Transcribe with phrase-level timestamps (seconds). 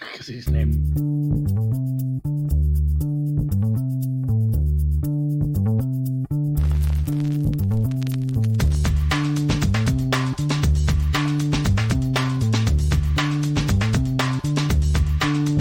[0.00, 0.76] because he's named.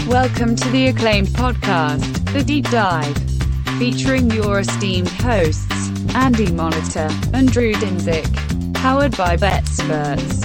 [0.07, 3.17] Welcome to the acclaimed podcast, The Deep Dive,
[3.77, 10.45] featuring your esteemed hosts, Andy Monitor and Drew Dinzik, powered by BetSperts.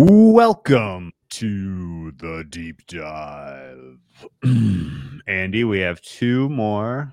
[0.00, 3.98] Welcome to the deep dive.
[5.26, 7.12] Andy, we have two more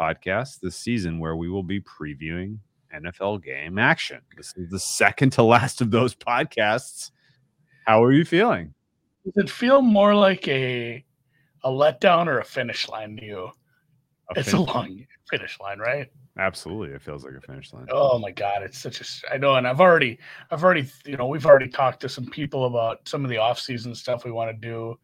[0.00, 2.60] podcasts this season where we will be previewing
[2.96, 4.22] NFL game action.
[4.38, 7.10] This is the second to last of those podcasts.
[7.84, 8.72] How are you feeling?
[9.26, 11.04] Does it feel more like a
[11.62, 13.50] a letdown or a finish line to you?
[14.34, 16.10] A it's a long finish line, right?
[16.38, 16.94] Absolutely.
[16.94, 17.86] It feels like a finish line.
[17.90, 20.18] Oh my god, it's such a I know, and I've already
[20.50, 23.60] I've already you know we've already talked to some people about some of the off
[23.60, 24.98] season stuff we want to do,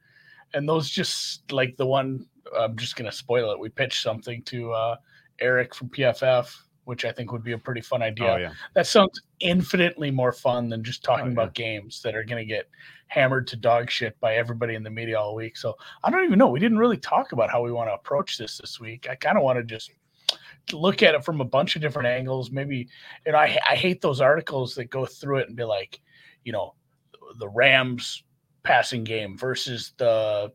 [0.54, 2.26] and those just like the one
[2.58, 3.60] I'm just gonna spoil it.
[3.60, 4.96] We pitched something to uh,
[5.38, 6.52] Eric from PFF,
[6.84, 8.32] which I think would be a pretty fun idea.
[8.32, 8.52] Oh, yeah.
[8.74, 11.32] That sounds infinitely more fun than just talking Oh, yeah.
[11.34, 12.68] about games that are going to get
[13.06, 15.56] hammered to dog shit by everybody in the media all week.
[15.56, 16.48] So I don't even know.
[16.48, 19.06] We didn't really talk about how we want to approach this this week.
[19.08, 19.92] I kind of want to just
[20.72, 22.50] look at it from a bunch of different angles.
[22.50, 22.88] Maybe,
[23.26, 26.00] you know, I, I hate those articles that go through it and be like,
[26.44, 26.74] you know,
[27.38, 28.22] the Rams
[28.62, 30.52] passing game versus the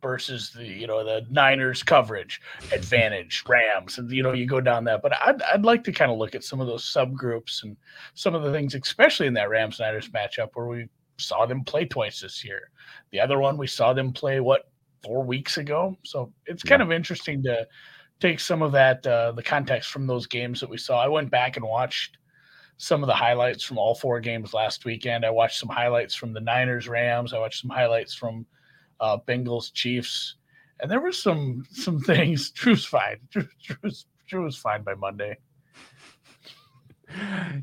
[0.00, 2.40] versus the you know the Niners coverage
[2.72, 5.02] advantage Rams and you know you go down that.
[5.02, 7.76] But I'd, I'd like to kind of look at some of those subgroups and
[8.14, 10.86] some of the things especially in that Rams Niners matchup where we
[11.18, 12.70] saw them play twice this year.
[13.10, 14.70] The other one we saw them play what
[15.02, 15.96] four weeks ago?
[16.04, 17.66] So it's kind of interesting to
[18.20, 21.30] take some of that uh, the context from those games that we saw I went
[21.30, 22.18] back and watched
[22.76, 26.32] some of the highlights from all four games last weekend I watched some highlights from
[26.32, 28.46] the Niners Rams I watched some highlights from
[29.00, 30.36] uh, Bengals, Chiefs,
[30.80, 32.50] and there were some some things.
[32.50, 33.18] Drew's fine.
[33.30, 35.36] Drew, was fine by Monday.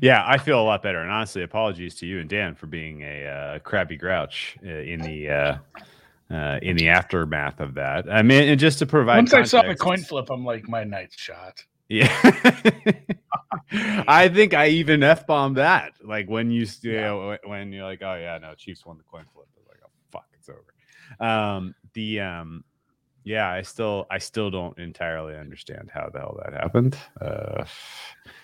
[0.00, 1.00] Yeah, I feel a lot better.
[1.00, 5.00] And honestly, apologies to you and Dan for being a uh, crabby grouch uh, in
[5.00, 5.30] the
[6.30, 8.10] uh, in the aftermath of that.
[8.10, 10.84] I mean, and just to provide Once I saw the coin flip, I'm like, my
[10.84, 11.64] night's shot.
[11.88, 12.12] Yeah.
[13.72, 15.92] I think I even F bombed that.
[16.02, 17.00] Like when you, you Yeah.
[17.02, 19.46] know, when you're like, oh, yeah, no, Chiefs won the coin flip.
[19.56, 20.74] I was like, oh, fuck, it's over.
[21.20, 22.64] Um, the, um,
[23.22, 26.96] yeah, I still, I still don't entirely understand how the hell that happened.
[27.20, 27.64] Uh,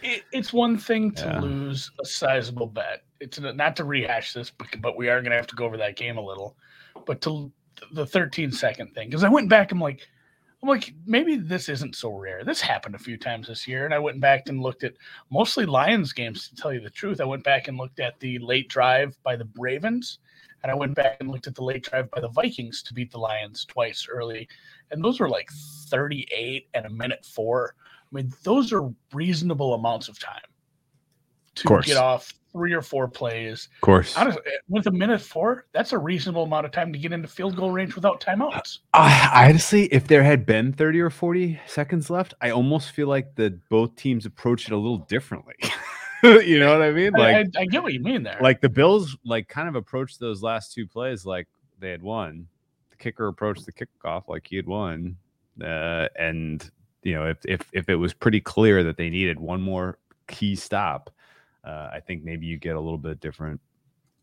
[0.02, 1.40] It, it's one thing to Yeah.
[1.40, 3.02] lose a sizable bet.
[3.20, 5.76] It's not to rehash this, but, but we are going to have to go over
[5.78, 6.56] that game a little.
[7.06, 7.52] But to
[7.92, 10.06] the 13 second thing, because I went back, I'm like,
[10.62, 12.44] I'm like, maybe this isn't so rare.
[12.44, 14.94] This happened a few times this year, and I went back and looked at
[15.30, 16.48] mostly Lions games.
[16.48, 19.34] To tell you the truth, I went back and looked at the late drive by
[19.34, 20.20] the Ravens,
[20.62, 23.10] and I went back and looked at the late drive by the Vikings to beat
[23.10, 24.48] the Lions twice early,
[24.92, 25.50] and those were like
[25.88, 27.74] 38 and a minute four.
[27.80, 30.42] I mean, those are reasonable amounts of time
[31.56, 31.86] to Course.
[31.86, 33.68] get off three or four plays.
[33.74, 34.16] of course.
[34.16, 37.56] Honestly, with a minute four, that's a reasonable amount of time to get into field
[37.56, 38.78] goal range without timeouts.
[38.92, 43.34] I, honestly, if there had been 30 or 40 seconds left, I almost feel like
[43.36, 45.54] that both teams approached it a little differently.
[46.22, 47.12] you know what I mean?
[47.12, 48.38] Like, I, I, I get what you mean there.
[48.40, 51.48] like the Bills like kind of approached those last two plays like
[51.80, 52.46] they had won.
[52.90, 55.16] The kicker approached the kickoff like he had won,
[55.60, 56.68] uh, and
[57.02, 59.98] you know if if if it was pretty clear that they needed one more
[60.28, 61.10] key stop,
[61.64, 63.60] uh, I think maybe you get a little bit different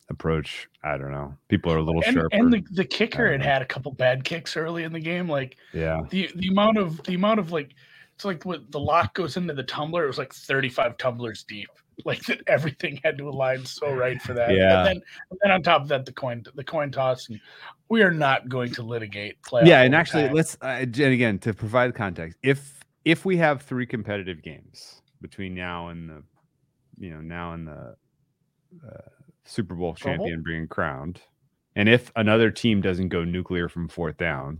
[0.09, 0.67] approach.
[0.83, 1.35] I don't know.
[1.47, 2.35] People are a little and, sharper.
[2.35, 3.45] and the, the kicker had know.
[3.45, 5.29] had a couple bad kicks early in the game.
[5.29, 7.73] Like yeah, the the amount of the amount of like
[8.16, 10.03] it's like what the lock goes into the tumbler.
[10.03, 11.69] It was like 35 tumblers deep.
[12.05, 14.55] Like that everything had to align so right for that.
[14.55, 14.78] Yeah.
[14.78, 15.01] And then
[15.31, 17.28] and then on top of that, the coin the coin toss.
[17.28, 17.41] And
[17.89, 19.66] we are not going to litigate playoff.
[19.66, 19.81] yeah.
[19.81, 20.35] And actually, overtime.
[20.38, 22.38] let's uh, and again to provide context.
[22.41, 26.23] If if we have three competitive games between now and the
[26.99, 27.95] you know now in the
[28.85, 29.09] uh,
[29.45, 31.22] Super Bowl champion being crowned,
[31.75, 34.59] and if another team doesn't go nuclear from fourth down,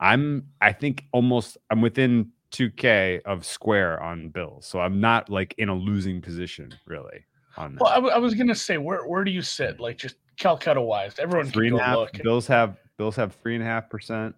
[0.00, 5.54] I'm I think almost I'm within 2K of square on Bills, so I'm not like
[5.58, 7.24] in a losing position really
[7.56, 7.80] on that.
[7.80, 9.80] Well, I, w- I was gonna say, where where do you sit?
[9.80, 11.96] Like just Calcutta wise, everyone three can and go half.
[11.96, 12.22] look.
[12.22, 14.34] Bills have Bills have three and a half percent.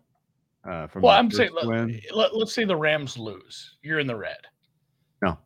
[0.68, 3.76] Uh, from well, I'm saying let, let, us say the Rams lose.
[3.82, 4.36] You're in the red.
[5.22, 5.38] No.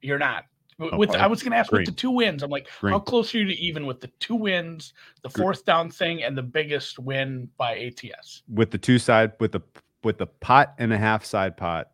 [0.00, 0.46] you're not.
[0.78, 1.80] With I- I was gonna ask green.
[1.80, 2.42] with the two wins.
[2.42, 4.92] I'm like, how close are you to even with the two wins,
[5.22, 8.42] the fourth down thing, and the biggest win by ATS?
[8.48, 9.62] with the two side with the
[10.04, 11.90] with the pot and a half side pot,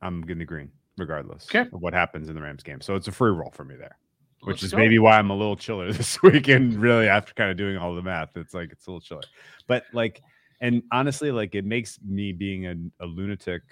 [0.00, 1.68] I'm going to green regardless Okay.
[1.72, 2.80] of what happens in the Rams game.
[2.80, 3.96] So it's a free roll for me there.
[4.40, 4.78] which Let's is go.
[4.78, 6.74] maybe why I'm a little chiller this weekend.
[6.80, 9.22] Really, after kind of doing all the math, it's like it's a little chiller.
[9.68, 10.22] But like,
[10.60, 12.74] and honestly, like it makes me being a,
[13.04, 13.62] a lunatic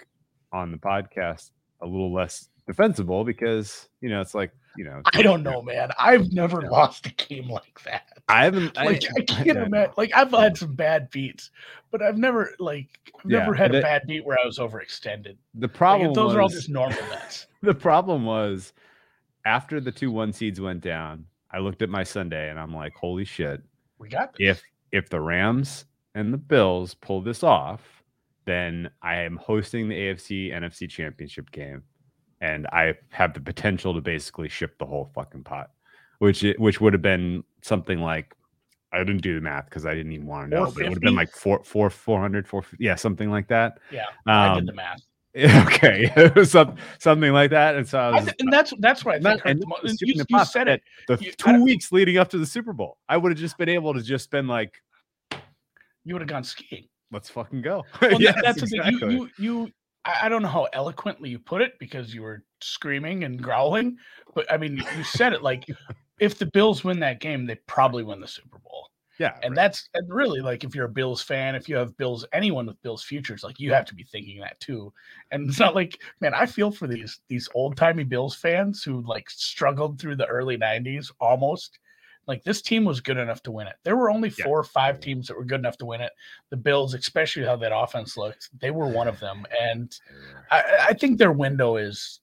[0.53, 1.51] on the podcast
[1.81, 5.89] a little less defensible because you know it's like you know I don't know, man.
[5.99, 6.69] I've never Yeah.
[6.69, 8.19] lost a game like that.
[8.29, 9.93] I haven't Like I, can't yeah, imagine.
[9.97, 11.51] Like I've had some bad beats,
[11.91, 12.87] but I've never like
[13.19, 15.35] I've Yeah, never had a it- bad beat where I was overextended.
[15.55, 17.47] the Like, problem those are all just normal bets.
[17.61, 18.71] the problem was
[19.43, 22.93] after the two one seeds went down, I looked at my Sunday and I'm like,
[22.93, 23.61] holy shit.
[23.99, 24.59] We got this.
[24.59, 24.63] If
[25.03, 25.85] if the Rams
[26.15, 28.03] and the Bills pull this off,
[28.45, 31.83] then I am hosting the AFC NFC championship game.
[32.41, 35.69] And I have the potential to basically ship the whole fucking pot,
[36.19, 38.35] which which would have been something like
[38.91, 40.95] I didn't do the math because I didn't even want to know, but it would
[40.97, 42.45] have been like four, four, 400,
[42.79, 43.77] yeah, something like that.
[43.91, 45.01] Yeah, I Um, did the math.
[45.37, 47.75] okay, it was some, something like that.
[47.75, 49.41] And so I I was, and that's that's what I think.
[49.45, 50.81] and the mo- You, you said it.
[51.07, 53.69] the You- two weeks leading up to the Super Bowl, I would have just been
[53.69, 54.81] able to just been like,
[56.03, 56.87] You would have gone skiing.
[57.11, 57.83] let's fucking go.
[58.01, 59.13] Well, Yes, that's exactly.
[59.13, 59.71] You, you, you.
[60.05, 63.97] I I don't know how eloquently you put it because you were screaming and growling,
[64.33, 65.67] but I mean, you said it like,
[66.19, 68.89] if the Bills win that game, they probably win the Super Bowl.
[69.19, 69.55] yeah, And right.
[69.55, 72.81] that's and really like if you're a Bills fan, if you have Bills, anyone with
[72.83, 74.93] Bills futures, like you have to be thinking that too.
[75.31, 79.01] And it's not like, man, I feel for these these old timey Bills fans who
[79.01, 81.79] like struggled through the early '90s almost.
[82.27, 83.75] Like this team was good enough to win it.
[83.83, 84.45] There were only Yeah.
[84.45, 86.11] four or five teams that were good enough to win it.
[86.49, 89.45] The Bills, especially how that offense looked, they were one of them.
[89.61, 89.97] And
[90.49, 92.19] I, I think their window is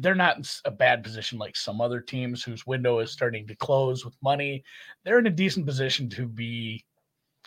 [0.00, 3.54] they're not in a bad position like some other teams whose window is starting to
[3.56, 4.64] close with money.
[5.04, 6.84] They're in a decent position to be,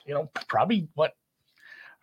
[0.05, 1.13] you know, probably what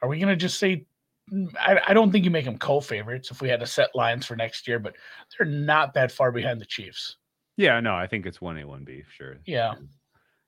[0.03, 0.85] are we going to just say?
[1.33, 4.27] Mm, I, I don't think you make them co-favorites if we had to set lines
[4.27, 4.95] for next year, but
[5.37, 7.17] they're not that far behind the Chiefs.
[7.59, 9.37] Yeah, no, I think it's one A, one B, sure.
[9.45, 9.75] Yeah,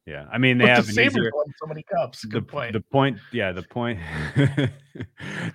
[0.06, 1.30] Yeah, I mean they but have the Sabres easier.
[1.34, 2.22] won so many cups.
[2.22, 2.72] The, Good point.
[2.72, 4.00] the point, yeah, the point.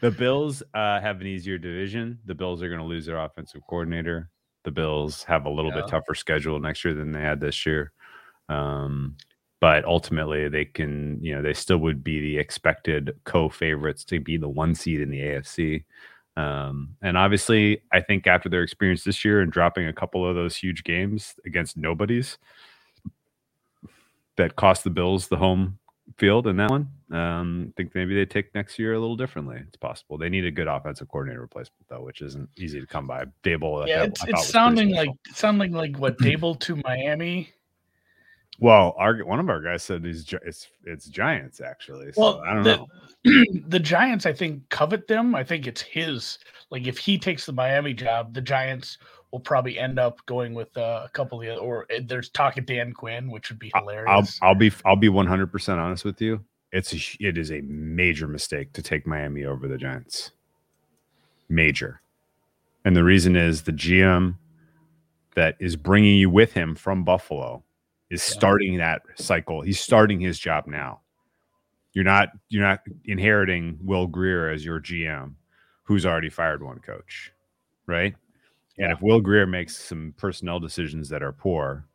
[0.01, 2.19] the Bills uh, have an easier division.
[2.25, 4.29] The Bills are going to lose their offensive coordinator.
[4.63, 5.81] The Bills have a little Yeah.
[5.81, 7.91] bit tougher schedule next year than they had this year.
[8.49, 9.15] Um,
[9.61, 14.37] but ultimately, they can, you know, they still would be the expected co-favorites to be
[14.37, 15.85] the one seed in the AFC.
[16.37, 20.35] Um, and obviously, I think after their experience this year and dropping a couple of
[20.35, 22.37] those huge games against nobodies
[24.35, 25.79] that cost the Bills the home
[26.17, 29.61] field in that one, um, I think maybe they take next year a little differently.
[29.65, 30.17] It's possible.
[30.17, 33.25] They need a good offensive coordinator replacement though, which isn't easy to come by.
[33.43, 37.49] Daboll, yeah, thought- it's, I it's sounding like sounding like what Daboll to Miami.
[38.59, 42.13] Well, our one of our guys said he's it's it's Giants actually.
[42.13, 43.61] So Well, I don't the, know.
[43.67, 45.35] the Giants, I think, covet them.
[45.35, 46.37] I think it's his.
[46.71, 48.97] Like, if he takes the Miami job, the Giants
[49.31, 52.57] will probably end up going with uh, a couple of the or uh, there's talk
[52.57, 54.39] of Dan Quinn, which would be I'll hilarious.
[54.41, 56.41] I'll be I'll be one hundred percent honest with you.
[56.71, 60.31] It's a, it is a major mistake to take Miami over the Giants.
[61.49, 61.99] Major,
[62.85, 64.35] and the reason is the GM
[65.35, 67.64] that is bringing you with him from Buffalo
[68.09, 68.33] is Yeah.
[68.37, 69.61] starting that cycle.
[69.61, 71.01] He's starting his job now.
[71.93, 75.35] You're not you're not inheriting Will Grier as your GM,
[75.83, 77.31] who's already fired one coach,
[77.87, 78.15] right?
[78.77, 81.85] And if Will Grier makes some personnel decisions that are poor,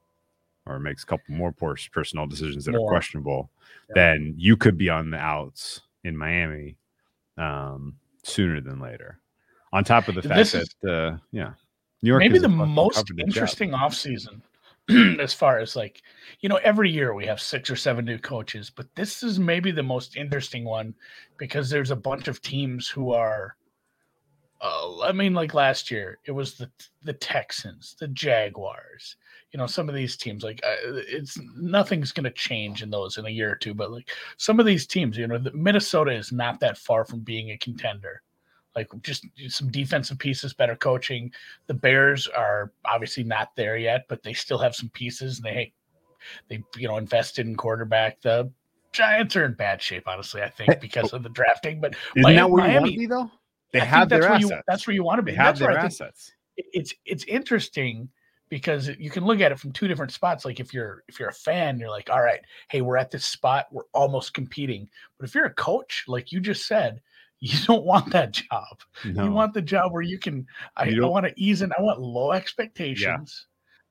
[0.66, 3.50] or makes a couple more poor personnel decisions that are questionable,
[3.90, 3.94] Yeah.
[3.96, 6.76] then you could be on the outs in Miami
[7.36, 9.19] um, sooner than later.
[9.72, 11.52] On top of the fact This is- that, uh, yeah,
[12.02, 13.20] New York Maybe is the most job.
[13.20, 14.40] interesting offseason
[15.20, 16.03] as far as like,
[16.41, 19.70] you know, every year we have six or seven new coaches, but this is maybe
[19.70, 20.94] the most interesting one
[21.39, 23.56] because there's a bunch of teams who are.
[24.63, 26.70] Uh, I mean, like last year, it was the
[27.03, 29.17] the Texans, the Jaguars.
[29.53, 30.77] You know, some of these teams, like uh,
[31.09, 33.73] it's nothing's going to change in those in a year or two.
[33.73, 37.20] But like some of these teams, you know, the, Minnesota is not that far from
[37.20, 38.23] being a contender.
[38.77, 41.32] Like just some defensive pieces, better coaching.
[41.67, 45.39] The Bears are obviously not there yet, but they still have some pieces.
[45.39, 45.72] And they
[46.48, 48.20] they you know invested in quarterback.
[48.20, 48.50] The
[48.93, 50.43] Giants are in bad shape, honestly.
[50.43, 51.17] I think because oh.
[51.17, 51.81] of the drafting.
[51.81, 53.31] But Isn't that Mi- where you want to be, though?
[53.72, 54.50] They I have that's their where assets.
[54.50, 55.32] You, that's where you want to be.
[55.32, 56.32] they have That's where their assets.
[56.56, 58.08] it's it's interesting
[58.48, 60.44] because you can look at it from two different spots.
[60.44, 63.24] Like if you're if you're a fan, you're like, all right, hey, we're at this
[63.24, 64.89] spot, we're almost competing.
[65.19, 67.00] But if you're a coach, like you just said,
[67.41, 68.81] you don't want that job.
[69.05, 69.25] No.
[69.25, 70.47] You want the job where you can.
[70.77, 71.73] I, You I don't- want to ease in.
[71.79, 73.47] I want low expectations.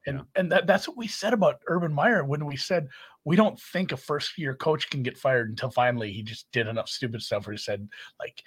[0.06, 0.24] And Yeah.
[0.36, 2.88] and that, that's what we said about Urban Meyer when we said
[3.26, 6.68] we don't think a first year coach can get fired until finally he just did
[6.68, 7.88] enough stupid stuff where he said
[8.20, 8.42] like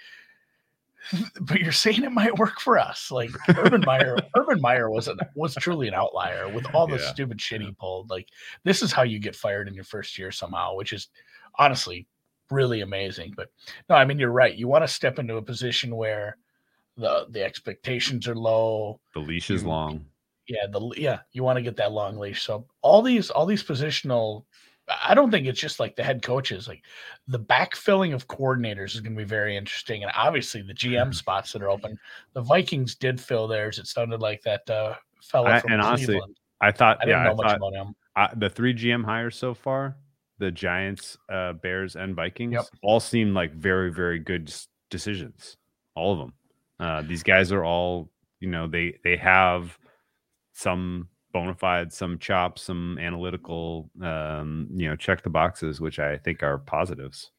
[1.41, 3.11] but you're saying it might work for us.
[3.11, 7.11] Like Urban Meyer, Urban Meyer was an, was truly an outlier with all the Yeah.
[7.13, 8.09] stupid shit he pulled.
[8.09, 8.29] Like
[8.65, 11.09] this is how you get fired in your first year somehow, which is
[11.59, 12.07] honestly
[12.53, 13.35] really amazing.
[13.37, 13.49] But
[13.89, 14.55] no, I mean you're right.
[14.55, 16.37] You want to step into a position where
[16.97, 19.01] the the expectations are low.
[19.15, 20.07] The leash is You- long.
[20.49, 22.43] Yeah, the yeah, you want to get that long leash.
[22.43, 24.45] So all these all these positional
[25.07, 26.67] I don't think it's just like the head coaches.
[26.67, 26.85] Like
[27.29, 30.75] the backfilling of coordinators is going to be very interesting, and obviously the.
[30.75, 31.97] GM spots that are open.
[32.35, 33.79] The Vikings did fill theirs.
[33.79, 36.37] It sounded like that uh, fellow I- from and honestly, Cleveland.
[36.61, 37.95] I thought, I didn't yeah, know I much thought about him.
[38.17, 39.97] uh, the three GM hires so far,
[40.43, 42.65] the Giants, uh, Bears, and Vikings, Yep.
[42.83, 44.53] all seem like very, very good
[44.91, 45.57] decisions.
[45.95, 46.33] All of them.
[46.81, 49.79] Uh, these guys are all, you know, they they have
[50.53, 56.19] some bona fide, some chops, some analytical, um, you know, check the boxes, which I
[56.19, 57.31] think are positives.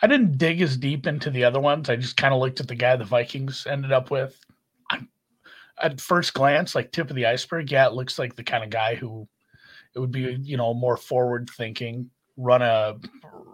[0.00, 1.90] I didn't dig as deep into the other ones.
[1.90, 4.38] I just kind of looked at the guy the Vikings ended up with.
[4.90, 5.00] I,
[5.82, 8.70] at first glance, like tip of the iceberg, yeah, it looks like the kind of
[8.70, 9.28] guy who
[9.94, 12.96] it would be, you know, more forward thinking, run a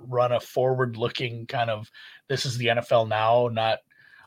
[0.06, 1.90] run a forward looking kind of
[2.28, 3.78] this is the NFL now, not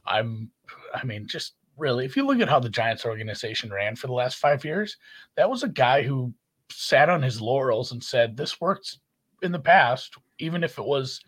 [0.05, 0.51] I'm
[0.93, 4.13] I mean, just really if you look at how the Giants organization ran for the
[4.13, 4.97] last five years,
[5.37, 6.33] that was a guy who
[6.69, 8.97] sat on his laurels and said, This worked
[9.41, 11.21] in the past, even if it was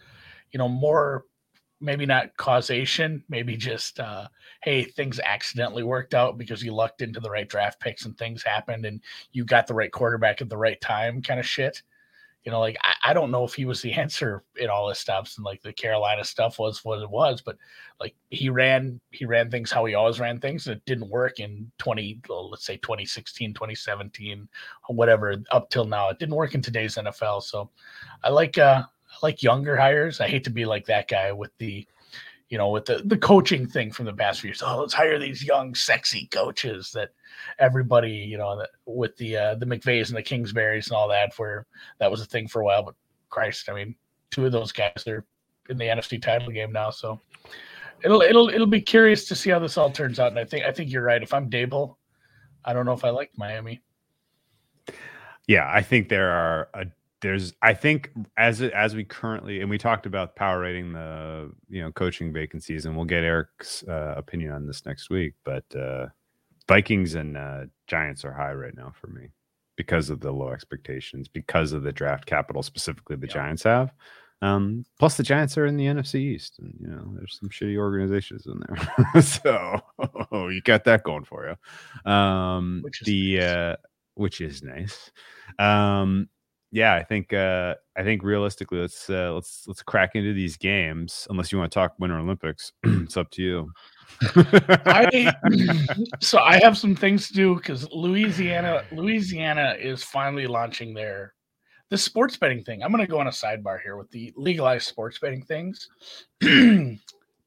[0.53, 1.25] you know, more
[1.81, 4.27] maybe not causation, maybe just uh,
[4.63, 8.41] hey, things accidentally worked out because you lucked into the right draft picks and things
[8.41, 9.01] happened and
[9.33, 11.81] you got the right quarterback at the right time, kind of shit.
[12.43, 14.99] You know, like I, I don't know if he was the answer in all this
[14.99, 17.57] stuff and like the Carolina stuff was what it was, but
[17.99, 21.39] like he ran he ran things how he always ran things and it didn't work
[21.39, 24.47] in 20 well, let's say 2016 2017
[24.89, 27.69] whatever up till now it didn't work in today's nfl so
[28.23, 28.83] i like uh
[29.13, 30.19] I like younger hires.
[30.19, 31.85] I hate to be like that guy with the,
[32.49, 34.61] you know, with the the coaching thing from the past few years.
[34.63, 37.09] Oh, let's hire these young, sexy coaches that
[37.59, 41.33] everybody, you know, with the uh, the McVays and the Kingsburys and all that.
[41.37, 41.65] Where
[41.99, 42.95] that was a thing for a while, but
[43.29, 43.95] Christ, I mean,
[44.29, 45.25] two of those guys are
[45.69, 47.19] in the NFC title game now, so
[48.03, 50.31] it'll it'll it'll be curious to see how this all turns out.
[50.31, 51.23] And I think I think you're right.
[51.23, 51.95] If I'm Daboll,
[52.65, 53.81] I don't know if I like Miami.
[55.47, 56.85] Yeah, I think there are a
[57.23, 61.49] there's I think as it, as we currently and we talked about power rating the
[61.69, 65.63] you know coaching vacancies and we'll get Eric's uh, opinion on this next week, but
[65.75, 66.07] uh,
[66.67, 69.29] Vikings and uh, Giants are high right now for me
[69.75, 73.33] because of the low expectations, because of the draft capital specifically the Yeah.
[73.33, 73.91] Giants have.
[74.43, 77.77] Um, plus the Giants are in the NFC East, and you know there's some shitty
[77.77, 79.79] organizations in there, so
[80.31, 81.47] oh, you got that going for
[82.05, 82.11] you.
[82.11, 83.43] Um, Which is the nice.
[83.45, 83.75] uh,
[84.15, 85.11] which is nice.
[85.59, 86.27] Um,
[86.73, 91.27] yeah, I think uh, I think realistically, let's uh, let's let's crack into these games.
[91.29, 93.71] Unless you want to talk Winter Olympics, it's up to you.
[94.23, 95.31] I
[96.19, 101.35] so I have some things to do because Louisiana Louisiana is finally launching their
[101.89, 102.81] the sports betting thing.
[102.81, 105.87] I'm going to go on a sidebar here with the legalized sports betting things.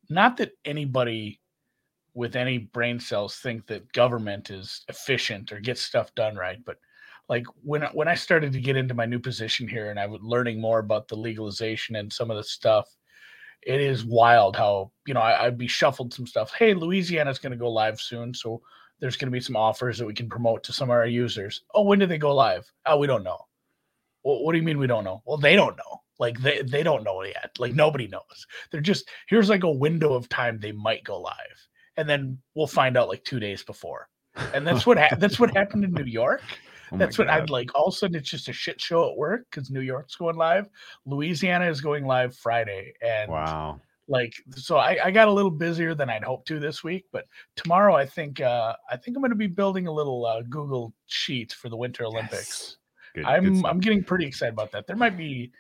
[0.09, 1.41] Not that anybody
[2.15, 6.77] with any brain cells think that government is efficient or gets stuff done right, but
[7.29, 10.21] like when when I started to get into my new position here and I was
[10.23, 12.89] learning more about the legalization and some of the stuff,
[13.63, 16.53] it is wild how you know I, I'd be shuffled some stuff.
[16.53, 18.63] Hey, Louisiana's going to go live soon, so
[19.01, 21.63] there's going to be some offers that we can promote to some of our users.
[21.75, 22.71] Oh, when do they go live?
[22.87, 23.39] Oh, we don't know.
[24.23, 25.23] Well, what do you mean we don't know?
[25.27, 26.03] Well, they don't know.
[26.19, 27.51] Like they they don't know yet.
[27.59, 28.47] Like nobody knows.
[28.71, 32.67] They're just here's like a window of time they might go live, and then we'll
[32.67, 34.09] find out like two days before.
[34.55, 36.43] And that's what ha- that's what happened in New York.
[36.97, 37.43] Oh That's what God.
[37.43, 37.75] I'd like.
[37.75, 40.37] All of a sudden, it's just a shit show at work because New York's going
[40.37, 40.69] live.
[41.05, 43.81] Louisiana is going live Friday, and Wow.
[44.09, 47.05] like so, I, I got a little busier than I'd hoped to this week.
[47.13, 47.27] But
[47.57, 50.93] tomorrow, I think uh, I think I'm going to be building a little uh, Google
[51.07, 52.79] sheet for the Winter Olympics.
[53.15, 53.71] Good, good I'm stuff.
[53.71, 54.87] I'm getting pretty excited about that.
[54.87, 55.51] There might be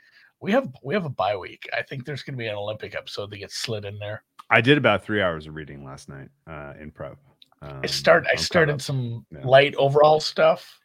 [0.40, 1.68] we have we have a bye week.
[1.76, 4.22] I think there's going to be an Olympic episode that gets slid in there.
[4.50, 7.18] I did about three hours of reading last night uh, in prep.
[7.62, 9.40] Um, I start I started some Yeah.
[9.44, 10.78] light overall stuff.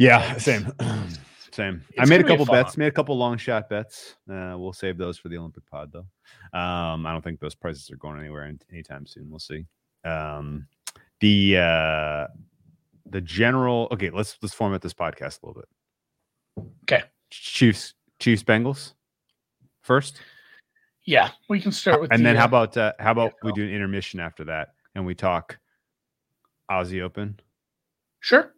[0.00, 0.72] Yeah, same,
[1.52, 1.84] same.
[1.98, 2.78] I made a gonna a couple bets.
[2.78, 4.16] Made a couple long shot bets.
[4.30, 6.58] Uh, we'll save those for the Olympic pod, though.
[6.58, 9.28] Um, I don't think those prices are going anywhere anytime soon.
[9.28, 9.66] We'll see.
[10.02, 10.66] Um,
[11.20, 12.26] the uh,
[13.10, 13.88] the general.
[13.92, 16.66] Okay, let's let's format this podcast a little bit.
[16.84, 17.04] Okay.
[17.30, 18.94] Chiefs, Chiefs, Bengals
[19.82, 20.20] first,
[21.04, 23.62] Yeah, we can start with and the, then how about uh, how about we do
[23.62, 25.58] an intermission after that, and we talk
[26.70, 27.38] Aussie Open.
[28.20, 28.54] sure.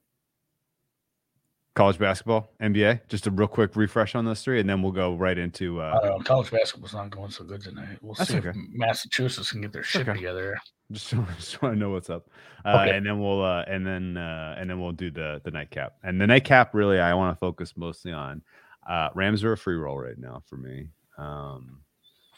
[1.75, 3.09] College basketball, NBA.
[3.09, 5.81] Just a real quick refresh on those three, and then we'll go right into.
[5.81, 6.19] I Uh.
[6.21, 7.99] College basketball's not going so good tonight.
[8.03, 8.45] We'll see if.
[8.73, 10.17] Massachusetts can get their shit okay.
[10.19, 10.57] together.
[10.91, 12.29] just, just want to know what's up,
[12.65, 12.97] uh, Okay.
[12.97, 15.95] and then we'll uh, and then uh, and then we'll do the the nightcap.
[16.03, 18.43] And the nightcap, really, I want to focus mostly on.
[18.89, 20.89] Uh, Rams are a free roll right now for me.
[21.17, 21.81] Um,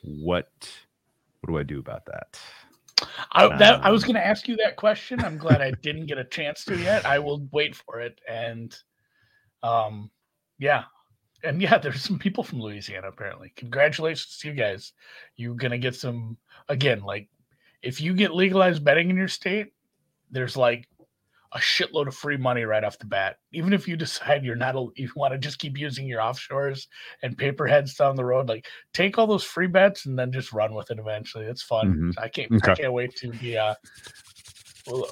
[0.02, 0.48] what
[1.40, 2.38] what do I do about that?
[3.32, 5.20] I, that, I was Um, going to ask you that question.
[5.24, 7.04] I'm glad I didn't get a chance to yet.
[7.04, 8.18] I will wait for it.
[8.28, 8.74] And
[9.64, 10.10] um,
[10.58, 10.84] yeah.
[11.42, 13.52] And yeah, there's some people from Louisiana apparently.
[13.56, 14.92] Congratulations to you guys.
[15.36, 16.36] You're to get some,
[16.68, 17.28] again, like
[17.82, 19.72] if you get legalized betting in your state,
[20.30, 20.88] there's like
[21.52, 23.36] a shitload of free money right off the bat.
[23.52, 26.86] Even if you decide you're not, a, you want to just keep using your offshores
[27.22, 30.32] and pay per heads down the road, like take all those free bets and then
[30.32, 31.44] just run with it eventually.
[31.44, 32.12] It's fun.
[32.16, 32.22] Mhm.
[32.22, 32.72] I can't, okay.
[32.72, 33.74] I can't wait to be, uh,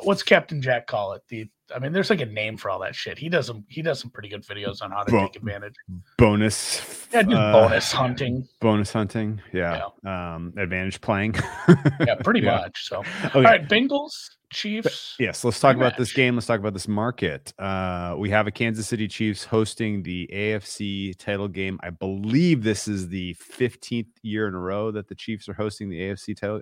[0.02, 1.22] what's Captain Jack call it?
[1.28, 3.18] The, I mean, there's like a name for all that shit.
[3.18, 5.74] He does some, he does some pretty good videos on how to Well, take advantage.
[6.18, 8.46] Bonus, Yeah, just uh, bonus hunting.
[8.60, 9.40] bonus hunting.
[9.52, 9.80] Yeah.
[10.04, 11.34] Um, advantage playing.
[12.00, 12.56] Yeah, pretty Yeah.
[12.58, 12.86] much.
[12.88, 13.30] So, Okay.
[13.34, 14.12] all right, Bengals,
[14.52, 15.16] Chiefs.
[15.18, 16.34] Yes, let's talk about this game.
[16.34, 17.52] Let's talk about this market.
[17.58, 21.80] Uh, we have a Kansas City Chiefs hosting the AFC title game.
[21.82, 25.88] I believe this is the 15th year in a row that the Chiefs are hosting
[25.88, 26.60] the AFC title.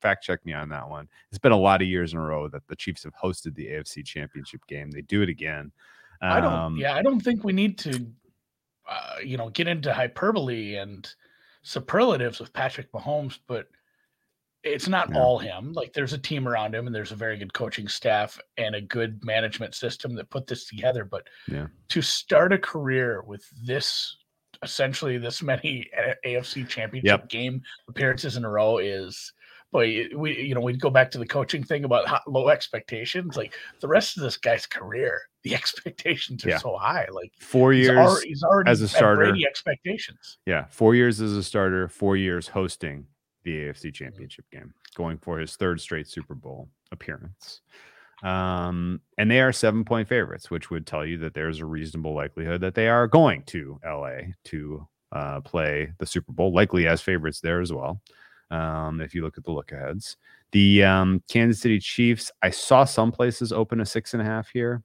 [0.00, 1.08] Fact check me on that one.
[1.30, 3.66] It's been a lot of years in a row that the Chiefs have hosted the
[3.66, 4.90] AFC championship game.
[4.90, 5.72] They do it again.
[6.20, 6.52] I don't.
[6.52, 8.06] Um, Yeah, I don't think we need to,
[8.88, 11.08] uh, you know, get into hyperbole and
[11.62, 13.66] superlatives with Patrick Mahomes, but
[14.64, 15.18] it's not Yeah.
[15.20, 15.72] all him.
[15.72, 18.80] Like, there's a team around him, and there's a very good coaching staff and a
[18.80, 21.04] good management system that put this together.
[21.04, 21.66] But Yeah.
[21.88, 24.16] to start a career with this,
[24.62, 25.88] essentially this many
[26.24, 27.28] AFC Championship Yep.
[27.28, 29.32] game appearances in a row is.
[29.72, 33.36] Boy, we you know we'd go back to the coaching thing about low expectations.
[33.36, 36.58] Like the rest of this guy's career, the expectations are Yeah.
[36.58, 37.08] so high.
[37.10, 37.96] Like Four he's, years.
[37.98, 39.30] already, he's already as a starter.
[39.30, 40.38] Brady expectations.
[40.46, 43.08] Yeah, four years as a starter, four years hosting
[43.44, 43.92] the AFC.
[43.92, 47.60] Championship game, going for his third straight Super Bowl appearance.
[48.22, 52.14] Um, and they are seven point favorites, which would tell you that there's a reasonable
[52.14, 57.00] likelihood that they are going to LA to uh, play the Super Bowl, likely as
[57.00, 58.00] favorites there as well.
[58.50, 60.16] Um, if you look at the look aheads,
[60.52, 64.48] the um, Kansas City Chiefs, I saw some places open a six and a half
[64.48, 64.82] here.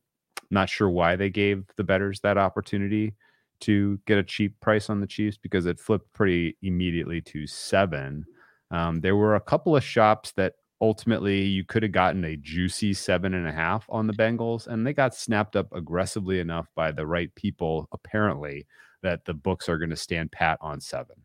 [0.50, 3.14] Not sure why they gave the betters that opportunity
[3.62, 8.26] to get a cheap price on the Chiefs because it flipped pretty immediately to seven.
[8.72, 12.94] Um, there were a couple of shops that ultimately you could have gotten a juicy
[12.94, 16.92] seven and a half on the Bengals, and they got snapped up aggressively enough by
[16.92, 18.66] the right people, apparently,
[19.02, 21.16] that the books are going to stand pat on seven.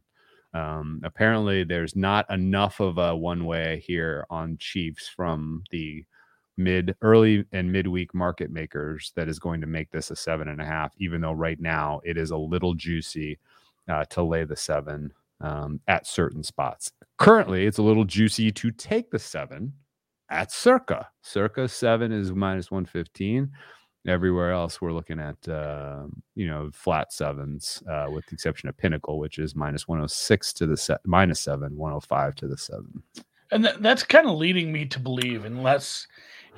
[0.53, 6.05] Um, apparently, there's not enough of a one way here on Chiefs from the
[6.57, 10.61] mid early and midweek market makers that is going to make this a seven and
[10.61, 13.39] a half even though right now it is a little juicy
[13.89, 18.71] uh, to lay the seven um, at certain spots currently it's a little juicy to
[18.71, 19.73] take the seven
[20.31, 21.09] at circa.
[21.23, 23.51] Circa seven is minus 115
[24.07, 28.77] everywhere else we're looking at uh, you know flat sevens uh, with the exception of
[28.77, 33.03] pinnacle which is minus 106 to the set minus seven 105 to the seven.
[33.51, 36.07] And that, that's kind of leading me to believe, unless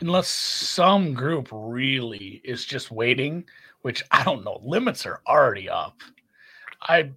[0.00, 3.44] unless some group really is just waiting,
[3.82, 6.00] which I don't know, limits are already up.
[6.82, 7.10] I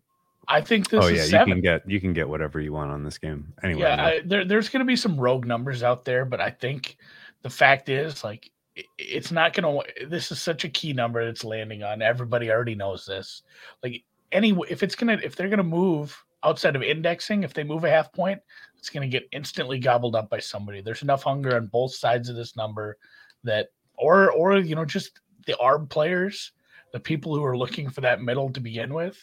[0.49, 1.31] I think this oh, is.
[1.31, 3.81] oh yeah you can get you can get whatever you want on this game anyway
[3.81, 6.97] yeah, I, there, there's going to be some rogue numbers out there, but I think
[7.43, 10.07] the fact is, like, i- it's not going to.
[10.07, 12.01] This is such a key number it's landing on.
[12.01, 13.43] Everybody already knows this.
[13.83, 17.83] Like, any if it's gonna if they're gonna move outside of indexing, if they move
[17.83, 18.39] a half point,
[18.77, 20.81] it's gonna get instantly gobbled up by somebody.
[20.81, 22.97] There's enough hunger on both sides of this number
[23.43, 26.51] that, or or you know, just the arb players,
[26.91, 29.17] the people who are looking for that middle to begin with.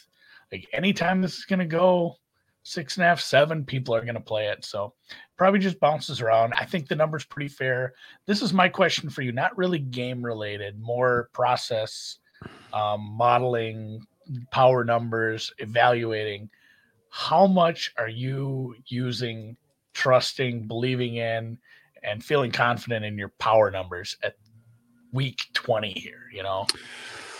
[0.51, 2.17] Like, anytime this is gonna go
[2.67, 4.65] six and a half, seven, people are going to play it.
[4.65, 4.93] So
[5.37, 6.53] probably just bounces around.
[6.53, 7.93] I think the number's pretty fair.
[8.25, 12.17] This is my question for you, not really game related, more process,
[12.73, 14.01] um, modeling,
[14.51, 16.49] power numbers, evaluating.
[17.09, 19.55] How much are you using,
[19.93, 21.57] trusting, believing in,
[22.03, 24.35] and feeling confident in your power numbers at
[25.13, 26.29] week 20 here?
[26.33, 26.67] You know,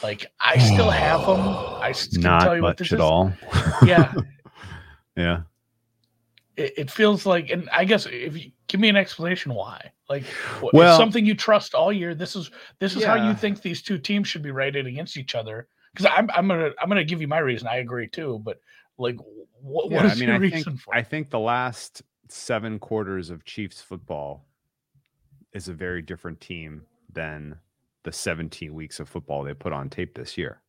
[0.03, 1.39] like I still have them.
[1.39, 3.01] I can not tell you what much this at is.
[3.01, 3.33] all.
[3.85, 4.13] Yeah.
[5.15, 5.41] yeah.
[6.55, 9.91] It, it feels like and i guess if you give me an explanation why.
[10.09, 10.23] Like
[10.73, 12.15] Well- something you trust all year.
[12.15, 15.35] This is this is how you think these two teams should be rated against each
[15.35, 15.67] other.
[15.93, 17.67] Because I'm, I'm gonna i'm gonna give you my reason.
[17.67, 18.59] I agree too but
[18.97, 19.17] like
[19.61, 22.01] what, Yeah, what is I mean, your I reason think for I think the last
[22.29, 24.45] seven quarters of Chiefs football
[25.53, 27.57] is a very different team than
[28.07, 30.61] the 17 weeks of football they put on tape this year.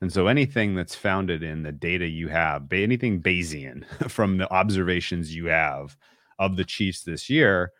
[0.00, 5.32] And so anything that's founded in the data you have, anything Bayesian from the observations
[5.32, 5.96] you have
[6.40, 7.70] of the Chiefs this year,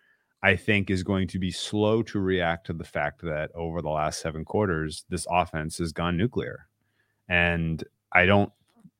[0.45, 3.91] I think is going to be slow to react to the fact that over the
[3.91, 6.69] last seven quarters, this offense has gone nuclear.
[7.29, 8.53] And I don't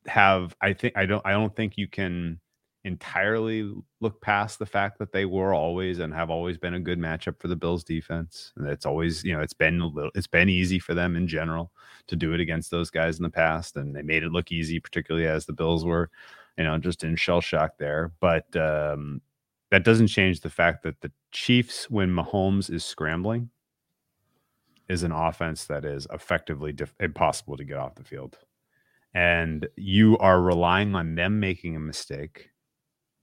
[0.07, 2.41] have, I think, I don't, I don't think you can
[2.85, 6.99] entirely look past the fact that they were always and have always been a good
[6.99, 8.53] matchup for the Bills defense.
[8.55, 11.27] And it's always, you know, it's been a little, it's been easy for them in
[11.27, 11.71] general
[12.07, 13.75] to do it against those guys in the past.
[13.75, 16.11] And they made it look easy, particularly as the Bills were,
[16.59, 18.11] you know, just in shell shock there.
[18.19, 19.19] But um,
[19.71, 23.49] that doesn't change the fact that the Chiefs, when Mahomes is scrambling,
[24.87, 28.37] is an offense that is effectively impossible to get off the field.
[29.15, 32.51] And you are relying on them making a mistake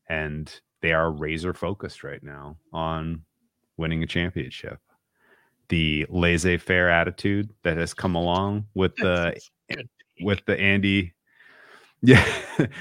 [0.08, 3.22] and they are razor focused right now on
[3.76, 4.78] winning a championship.
[5.68, 9.40] The laissez-faire attitude that has come along with the
[10.20, 11.14] with the Andy
[12.02, 12.26] yeah,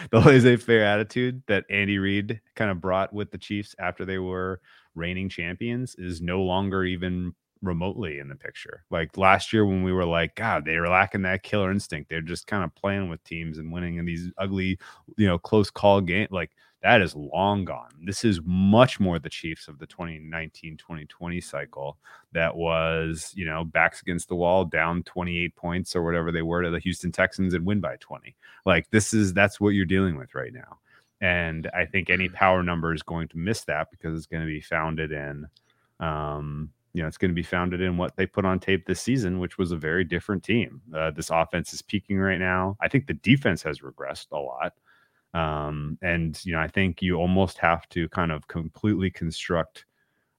[0.10, 4.60] the laissez-faire attitude that Andy Reid kind of brought with the Chiefs after they were
[4.96, 8.84] reigning champions is no longer even remotely in the picture.
[8.90, 12.10] Like last year when we were like, God, they were lacking that killer instinct.
[12.10, 14.80] They're just kind of playing with teams and winning in these ugly,
[15.18, 16.28] you know, close call game.
[16.32, 16.52] Like
[16.84, 17.92] that is long gone.
[18.04, 21.98] This is much more the Chiefs of the 2019 2020 cycle
[22.32, 26.64] that was, you know, backs against the wall, down 28 points or whatever they were
[26.64, 28.36] to the Houston Texans and win by 20.
[28.66, 30.80] Like this is that's what you're dealing with right now.
[31.20, 32.36] And I think any mm-hmm.
[32.36, 35.48] power number is going to miss that because it's going to be founded in
[36.00, 39.02] um, you know, it's going to be founded in what they put on tape this
[39.02, 40.82] season, which was a very different team.
[40.94, 42.76] Uh, this offense is peaking right now.
[42.82, 44.74] I think the defense has regressed a lot.
[45.34, 49.86] Um, and you know, I think you almost have to kind of completely construct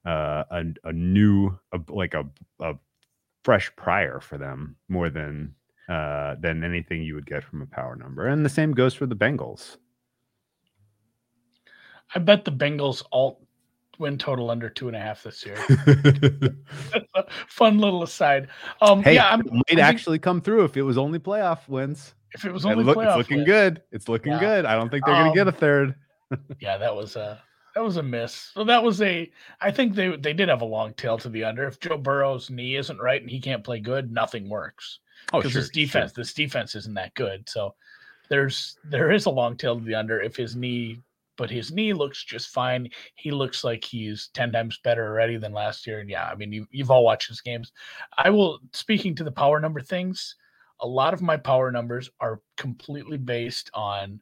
[0.04, 2.24] uh, a, a new, a, like a,
[2.60, 2.74] a
[3.42, 5.54] fresh prior for them more than
[5.88, 8.26] uh, than anything you would get from a power number.
[8.28, 9.76] And the same goes for the Bengals.
[12.14, 13.42] I bet the Bengals alt
[13.98, 15.56] win total under two and a half this year.
[17.48, 18.48] Fun little aside.
[18.80, 21.68] Um, hey, yeah, I'm, it might think, actually come through if it was only playoff
[21.68, 22.14] wins.
[22.34, 23.46] If it was only look, playoff it's looking wins.
[23.46, 23.82] good.
[23.90, 24.40] It's looking yeah.
[24.40, 24.64] good.
[24.64, 25.94] I don't think they're um, going to get a third.
[26.60, 27.42] yeah, that was a
[27.74, 28.50] that was a miss.
[28.54, 29.30] So that was a.
[29.60, 31.66] I think they they did have a long tail to the under.
[31.66, 35.00] If Joe Burrow's knee isn't right and he can't play good, nothing works.
[35.32, 36.22] Oh, because sure, this defense, sure.
[36.22, 37.48] this defense isn't that good.
[37.48, 37.74] So
[38.28, 40.98] there's there is a long tail to the under if his knee
[41.36, 42.88] but his knee looks just fine.
[43.14, 46.00] He looks like he's 10 times better already than last year.
[46.00, 47.72] And yeah, I mean, you, you've all watched his games.
[48.18, 50.36] I will, speaking to the power number things,
[50.82, 54.20] a lot of my power numbers are completely based on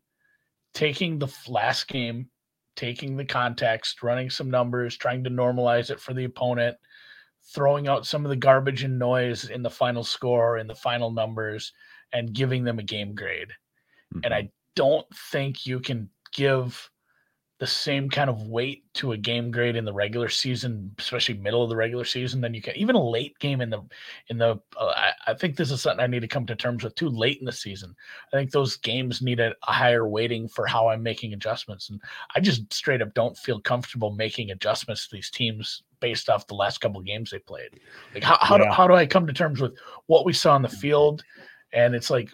[0.75, 2.29] taking the last game,
[2.77, 6.77] taking the context, running some numbers, trying to normalize it for the opponent,
[7.55, 11.11] throwing out some of the garbage and noise in the final score, in the final
[11.11, 11.73] numbers,
[12.13, 13.49] and giving them a game grade.
[14.15, 14.21] Mm-hmm.
[14.25, 16.91] And I don't think you can give
[17.61, 21.63] the same kind of weight to a game grade in the regular season, especially middle
[21.63, 23.83] of the regular season, then you can even a late game in the
[24.29, 24.59] in the.
[24.79, 27.11] Uh, I, I, think this is something I need to come to terms with too
[27.11, 27.95] late in the season.
[28.33, 32.01] I think those games need a, a, higher weighting for how I'm making adjustments, and
[32.35, 36.55] I just straight up don't feel comfortable making adjustments to these teams based off the
[36.55, 37.79] last couple games they played.
[38.15, 38.65] Like how how, yeah.
[38.65, 41.23] do, how do I come to terms with what we saw on the field?
[41.75, 42.31] And it's like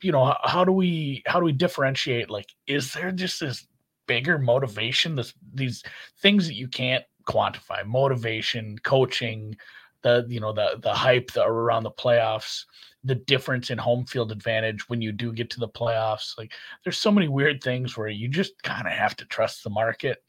[0.00, 3.66] you know how, how do we how do we differentiate like is there just this
[4.06, 5.82] bigger motivation this these
[6.20, 9.56] things that you can't quantify motivation coaching
[10.02, 12.64] the you know the the hype that around the playoffs
[13.04, 16.98] the difference in home field advantage when you do get to the playoffs like there's
[16.98, 20.22] so many weird things where you just kind of have to trust the market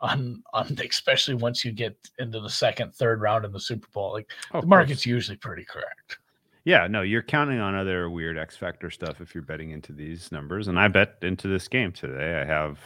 [0.00, 4.12] on on especially once you get into the second third round in the super bowl
[4.12, 6.18] like oh, the market's usually pretty correct
[6.64, 10.30] yeah, no, you're counting on other weird X factor stuff if you're betting into these
[10.30, 10.68] numbers.
[10.68, 12.40] And I bet into this game today.
[12.40, 12.78] I have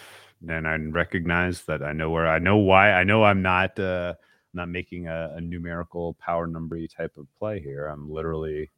[0.48, 4.14] and I recognize that I know where I know why I know I'm not uh,
[4.52, 7.86] not making a, a numerical power number type of play here.
[7.86, 8.70] I'm literally,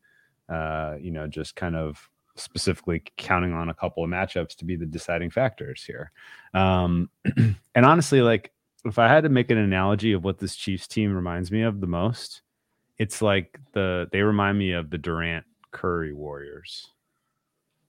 [0.49, 4.77] uh, you know, just kind of specifically counting on a couple of matchups to be
[4.77, 6.13] the deciding factors here.
[6.55, 8.53] Um, and honestly, like
[8.85, 11.81] if I had to make an analogy of what this Chiefs team reminds me of
[11.81, 12.43] the most,
[12.99, 16.91] it's like the they remind me of the Durant Curry Warriors.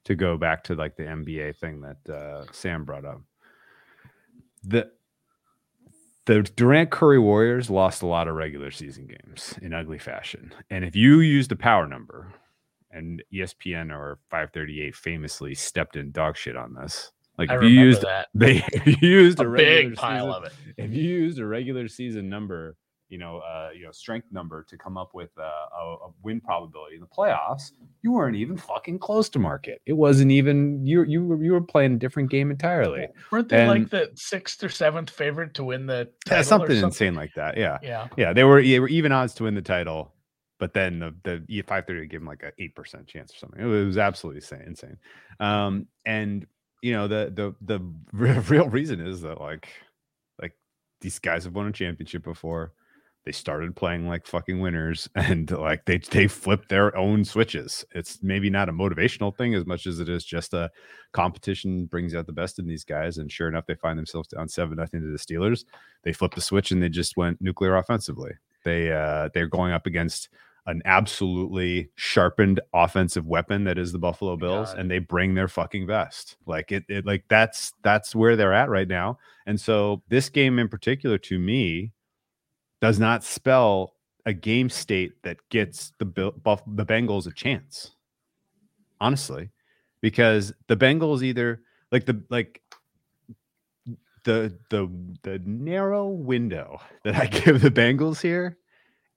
[0.06, 3.22] To go back to like the NBA thing that uh, Sam brought up
[4.64, 4.92] the
[6.26, 10.54] the Durant Curry Warriors lost a lot of regular season games in ugly fashion.
[10.70, 12.34] And if you used a power number,
[12.92, 17.12] and ESPN or 538 famously stepped in dog shit on this.
[17.38, 18.28] Like if you used that.
[18.34, 18.64] they
[19.02, 20.54] used a, a big pile season, of it.
[20.78, 22.76] If you used a regular season number
[23.10, 26.40] you know, uh, you know, strength number to come up with uh, a, a win
[26.40, 27.72] probability in the playoffs,
[28.04, 29.82] you weren't even fucking close to market.
[29.88, 31.04] It wasn't even you.
[31.04, 33.08] You were you were playing a different game entirely.
[33.32, 36.44] Weren't they And- like the sixth or seventh favorite to win the title Yeah, or
[36.44, 37.58] something insane like that.
[37.58, 38.08] Yeah, Yeah.
[38.16, 38.32] yeah.
[38.34, 40.14] They were they were even odds to win the title,
[40.60, 43.38] but then the the E five thirty gave them like an eight percent chance or
[43.40, 43.60] something.
[43.60, 44.64] It was, it was absolutely insane.
[44.68, 44.98] insane.
[45.40, 46.46] Um, and
[46.84, 49.68] you know the the the real, real reason is that like
[50.40, 50.54] like
[51.02, 52.74] these guys have won a championship before.
[53.26, 57.86] They started playing like fucking winners, and like they they flipped their own switches.
[57.94, 60.70] It's maybe not a motivational thing as much as it is just a
[61.12, 63.18] competition brings out the best in these guys.
[63.18, 65.66] And sure enough, they find themselves down seven nothing to the Steelers.
[66.04, 68.32] They flipped the switch and they just went nuclear offensively.
[68.64, 70.30] They uh they're going up against
[70.66, 74.80] an absolutely sharpened offensive weapon that is the Buffalo Bills, God.
[74.80, 76.38] and they bring their fucking best.
[76.46, 79.18] Like it, it like that's that's where they're at right now.
[79.48, 81.92] And so this game in particular, to me,
[82.82, 87.92] does not spell a game state that gets the Buff, the Bengals a chance.
[89.02, 89.50] Honestly,
[90.02, 91.62] because the Bengals either
[91.92, 92.62] like the like
[94.24, 94.90] the the
[95.24, 98.58] the narrow window that I give the Bengals here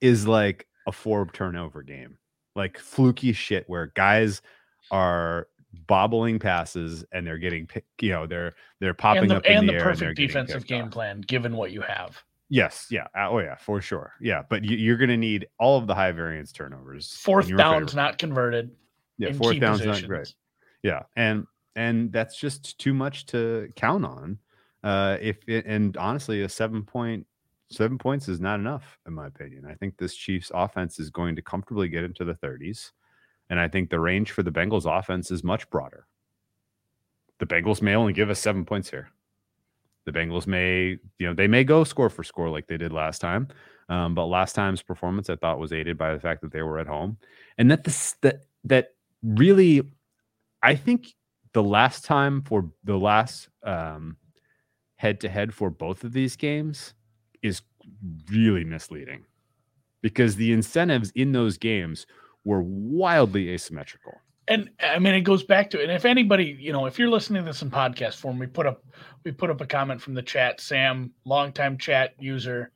[0.01, 2.19] is like a four turnover game,
[2.55, 4.43] like fluky shit where guys
[4.91, 5.49] are
[5.87, 7.69] bobbling passes and they're getting
[8.01, 10.09] you know they're they're popping And the, up in and the, the air and they're
[10.09, 10.91] perfect defensive game off.
[10.91, 12.23] plan, given what you have.
[12.53, 14.43] Yes, yeah, uh, oh yeah, for sure, yeah.
[14.47, 17.11] But you, you're going to need all of the high variance turnovers.
[17.15, 18.71] Fourth downs not converted.
[19.17, 20.03] yeah, fourth downs positions.
[20.03, 20.35] not great.
[20.83, 24.39] Yeah, and and that's just too much to count on.
[24.85, 27.27] Uh, if it, and honestly, a seven point
[27.71, 29.65] seven points is not enough in my opinion.
[29.65, 32.91] I think this Chiefs offense is going to comfortably get into the 30s,
[33.49, 36.07] and I think the range for the Bengals offense is much broader.
[37.39, 39.09] The Bengals may only give us seven points here.
[40.05, 43.21] The Bengals may, you know, they may go score for score like they did last
[43.21, 43.49] time.
[43.89, 46.79] Um, but last time's performance, I thought, was aided by the fact that they were
[46.79, 47.19] at home,
[47.59, 49.83] and that this that that really,
[50.63, 51.15] I think
[51.53, 53.49] the last time for the last
[54.97, 56.95] head to head for both of these games
[57.43, 57.61] is
[58.31, 59.25] really misleading
[60.01, 62.07] because the incentives in those games
[62.45, 64.21] were wildly asymmetrical.
[64.49, 65.85] And I mean, it goes back to, it.
[65.85, 68.67] and if anybody, you know, if you're listening to this in podcast form, we put
[68.67, 68.85] up,
[69.25, 70.61] we put up a comment from the chat.
[70.61, 72.73] Sam, longtime chat user,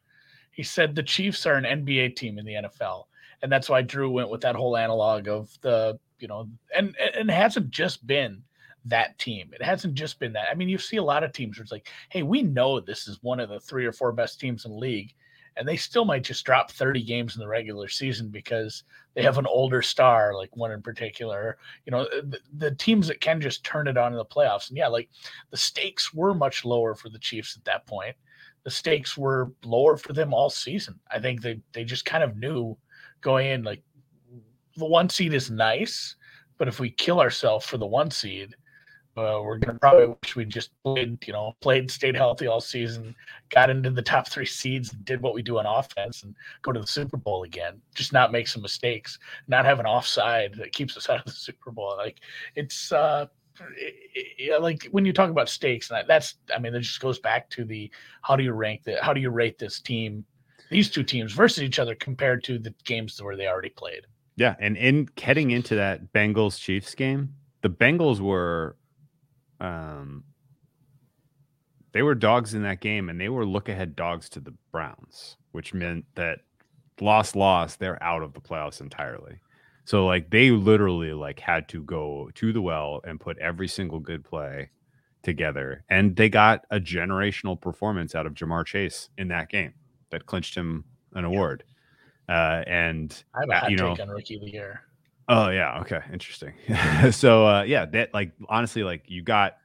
[0.53, 3.05] he said the Chiefs are an NBA team in the NFL,
[3.43, 7.29] and that's why Drew went with that whole analog of the, you know, and and
[7.29, 8.43] it hasn't just been
[8.87, 9.51] that team.
[9.53, 10.49] It hasn't just been that.
[10.51, 13.09] I mean, you see a lot of teams where it's like, hey, we know this
[13.09, 15.13] is one of the three or four best teams in the league,
[15.57, 19.39] and they still might just drop 30 games in the regular season because they have
[19.39, 21.57] an older star, like one in particular.
[21.87, 24.69] You know, the, the teams that can just turn it on in the playoffs.
[24.69, 25.09] And yeah, like
[25.51, 28.15] the stakes were much lower for the Chiefs at that point.
[28.65, 31.01] The stakes were lower for them all season.
[31.11, 32.77] I think they they just kind of knew
[33.21, 33.83] going in like
[34.77, 36.17] the one seed is nice,
[36.59, 38.55] but if we kill ourselves for the one seed,
[39.19, 43.15] uh, we're gonna probably wish we just played, you know, played, stayed healthy all season,
[43.51, 46.73] got into the top three seeds, and did what we do on offense, and go
[46.73, 47.81] to the Super Bowl again.
[47.95, 51.33] Just not make some mistakes, not have an offside that keeps us out of the
[51.33, 51.95] Super Bowl.
[51.97, 52.19] Like
[52.55, 53.27] it's uh,
[53.77, 53.95] it,
[54.39, 57.19] it- like when you talk about stakes, and that- that's, I mean, it just goes
[57.19, 57.91] back to the
[58.23, 60.25] how do you rank the, how do you rate this team,
[60.71, 64.03] these two teams versus each other compared to the games where they already played.
[64.37, 68.77] Yeah, and in heading into that Bengals Chiefs game, the Bengals were
[69.61, 70.25] um
[71.93, 75.39] they were dogs in that game and they were look ahead dogs to the Browns,
[75.53, 76.41] which meant that
[77.01, 79.41] loss loss, they're out of the playoffs entirely.
[79.87, 84.01] So like they literally like had to go to the well and put every single
[84.01, 84.71] good play
[85.23, 85.85] together.
[85.89, 89.73] And they got a generational performance out of Ja'Marr Chase in that game
[90.11, 91.65] that clinched him an award.
[92.29, 94.83] Uh, and I have a hot you know, take on rookie of the year.
[95.29, 96.53] Oh yeah, okay, interesting.
[97.11, 99.57] so uh yeah, that like honestly like you got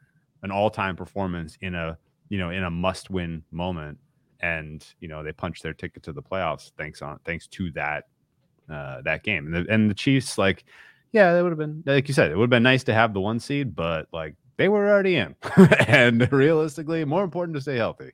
[0.44, 1.98] an all-time performance in a,
[2.30, 4.00] you know, in a must-win moment
[4.40, 8.06] and, you know, they punched their ticket to the playoffs thanks on thanks to that
[8.72, 9.48] uh that game.
[9.48, 10.66] And the, and the Chiefs like
[11.14, 13.14] yeah, that would have been like you said, it would have been nice to have
[13.14, 15.36] the one seed, but like they were already in.
[15.88, 18.12] and realistically, more important to stay healthy.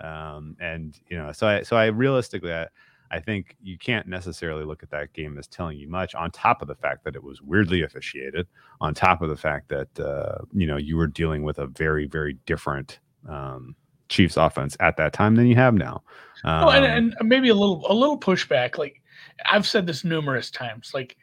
[0.00, 2.68] Um and you know, so I so I realistically I,
[3.12, 6.14] I think you can't necessarily look at that game as telling you much.
[6.14, 8.46] On top of the fact that it was weirdly officiated,
[8.80, 12.06] on top of the fact that uh, you know you were dealing with a very
[12.06, 13.76] very different um,
[14.08, 16.02] Chiefs offense at that time than you have now.
[16.44, 18.78] Um, well, and, and maybe a little a little pushback.
[18.78, 19.02] Like
[19.50, 20.92] I've said this numerous times.
[20.94, 21.16] Like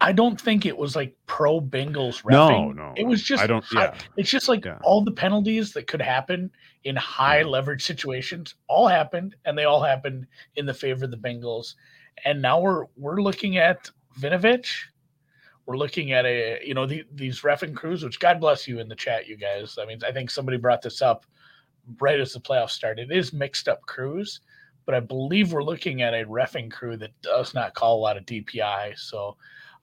[0.00, 2.74] I don't think it was like pro Bengals No, refing.
[2.76, 3.64] no, It was just I don't.
[3.72, 4.78] Yeah, it's just like Yeah.
[4.82, 6.50] all the penalties that could happen
[6.84, 7.46] in high Yeah.
[7.46, 10.26] leverage situations all happened, and they all happened
[10.56, 11.74] in the favor of the Bengals.
[12.24, 14.68] And now we're we're looking at Vinovich.
[15.66, 18.88] We're looking at a you know the, these refing crews, which God bless you in
[18.88, 19.78] the chat, you guys.
[19.80, 21.24] I mean, I think somebody brought this up
[22.00, 23.10] right as the playoffs started.
[23.10, 24.40] It is mixed up crews,
[24.86, 28.16] but I believe we're looking at a refing crew that does not call a lot
[28.16, 28.98] of DPI.
[28.98, 29.36] So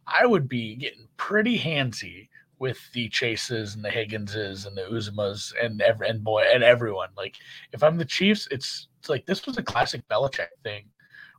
[0.07, 2.27] I would be getting pretty handsy
[2.59, 7.09] with the Chases and the Higginses and the Uzomahs and every and boy and everyone.
[7.17, 7.35] Like
[7.73, 10.85] if I'm the Chiefs, it's it's like this was a classic Belichick thing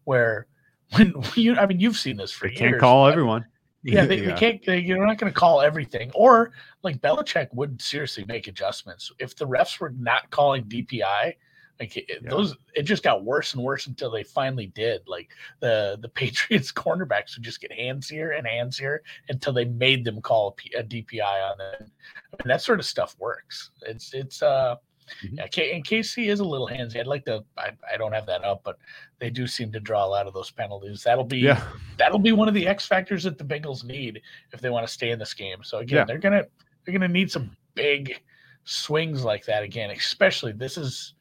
[0.05, 0.46] where
[0.96, 2.70] when you I mean you've seen this for they years.
[2.72, 3.46] can't call everyone.
[3.85, 4.64] Yeah, they, they can't.
[4.64, 6.12] They, you're not going to call everything.
[6.14, 6.53] Or
[6.85, 11.35] like Belichick would seriously make adjustments if the refs were not calling DPI.
[11.80, 12.30] Like it, Yeah.
[12.30, 15.02] those, it just got worse and worse until they finally did.
[15.08, 15.30] Like
[15.61, 20.48] the the Patriots cornerbacks would just get handsier and handsier until they made them call
[20.48, 21.74] a, P, a DPI on them.
[21.80, 23.70] I mean, that sort of stuff works.
[23.82, 24.76] It's it's uh.
[25.24, 25.38] Mhm.
[25.38, 27.00] Yeah, K- and KC is a little handsy.
[27.00, 27.44] I'd like to.
[27.58, 28.78] I, I don't have that up, but
[29.18, 31.02] they do seem to draw a lot of those penalties.
[31.02, 31.61] That'll be Yeah,
[31.98, 34.92] that'll be one of the X factors that the Bengals need if they want to
[34.92, 35.58] stay in this game.
[35.64, 36.04] So again, Yeah.
[36.04, 36.44] they're gonna
[36.85, 38.20] they're gonna need some big
[38.64, 39.90] swings like that again.
[39.90, 41.14] Especially this is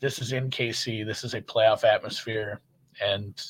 [0.00, 1.04] this is in KC.
[1.06, 2.60] This is a playoff atmosphere,
[3.04, 3.40] and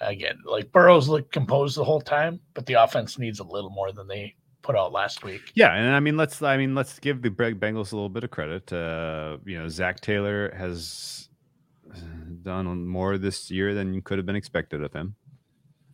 [0.00, 3.92] again, like Burrows looked composed the whole time, but the offense needs a little more
[3.92, 5.52] than they put out last week.
[5.54, 6.42] yeah, and I mean, let's.
[6.42, 8.72] I mean, let's give the Bengals a little bit of credit.
[8.72, 11.28] Uh, you know, Zac Taylor has
[12.42, 15.14] done more this year than could have been expected of him.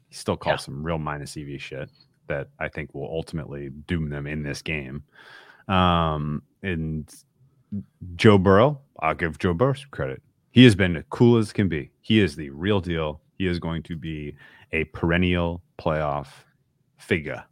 [0.09, 0.65] He still calls Yeah.
[0.65, 1.91] some real minus EV shit
[2.27, 5.05] that I think will ultimately doom them in this game.
[5.69, 7.09] Um, and
[8.17, 10.23] Joe Burrow, I'll give Joe Burrow some credit.
[10.51, 11.91] He has been cool as can be.
[12.01, 13.21] He is the real deal.
[13.39, 14.37] He is going to be
[14.73, 16.29] a perennial playoff
[16.99, 17.45] figure.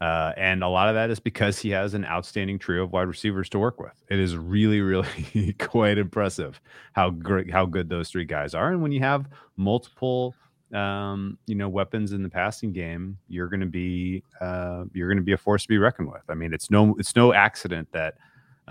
[0.00, 3.06] Uh, and a lot of that is because he has an outstanding trio of wide
[3.06, 3.92] receivers to work with.
[4.08, 6.60] It is really, really quite impressive
[6.94, 8.72] how great, how good those three guys are.
[8.72, 10.34] And when you have multiple,
[10.72, 15.18] um, you know, weapons in the passing game, you're going to be, uh, you're going
[15.18, 16.22] to be a force to be reckoned with.
[16.30, 18.14] I mean, it's no, it's no accident that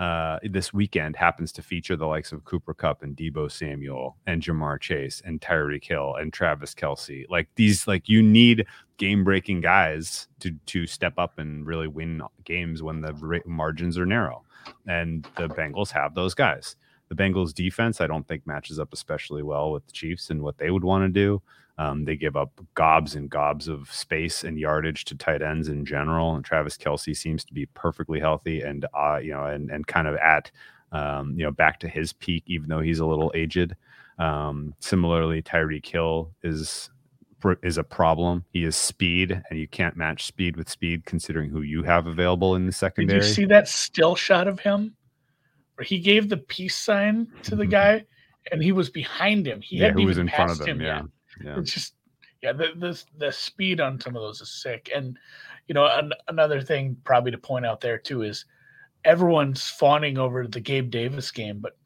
[0.00, 4.42] uh, this weekend happens to feature the likes of Cooper Kupp and Deebo Samuel and
[4.42, 7.26] Ja'Marr Chase and Tyreek Hill and Travis Kelce.
[7.28, 12.22] Like these, like you need game breaking guys to to step up and really win
[12.44, 14.42] games when the margins are narrow.
[14.86, 16.76] And the Bengals have those guys.
[17.10, 20.58] The Bengals defense, I don't think matches up especially well with the Chiefs and what
[20.58, 21.42] they would want to do.
[21.76, 25.84] Um, they give up gobs and gobs of space and yardage to tight ends in
[25.84, 26.34] general.
[26.34, 30.06] And Travis Kelce seems to be perfectly healthy and uh, you know, and and kind
[30.06, 30.50] of at
[30.92, 33.74] um, you know back to his peak, even though he's a little aged.
[34.18, 36.90] Um, similarly, Tyreek Hill is
[37.62, 38.44] is a problem.
[38.52, 42.54] He is speed, and you can't match speed with speed, considering who you have available
[42.54, 43.20] in the secondary.
[43.20, 44.94] Did you see that still shot of him
[45.80, 47.70] where he gave the peace sign to the Mhm.
[47.70, 48.04] guy
[48.52, 49.62] and he was behind him?
[49.62, 50.78] He yeah, hadn't was in front of him?
[50.78, 51.02] him Yeah,
[51.42, 51.58] yeah.
[51.58, 51.94] It's just
[52.42, 54.90] yeah, the, the the speed on some of those is sick.
[54.94, 55.18] And
[55.68, 58.44] you know, an, another thing probably to point out there too is
[59.06, 61.78] everyone's fawning over the Gabe Davis game, but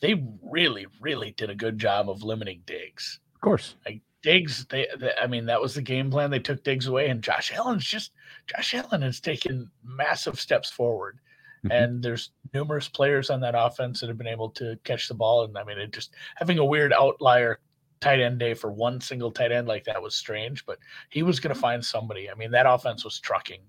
[0.00, 3.20] they really, really did a good job of limiting Diggs.
[3.34, 3.76] Of course.
[3.84, 6.30] Like Diggs, they, they I mean, that was the game plan.
[6.30, 8.12] They took Diggs away, and Josh Allen's just
[8.46, 11.18] Josh Allen has taken massive steps forward.
[11.64, 11.70] Mhm.
[11.84, 15.44] And there's numerous players on that offense that have been able to catch the ball.
[15.44, 17.60] And I mean, it just having a weird outlier
[18.00, 20.78] tight end day for one single tight end like that was strange, but
[21.10, 22.28] he was going to find somebody.
[22.30, 23.60] I mean, that offense was trucking.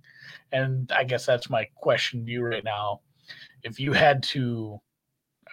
[0.52, 3.02] And I guess that's my question to you right now.
[3.64, 4.80] If you had to,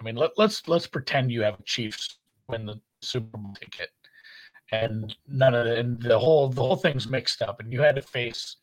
[0.00, 3.90] I mean, let, let's let's pretend you have Chiefs win the Super Bowl ticket,
[4.72, 7.96] and none of the and the whole the whole thing's mixed up, and you had
[7.96, 8.56] to face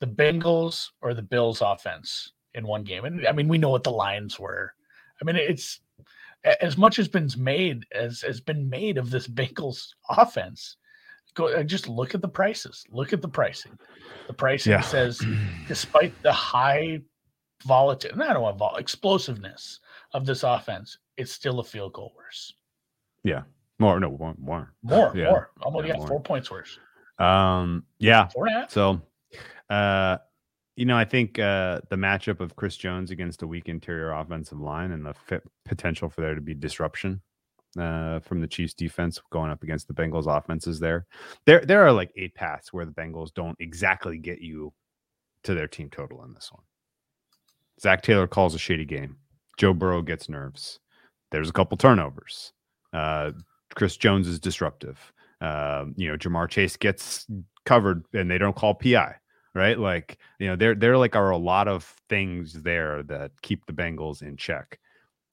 [0.00, 3.04] the Bengals or the Bills offense in one game.
[3.04, 4.72] And I mean, we know what the lines were.
[5.20, 5.80] I mean, it's
[6.60, 10.76] as much as been made as has been made of this Bengals offense.
[11.34, 12.84] Go uh, just look at the prices.
[12.90, 13.78] Look at the pricing.
[14.26, 14.80] The pricing Yeah.
[14.80, 15.20] says,
[15.68, 17.00] despite the high
[17.64, 19.80] volatility, I don't want vol- explosiveness
[20.14, 22.54] of this offense, it's still a field goal worse.
[23.24, 23.42] Yeah,
[23.78, 24.72] more, no, more, more.
[24.82, 25.24] More, Yeah.
[25.30, 26.08] more, almost Yeah, yeah, more.
[26.08, 26.78] four points worse.
[27.18, 28.28] Um, yeah.
[28.28, 28.70] Four and a half.
[28.70, 29.00] So,
[29.68, 30.18] uh,
[30.78, 34.60] you know, I think uh, the matchup of Chris Jones against a weak interior offensive
[34.60, 37.20] line and the fit potential for there to be disruption
[37.76, 41.08] uh, from the Chiefs defense going up against the Bengals offenses there.
[41.46, 44.72] There, there are like eight paths where the Bengals don't exactly get you
[45.42, 46.62] to their team total in this one.
[47.80, 49.16] Zac Taylor calls a shady game.
[49.56, 50.78] Joe Burrow gets nerves.
[51.32, 52.52] There's a couple turnovers.
[52.92, 53.32] Uh,
[53.74, 55.12] Chris Jones is disruptive.
[55.40, 57.26] Um, you know, Ja'Marr Chase gets
[57.64, 59.16] covered and they don't call PI,
[59.54, 59.78] right?
[59.78, 63.72] Like, you know, there there like are a lot of things there that keep the
[63.72, 64.78] Bengals in check.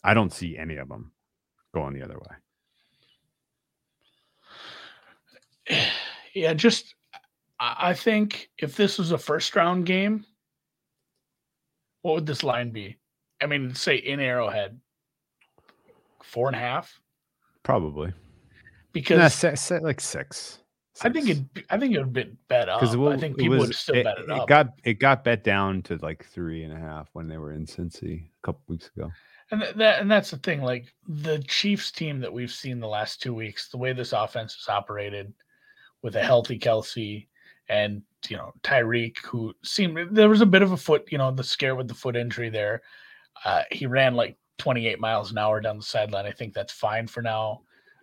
[0.04, 1.12] I don't see any of them
[1.74, 2.36] going the other way.
[6.34, 6.96] Yeah, just
[7.60, 10.26] I think if this was a first round game,
[12.02, 12.98] what would this line be?
[13.42, 14.78] I mean, say in Arrowhead,
[16.22, 17.00] four and a half,
[17.64, 18.12] probably.
[18.92, 20.60] Because say like six.
[21.02, 21.40] I think it.
[21.70, 22.80] I think it would be bet up.
[22.80, 24.48] Because I think people was, would still it, bet it, it up.
[24.48, 27.66] got it got bet down to like three and a half when they were in
[27.66, 29.12] Cincy a couple weeks ago.
[29.52, 30.62] And that and that's the thing.
[30.62, 34.56] Like the Chiefs team that we've seen the last two weeks, the way this offense
[34.56, 35.34] has operated,
[36.02, 37.28] with a healthy Kelce
[37.68, 41.32] and you know Tyreek, who seemed there was a bit of a foot, you know,
[41.32, 42.82] the scare with the foot injury there.
[43.44, 46.26] Uh, he ran like 28 miles an hour down the sideline.
[46.26, 47.62] I think that's fine for now.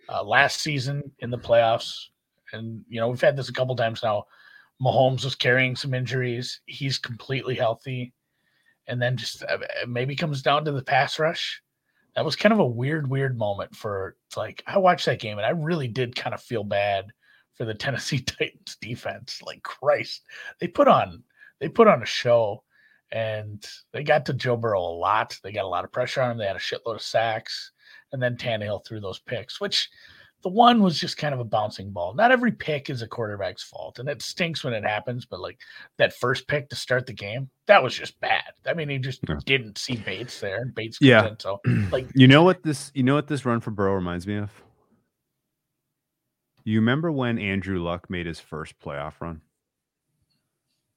[0.09, 2.07] Uh, last season in the playoffs,
[2.53, 4.25] and you know we've had this a couple times now.
[4.81, 6.61] Mahomes was carrying some injuries.
[6.65, 8.13] He's completely healthy,
[8.87, 11.61] and then just uh, maybe comes down to the pass rush.
[12.15, 15.45] That was kind of a weird, weird moment for like I watched that game and
[15.45, 17.07] I really did kind of feel bad
[17.55, 19.41] for the Tennessee Titans defense.
[19.43, 20.21] Like Christ,
[20.59, 21.23] they put on
[21.59, 22.63] they put on a show,
[23.11, 25.39] and they got to Joe Burrow a lot.
[25.43, 26.37] They got a lot of pressure on him.
[26.37, 27.71] They had a shitload of sacks,
[28.11, 29.89] and then Tannehill threw those picks, which
[30.43, 32.13] the one was just kind of a bouncing ball.
[32.13, 35.25] Not every pick is a quarterback's fault, and it stinks when it happens.
[35.25, 35.59] But like
[35.97, 38.51] that first pick to start the game, that was just bad.
[38.67, 39.37] I mean, he just yeah.
[39.45, 41.29] didn't see Bates there, and Bates yeah.
[41.29, 44.27] In, so like, you know what this, you know what this run for Burrow reminds
[44.27, 44.51] me of?
[46.65, 49.41] You remember when Andrew Luck made his first playoff run?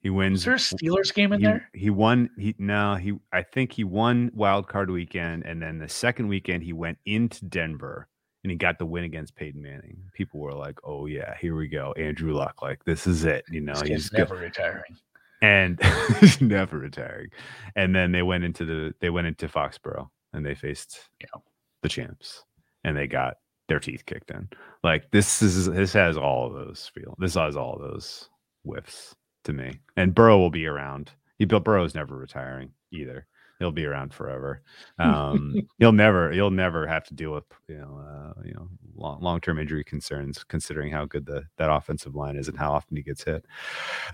[0.01, 0.41] He wins.
[0.41, 1.69] Is there a Steelers game in he, there?
[1.73, 2.31] He won.
[2.39, 2.97] He no.
[2.97, 6.99] He I think he won wild card weekend, and then the second weekend he went
[7.05, 8.09] into Denver
[8.47, 9.99] and he got the win against Peyton Manning.
[10.13, 12.63] People were like, "Oh yeah, here we go, Andrew Luck.
[12.63, 14.45] Like this is it." You know, this he's never good.
[14.45, 14.97] retiring,
[15.43, 15.83] and
[16.21, 17.31] he's never retiring.
[17.75, 21.41] And then they went into the they went into Foxborough and they faced yeah.
[21.83, 22.45] the champs,
[22.85, 24.49] and they got their teeth kicked in.
[24.85, 27.17] Like this is this has all of those feel.
[27.19, 28.29] This has all those
[28.63, 29.81] whiffs to me.
[29.97, 31.11] And Burrow will be around.
[31.37, 33.27] He built Burrow's never retiring either.
[33.59, 34.63] He'll be around forever.
[34.99, 39.41] Um, he'll never he'll never have to deal with you know uh, you know long
[39.41, 43.03] term injury concerns, considering how good the that offensive line is and how often he
[43.03, 43.45] gets hit.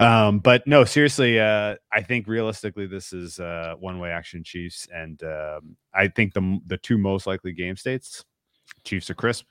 [0.01, 4.87] Um, but no, seriously, uh, I think realistically this is uh, one way action Chiefs,
[4.95, 8.25] and um, I think the the two most likely game states
[8.85, 9.47] Chiefs are crisp.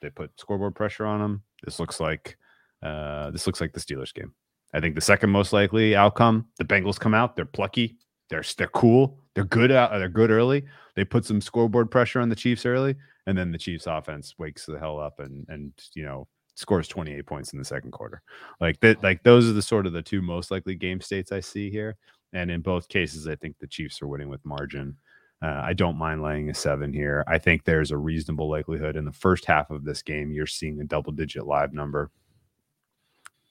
[0.00, 1.42] They put scoreboard pressure on them.
[1.64, 2.36] This looks like
[2.82, 4.34] uh, this looks like the Steelers game.
[4.74, 7.36] I think the second most likely outcome: the Bengals come out.
[7.36, 7.96] They're plucky.
[8.28, 9.20] They're they're cool.
[9.36, 9.90] They're good out.
[9.90, 10.64] They're good early.
[10.94, 14.64] They put some scoreboard pressure on the Chiefs early, and then the Chiefs offense wakes
[14.64, 18.22] the hell up and and you know scores 28 points in the second quarter.
[18.62, 19.02] Like that.
[19.02, 21.96] Like those are the sort of the two most likely game states I see here.
[22.32, 24.96] And in both cases, I think the Chiefs are winning with margin.
[25.42, 27.22] Uh, I don't mind laying a seven here.
[27.28, 30.80] I think there's a reasonable likelihood in the first half of this game you're seeing
[30.80, 32.10] a double digit live number.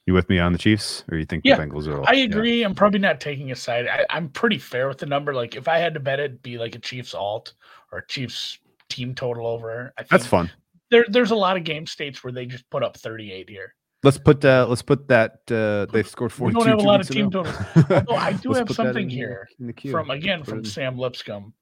[0.06, 2.08] You with me on the Chiefs, or you think yeah, the Bengals are?
[2.08, 2.60] I agree.
[2.60, 2.68] Yeah.
[2.68, 3.88] I'm probably not taking a side.
[3.88, 5.34] I, am pretty fair with the number.
[5.34, 7.54] Like if I had to bet it'd be like a Chiefs alt
[7.92, 9.94] or a Chiefs team total over.
[9.98, 10.52] I think That's fun.
[10.92, 13.74] There, there's a lot of game states where they just put up 38 here.
[14.04, 16.60] Let's put uh, let's put that uh, they've scored 42.
[16.60, 17.56] We don't have a lot of team totals.
[17.90, 19.50] Although I do have something here
[19.90, 21.54] from again from Sam Lipscomb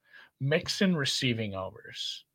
[0.41, 2.25] Mixon receiving overs.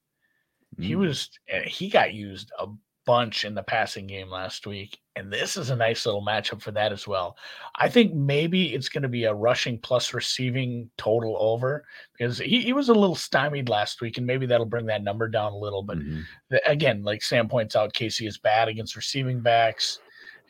[0.78, 0.84] Mm.
[0.84, 2.68] He was eh, he got used a
[3.08, 6.72] bunch in the passing game last week, and this is a nice little matchup for
[6.72, 7.38] that as well.
[7.74, 12.60] I think maybe it's going to be a rushing plus receiving total over because he,
[12.60, 15.56] he was a little stymied last week, and maybe that'll bring that number down a
[15.56, 15.82] little.
[15.82, 16.20] But mm-hmm.
[16.50, 20.00] the, again, like Sam points out, KC is bad against receiving backs.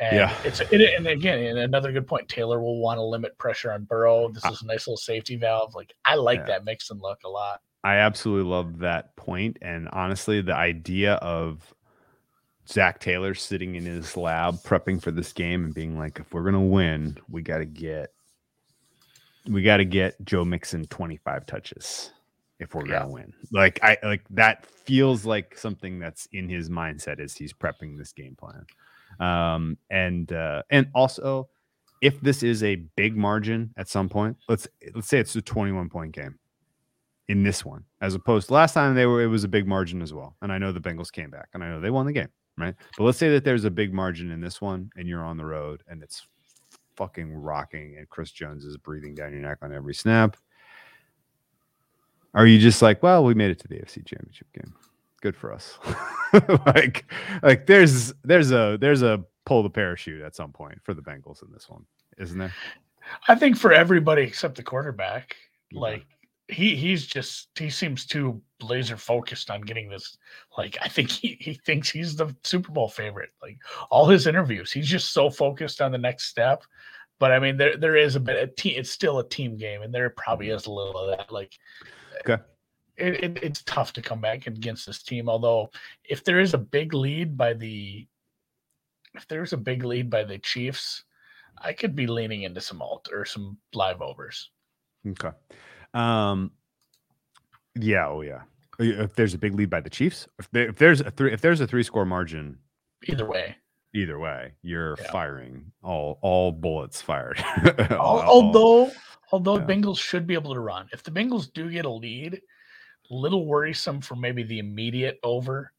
[0.01, 0.35] And yeah.
[0.43, 2.29] it's it, and again, and another good point.
[2.29, 4.31] Taylor will want to limit pressure on Burrow.
[4.31, 5.77] This is a nice little safety valve.
[5.77, 6.47] Like I like yeah.
[6.47, 7.61] that Mixon look a lot.
[7.85, 11.73] I absolutely love that point, and honestly, the idea of
[12.69, 16.45] Zac Taylor sitting in his lab prepping for this game and being like, if we're
[16.45, 18.12] gonna win, we got to get
[19.49, 22.12] we got to get Joe Mixon 25 touches
[22.61, 23.01] if we're yeah.
[23.01, 23.33] gonna win.
[23.53, 28.12] Like I like that feels like something that's in his mindset as he's prepping this
[28.12, 28.66] game plan.
[29.21, 31.49] Um, and uh, and also,
[32.01, 35.89] if this is a big margin at some point, let's let's say it's a 21
[35.89, 36.39] point game
[37.29, 40.03] in this one, as opposed to last time they were it was a big margin
[40.03, 40.37] as well.
[40.43, 42.29] And I know the Bengals came back and I know they won the game,
[42.59, 42.75] right?
[42.97, 45.45] But let's say that there's a big margin in this one and you're on the
[45.45, 46.27] road and it's
[46.97, 50.37] fucking rocking and Chris Jones is breathing down your neck on every snap.
[52.35, 54.75] Are you just like, well, we made it to the AFC championship game?
[55.21, 55.79] Good for us.
[56.67, 57.11] like
[57.43, 61.43] like there's there's a there's a pull the parachute at some point for the Bengals
[61.43, 61.85] in this one,
[62.19, 62.53] isn't there?
[63.27, 65.35] I think for everybody except the quarterback,
[65.73, 65.81] Okay.
[65.81, 66.07] like
[66.49, 70.16] he he's just he seems too laser focused on getting this.
[70.57, 73.30] Like I think he he thinks he's the Super Bowl favorite.
[73.42, 73.59] Like
[73.90, 76.64] all his interviews, he's just so focused on the next step.
[77.18, 78.42] But I mean, there there is a bit.
[78.42, 81.32] A team, it's still a team game, and there probably is a little of that.
[81.32, 81.53] Like,
[82.20, 82.42] Okay.
[82.96, 85.28] it, it, it's tough to come back against this team.
[85.28, 85.70] Although,
[86.05, 88.07] if there is a big lead by the,
[89.14, 91.03] if there's a big lead by the Chiefs,
[91.61, 94.51] I could be leaning into some alt or some live overs.
[95.07, 95.30] Okay.
[95.95, 96.53] Um
[97.74, 98.43] yeah, oh yeah.
[98.80, 101.41] If there's a big lead by the Chiefs, if, there, if there's a three if
[101.41, 102.59] there's a three score margin
[103.09, 103.57] Either way,
[103.95, 105.11] either way, you're Yeah.
[105.12, 107.43] firing all all bullets fired.
[107.91, 108.91] All- although
[109.32, 109.64] although yeah.
[109.64, 110.89] Bengals should be able to run.
[110.93, 112.41] If the Bengals do get a lead,
[113.11, 115.72] little worrisome for maybe the immediate over.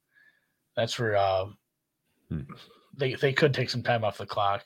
[0.75, 1.45] That's where uh,
[2.29, 2.41] Hmm.
[2.95, 4.65] they they could take some time off the clock.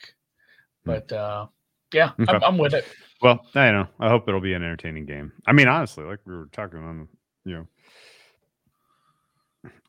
[0.86, 0.92] Hmm.
[0.92, 1.48] But uh,
[1.94, 2.34] yeah, Okay.
[2.34, 2.86] I'm, I'm with it.
[3.22, 3.88] Well, I know.
[4.00, 5.32] I hope it'll be an entertaining game.
[5.48, 7.08] I mean, honestly, like we were talking on,
[7.46, 7.68] you know,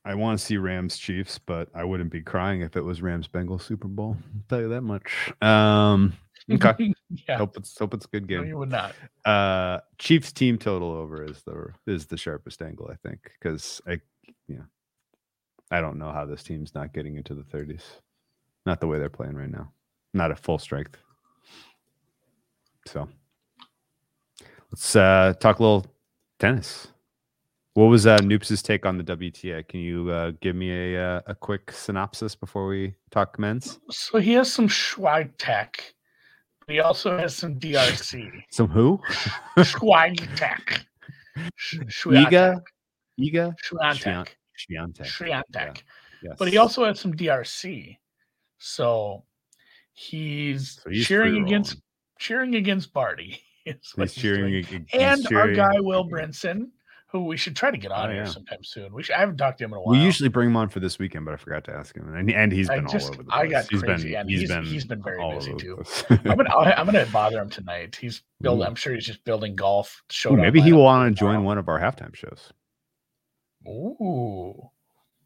[0.05, 3.26] I want to see Rams Chiefs, but I wouldn't be crying if it was Rams
[3.26, 4.16] Bengals Super Bowl.
[4.20, 5.11] I'll tell you that much.
[5.40, 6.12] Um,
[6.50, 6.94] okay.
[7.28, 8.46] yeah, hope it's hope it's a good no, game.
[8.46, 8.94] you would not.
[9.24, 13.98] Uh, Chiefs team total over is the is the sharpest angle, I think, because I,
[14.46, 14.64] yeah,
[15.70, 17.82] I don't know how this team's not getting into the 30s.
[18.66, 19.72] Not the way they're playing right now.
[20.12, 20.96] Not at full strength.
[22.87, 23.09] So
[24.70, 25.87] let's uh, talk a little
[26.39, 26.89] tennis.
[27.74, 29.66] What was uh, Noops's take on the WTA?
[29.66, 33.80] Can you uh, give me a uh, a quick synopsis before we talk men's?
[33.91, 35.95] So he has some swag tech.
[36.66, 38.30] But he also has some DRC.
[38.51, 38.99] Some who?
[39.62, 40.87] swag tech.
[41.74, 42.62] Iga,
[43.20, 43.55] Iga.
[43.68, 44.28] Swiatek.
[45.03, 45.82] Swiatek.
[46.22, 46.37] Yes.
[46.39, 47.99] But he also has some DRC.
[48.59, 49.24] So
[49.93, 51.76] he's, So he's cheering against
[52.25, 53.41] cheering against Barty.
[53.64, 54.51] He's cheering.
[54.51, 54.64] doing.
[54.64, 56.68] ag- he's And our guy Will Brinson,
[57.11, 58.29] who we should try to get on Oh, here yeah.
[58.29, 58.93] sometime soon.
[58.93, 59.93] We should, I haven't talked to him in a while.
[59.99, 62.31] We usually bring him on for this weekend, but I forgot to ask him, and
[62.31, 63.41] and he's been just- all over the place.
[63.43, 65.83] I got he's crazy, been and he's he's- been he's been very busy too.
[66.11, 67.97] I'm gonna I'm gonna bother him tonight.
[67.97, 68.66] He's building.
[68.66, 70.03] I'm sure he's just building golf.
[70.11, 72.53] Showdown maybe he will want to join one of our halftime shows.
[73.66, 74.70] Ooh,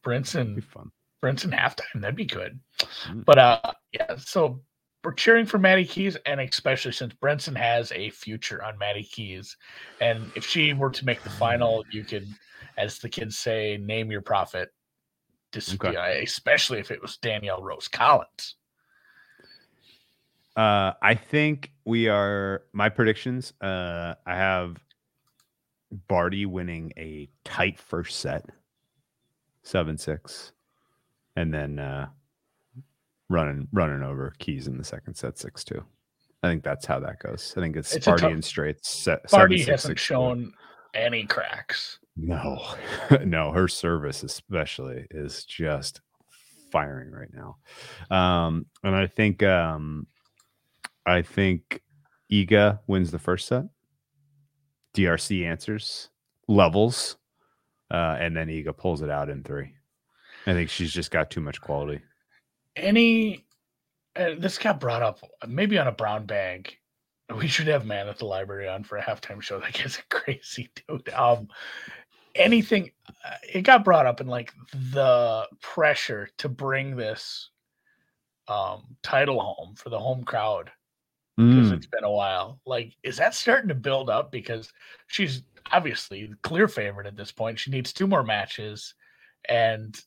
[0.05, 0.55] Brinson.
[0.55, 0.91] be fun.
[1.25, 2.01] Brinson halftime.
[2.03, 2.61] That'd be good.
[3.09, 3.25] Mm.
[3.25, 4.61] But uh yeah, so
[5.09, 9.57] we're cheering for Maddie Keys, and especially since Brinson has a future on Maddie Keys.
[10.03, 12.29] And if she were to make the final, you could,
[12.77, 14.69] as the kids say, name your prophet.
[15.51, 16.23] Dis- Okay.
[16.23, 18.57] especially if it was Danielle Rose Collins.
[20.55, 22.65] Uh, I think we are.
[22.75, 23.55] My predictions.
[23.63, 24.77] Uh, I have
[26.07, 28.45] Barty winning a tight first set,
[29.63, 30.53] seven six,
[31.35, 32.09] and then uh,
[33.29, 35.83] running running over Keys in the second set six two.
[36.43, 37.53] I think that's how that goes.
[37.57, 38.89] I think it's, It's Barty and straights.
[38.89, 40.01] Set, Barty 7-6, hasn't 6-2.
[40.01, 40.53] shown
[40.95, 41.99] any cracks.
[42.17, 42.63] No,
[43.25, 46.01] no, her service especially is just
[46.71, 47.57] firing right now.
[48.17, 50.07] Um, and I think um
[51.07, 51.83] I think
[52.31, 53.65] Iga wins the first set.
[54.95, 56.11] DRC answers,
[56.49, 57.17] levels,
[57.91, 59.73] uh, and then Iga pulls it out in three.
[60.47, 62.01] I think she's just got too much quality.
[62.79, 63.47] Any,
[64.17, 66.77] uh, this got brought up maybe on a brown bag.
[67.37, 69.61] We should have man at the library on for a halftime show.
[69.61, 71.09] That a crazy dude.
[71.11, 71.49] Um,
[72.35, 74.53] anything, uh, it got brought up in like
[74.93, 77.51] the pressure to bring this
[78.49, 80.71] um title home for the home crowd
[81.49, 82.61] because Mm, it's been a while.
[82.67, 84.33] Like, is that starting to build up?
[84.33, 84.73] Because
[85.07, 87.59] she's obviously the clear favorite at this point.
[87.59, 88.95] She needs two more matches.
[89.49, 89.99] And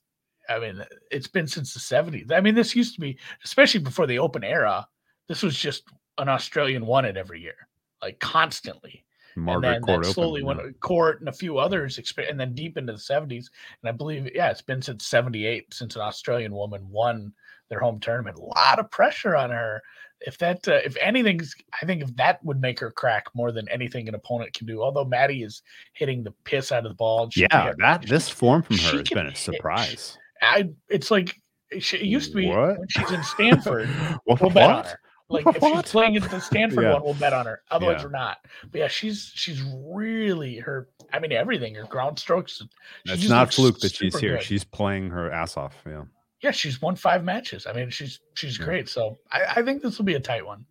[0.52, 2.32] I mean, it's been since the 70s.
[2.32, 4.88] I mean, this used to be, especially before the open era,
[5.28, 5.84] this was just
[6.18, 7.68] an Australian won it every year,
[8.02, 9.06] like constantly.
[9.36, 10.48] Margaret and then Court Open, slowly yeah.
[10.48, 13.48] went court and a few others, and then deep into the 70s.
[13.82, 17.34] And I believe, yeah, it's been since 78 since an Australian woman won
[17.70, 18.38] their home tournament.
[18.38, 19.82] A lot of pressure on her.
[20.20, 23.68] If that, uh, if anything's, I think if that would make her crack more than
[23.70, 24.84] anything an opponent can do.
[24.84, 27.30] Although Maddie is hitting the piss out of the ball.
[27.36, 30.18] Yeah, that this form from her has can been a surprise.
[30.42, 31.36] I, it's like
[31.80, 32.80] she, it used to be What?
[32.80, 33.88] when she's in Stanford.
[34.26, 34.42] what?
[34.42, 35.00] we'll bet on her.
[35.30, 35.86] Like if What?
[35.86, 36.94] she's playing at the Stanford Yeah.
[36.94, 37.62] one, we'll bet on her.
[37.72, 38.06] Otherwise, Yeah.
[38.06, 38.38] we're not.
[38.72, 40.90] But yeah, she's she's really her.
[41.14, 41.76] I mean, everything.
[41.76, 42.62] Her ground strokes.
[43.06, 44.38] It's not fluke that she's here.
[44.38, 44.44] good.
[44.44, 45.76] She's playing her ass off.
[45.86, 46.04] Yeah.
[46.42, 47.66] yeah, she's won five matches.
[47.66, 48.66] I mean, she's she's Yeah.
[48.66, 48.90] great.
[48.90, 50.66] So I, I think this will be a tight one.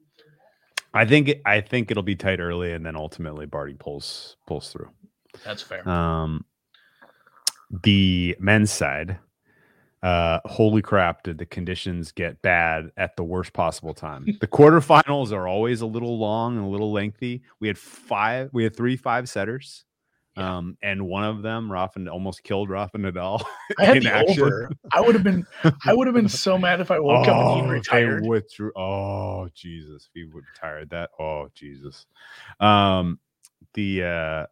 [0.93, 4.73] I think it, I think it'll be tight early, and then ultimately Barty pulls pulls
[4.73, 4.91] through.
[5.45, 5.89] That's fair.
[5.89, 6.45] Um,
[7.85, 9.19] the men's side,
[10.03, 14.25] uh, holy crap, did the conditions get bad at the worst possible time?
[14.41, 17.43] the quarterfinals are always a little long and a little lengthy.
[17.61, 19.85] We had five, we had three five setters.
[20.37, 20.59] Yeah.
[20.59, 23.43] Um, and one of them, Rafa almost killed Rafa Nadal.
[23.81, 24.43] I had in the action.
[24.45, 24.71] over.
[24.93, 25.45] I would have been
[25.85, 28.25] I would have been so mad if I woke up and Oh, he they retired.
[28.25, 28.71] withdrew.
[28.77, 31.11] Oh Jesus, he would retired that.
[31.19, 32.07] Oh Jesus.
[32.61, 33.19] Um,
[33.75, 34.47] the uh,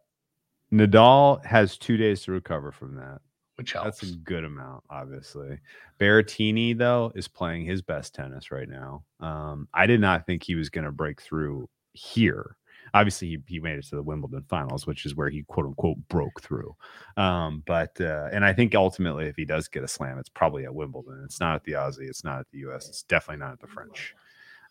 [0.71, 3.21] Nadal has two days to recover from that.
[3.59, 3.99] Which helps.
[3.99, 5.59] That's a good amount, obviously.
[5.99, 9.03] Berrettini though is playing his best tennis right now.
[9.19, 12.55] Um, I did not think he was going to break through here.
[12.93, 15.97] Obviously, he, he made it to the Wimbledon finals, which is where he quote unquote
[16.07, 16.73] broke through.
[17.17, 20.63] Um, but uh, and I think ultimately, if he does get a slam, it's probably
[20.63, 21.21] at Wimbledon.
[21.25, 22.07] It's not at the Aussie.
[22.07, 22.87] It's not at the U.S.
[22.87, 24.15] It's definitely not at the French.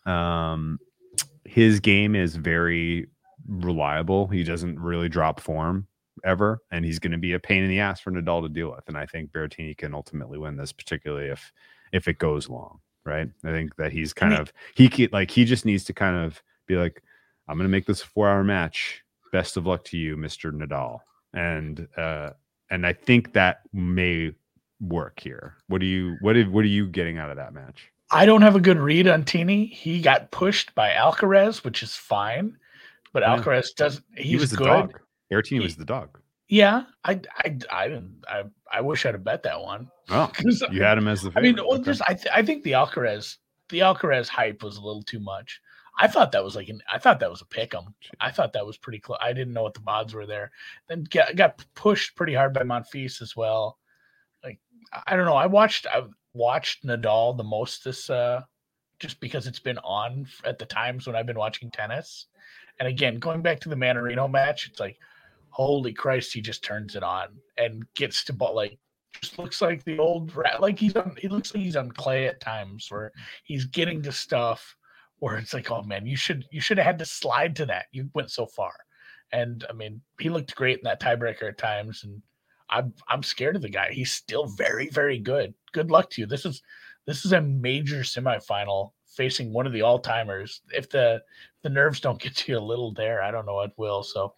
[0.07, 0.79] Um,
[1.45, 3.07] his game is very
[3.47, 4.25] reliable.
[4.27, 5.85] He doesn't really drop form
[6.23, 8.71] ever, and he's going to be a pain in the ass for Nadal to deal
[8.71, 8.87] with.
[8.87, 11.51] And I think Berrettini can ultimately win this, particularly if
[11.91, 12.79] if it goes long.
[13.05, 13.29] Right?
[13.43, 16.41] I think that he's kind mean- of he like he just needs to kind of
[16.67, 17.01] be like,
[17.47, 19.03] I'm going to make this a four hour match.
[19.31, 20.99] Best of luck to you, Mister Nadal.
[21.33, 22.31] And uh,
[22.69, 24.33] and I think that may
[24.81, 25.55] work here.
[25.67, 27.91] What do you what did what are you getting out of that match?
[28.11, 29.67] I don't have a good read on Tini.
[29.67, 32.57] He got pushed by Alcaraz, which is fine,
[33.13, 33.37] but Yeah.
[33.37, 34.03] Alcaraz doesn't.
[34.15, 34.65] He's he was good.
[34.65, 34.99] dog.
[35.29, 36.19] He- was the dog.
[36.51, 38.23] Yeah, I, I, I didn't.
[38.27, 39.87] I, I wish I'd have bet that one.
[40.09, 40.31] Oh,
[40.71, 41.83] you had him as the I mean, well, Okay.
[41.83, 43.37] just I, th- I think the Alcaraz,
[43.69, 45.61] the Alcaraz hype was a little too much.
[45.99, 47.93] I thought that was like an, I thought that was a pick 'em.
[48.19, 49.19] I thought that was pretty close.
[49.21, 50.49] I didn't know what the odds were there.
[50.87, 53.77] Then got, got pushed pretty hard by Monfils as well.
[54.43, 54.57] Like
[54.91, 55.35] I- I don't know.
[55.35, 56.01] I watched I
[56.33, 58.41] watched Nadal the most this uh
[58.97, 62.25] just because it's been on at the times when I've been watching tennis.
[62.79, 64.97] And again, going back to the Mannarino match, it's like,
[65.49, 67.27] holy Christ, he just turns it on
[67.57, 68.77] and gets to ball like
[69.21, 70.61] just looks like the old rat.
[70.61, 73.11] Like he's on, he looks like he's on clay at times where
[73.43, 74.75] he's getting to stuff
[75.19, 77.85] where it's like, oh man, you should you should have had to slide to that.
[77.91, 78.73] You went so far.
[79.31, 82.03] And I mean, he looked great in that tiebreaker at times.
[82.03, 82.21] And
[82.69, 83.89] I'm I'm scared of the guy.
[83.91, 85.53] He's still very, very good.
[85.73, 86.27] Good luck to you.
[86.27, 86.61] This is
[87.05, 90.61] this is a major semifinal facing one of the all timers.
[90.71, 91.21] If the
[91.61, 94.01] the nerves don't get to you a little there, I don't know what will.
[94.01, 94.33] So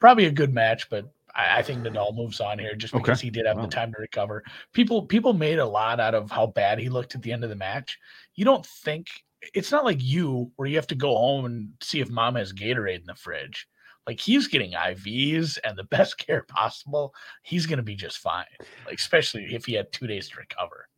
[0.00, 3.02] probably a good match, but I, I think Nadal moves on here just Okay.
[3.02, 3.62] because he did have Wow.
[3.62, 4.42] the time to recover.
[4.72, 7.50] People people made a lot out of how bad he looked at the end of
[7.50, 7.98] the match.
[8.34, 9.06] You don't think
[9.54, 12.52] it's not like you where you have to go home and see if mom has
[12.52, 13.68] Gatorade in the fridge.
[14.08, 17.14] Like he's getting IVs and the best care possible.
[17.42, 18.44] He's going to be just fine.
[18.86, 20.88] Like especially if he had two days to recover.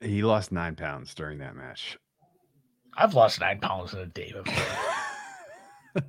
[0.00, 1.96] he lost nine pounds during that match.
[2.96, 4.64] I've lost nine pounds in a day before.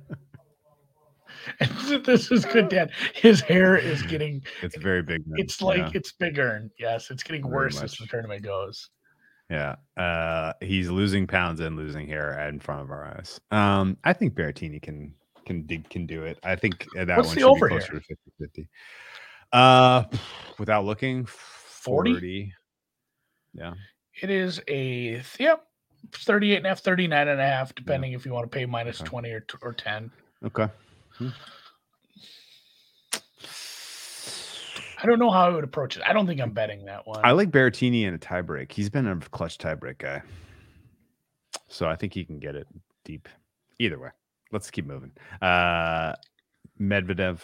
[2.04, 2.90] This is good, Dad.
[3.14, 4.42] His hair is getting.
[4.62, 5.22] It's very big.
[5.26, 5.90] now, It's like yeah.
[5.94, 6.56] it's bigger.
[6.56, 8.90] and Yes, it's getting Very worse as the tournament goes.
[9.48, 9.76] Yeah.
[9.96, 13.40] Uh he's losing pounds and losing hair in front of our eyes.
[13.52, 15.14] Um I think Berrettini can
[15.46, 16.38] can dig can do it.
[16.42, 17.80] I think that What's one should over be here?
[17.80, 18.68] closer to 50
[19.52, 20.02] Uh
[20.58, 22.12] without looking 40?
[22.14, 22.52] 40.
[23.54, 23.74] Yeah.
[24.20, 25.64] It is a yep,
[26.12, 29.00] 38 and a half, 39 and a half, depending if you want to pay minus
[29.00, 29.08] Okay.
[29.08, 30.10] 20 or, or 10.
[30.44, 30.68] Okay.
[34.98, 36.02] I don't know how I would approach it.
[36.06, 37.20] I don't think I'm betting that one.
[37.22, 38.72] I like Berrettini in a tiebreak.
[38.72, 40.22] He's been a clutch tiebreak guy.
[41.68, 42.66] So I think he can get it
[43.04, 43.28] deep.
[43.78, 44.10] Either way.
[44.52, 45.12] Let's keep moving.
[45.42, 46.14] Uh
[46.80, 47.40] Medvedev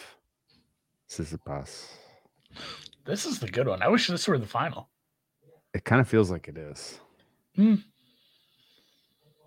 [1.09, 1.85] Tsitsipas.
[3.05, 3.81] this is the good one.
[3.81, 4.89] I wish this were the final.
[5.73, 6.99] It kind of feels like it is.
[7.55, 7.75] Hmm.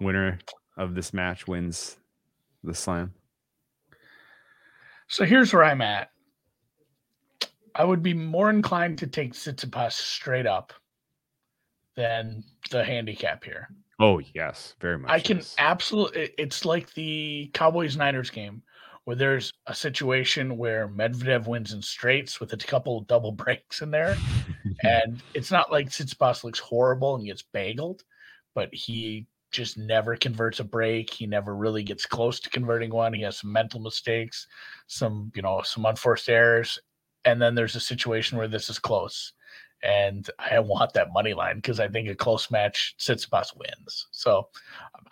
[0.01, 0.39] Winner
[0.77, 1.97] of this match wins
[2.63, 3.15] the slam.
[5.09, 6.11] So here's where I'm at.
[7.75, 10.73] I would be more inclined to take Tsitsipas straight up
[11.95, 13.69] than the handicap here.
[14.01, 15.11] Oh yes, very much.
[15.11, 15.55] I can yes.
[15.59, 16.31] absolutely.
[16.39, 18.63] It's like the Cowboys Niners game
[19.05, 23.81] where there's a situation where Medvedev wins in straights with a couple of double breaks
[23.81, 24.17] in there,
[24.83, 28.05] and it's not like Tsitsipas looks horrible and gets bageled,
[28.55, 31.11] but he just never converts a break.
[31.11, 33.13] He never really gets close to converting one.
[33.13, 34.47] He has some mental mistakes,
[34.87, 36.79] some you know some unforced errors,
[37.25, 39.33] and then there's a situation where this is close.
[39.83, 44.09] And I want that money line because I think a close match Tsitsipas wins.
[44.11, 44.49] So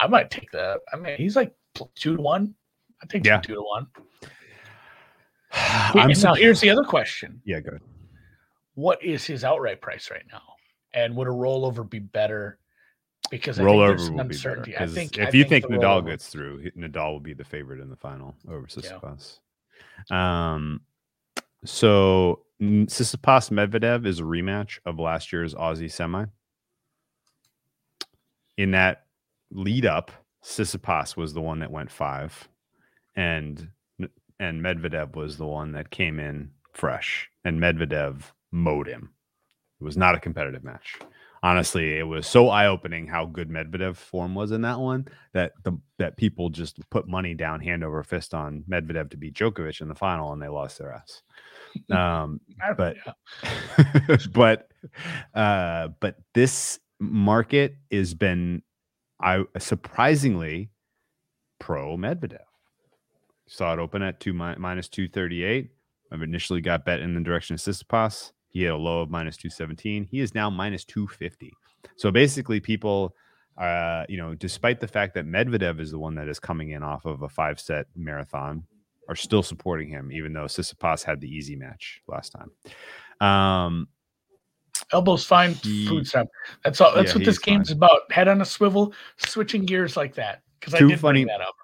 [0.00, 0.80] I might take that.
[0.92, 1.54] I mean, he's like
[1.94, 2.54] two to one.
[3.02, 3.40] I think Yeah.
[3.40, 3.86] two to one.
[5.52, 7.80] I'm so- now here's the other question: yeah, good.
[8.74, 10.42] What is his outright price right now?
[10.94, 12.58] And would a rollover be better?
[13.30, 14.64] Because I Rollover will be better.
[14.78, 17.44] I think if I you think the Nadal rollover- gets through, Nadal will be the
[17.44, 18.98] favorite in the final over Yeah.
[19.00, 19.40] Tsitsipas.
[20.14, 20.82] Um,
[21.64, 26.26] so Tsitsipas Medvedev is a rematch of last year's Aussie semi.
[28.56, 29.06] In that
[29.50, 30.10] lead up,
[30.44, 32.48] Tsitsipas was the one that went five,
[33.16, 33.70] and
[34.40, 38.22] and Medvedev was the one that came in fresh, and Medvedev
[38.52, 39.10] mowed him.
[39.80, 40.98] It was not a competitive match.
[41.44, 45.52] Honestly, it was so eye opening how good Medvedev form was in that one that
[45.62, 49.82] the that people just put money down hand over fist on Medvedev to beat Djokovic
[49.82, 51.22] in the final, and they lost their ass.
[51.90, 52.40] Um,
[52.76, 52.96] but
[54.32, 54.68] but
[55.34, 58.62] uh, but this market has been
[59.20, 60.70] I surprisingly
[61.58, 62.38] pro Medvedev.
[63.48, 65.72] Saw it open at two mi- minus two thirty eight.
[66.12, 68.30] I've initially got bet in the direction of Tsitsipas.
[68.54, 70.04] He had a low of minus two seventeen.
[70.04, 71.52] He is now minus two fifty.
[71.96, 73.14] So basically, people,
[73.58, 76.82] uh, you know, despite the fact that Medvedev is the one that is coming in
[76.82, 78.64] off of a five set marathon,
[79.08, 82.50] are still supporting him, even though Tsitsipas had the easy match last time.
[83.20, 83.88] Um,
[84.92, 86.26] Elbows fine, He- food time.
[86.62, 86.94] That's all.
[86.94, 87.76] That's Yeah, what this game's fine.
[87.76, 88.10] about.
[88.12, 90.42] Head on a swivel, switching gears like that.
[90.60, 91.54] Because I did funny- that up.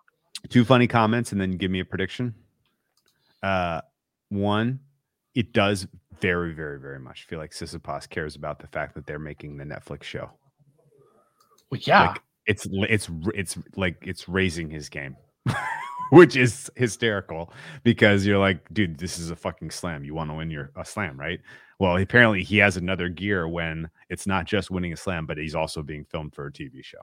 [0.48, 2.34] two funny comments and then give me a prediction.
[3.42, 3.80] Uh,
[4.28, 4.80] one,
[5.34, 5.86] it does
[6.20, 9.64] very, very, very much feel like Tsitsipas cares about the fact that they're making the
[9.64, 10.30] Netflix show.
[11.70, 15.16] Well, yeah, Like it's it's it's like it's raising his game,
[16.10, 17.52] which is hysterical
[17.84, 20.04] because you're like, dude, this is a fucking slam.
[20.04, 21.40] You want to win your a slam, right?
[21.78, 25.54] Well, apparently he has another gear when it's not just winning a slam, but he's
[25.54, 26.98] also being filmed for a TV show.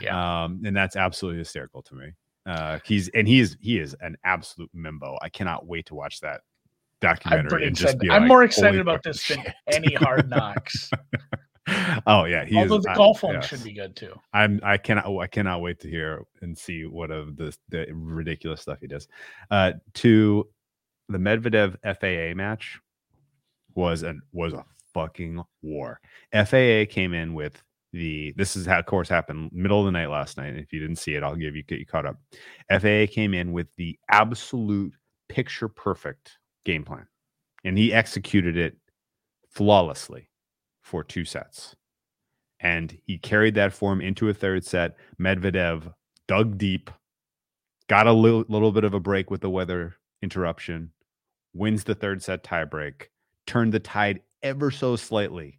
[0.00, 0.44] yeah.
[0.44, 2.12] Um, and that's absolutely hysterical to me.
[2.46, 5.16] Uh, he's and he is he is an absolute mimbo.
[5.20, 6.42] I cannot wait to watch that
[7.02, 7.48] documentary.
[7.50, 8.00] pretty and just excited.
[8.00, 10.90] be I'm like, more excited about this than any hard knocks.
[12.06, 13.46] oh yeah, he Although is, the I- golf one yes.
[13.46, 14.14] should be good too.
[14.32, 18.62] I'm I cannot I cannot wait to hear and see what of the the ridiculous
[18.62, 19.06] stuff he does.
[19.50, 20.48] Uh, to
[21.08, 22.78] the Medvedev FAA match
[23.74, 26.00] was an was a fucking war.
[26.32, 30.08] FAA came in with the this is how of course happened middle of the night
[30.10, 30.56] last night.
[30.56, 32.16] If you didn't see it, I'll give you get you caught up.
[32.70, 34.94] FAA came in with the absolute
[35.28, 37.06] picture perfect game plan,
[37.64, 38.76] and he executed it
[39.50, 40.28] flawlessly
[40.82, 41.76] for two sets
[42.62, 44.96] and he carried that form into a third set.
[45.20, 45.92] Medvedev
[46.28, 46.90] dug deep,
[47.88, 50.92] got a little, little bit of a break with the weather interruption,
[51.52, 53.08] wins the third set tiebreak,
[53.46, 55.58] turned the tide ever so slightly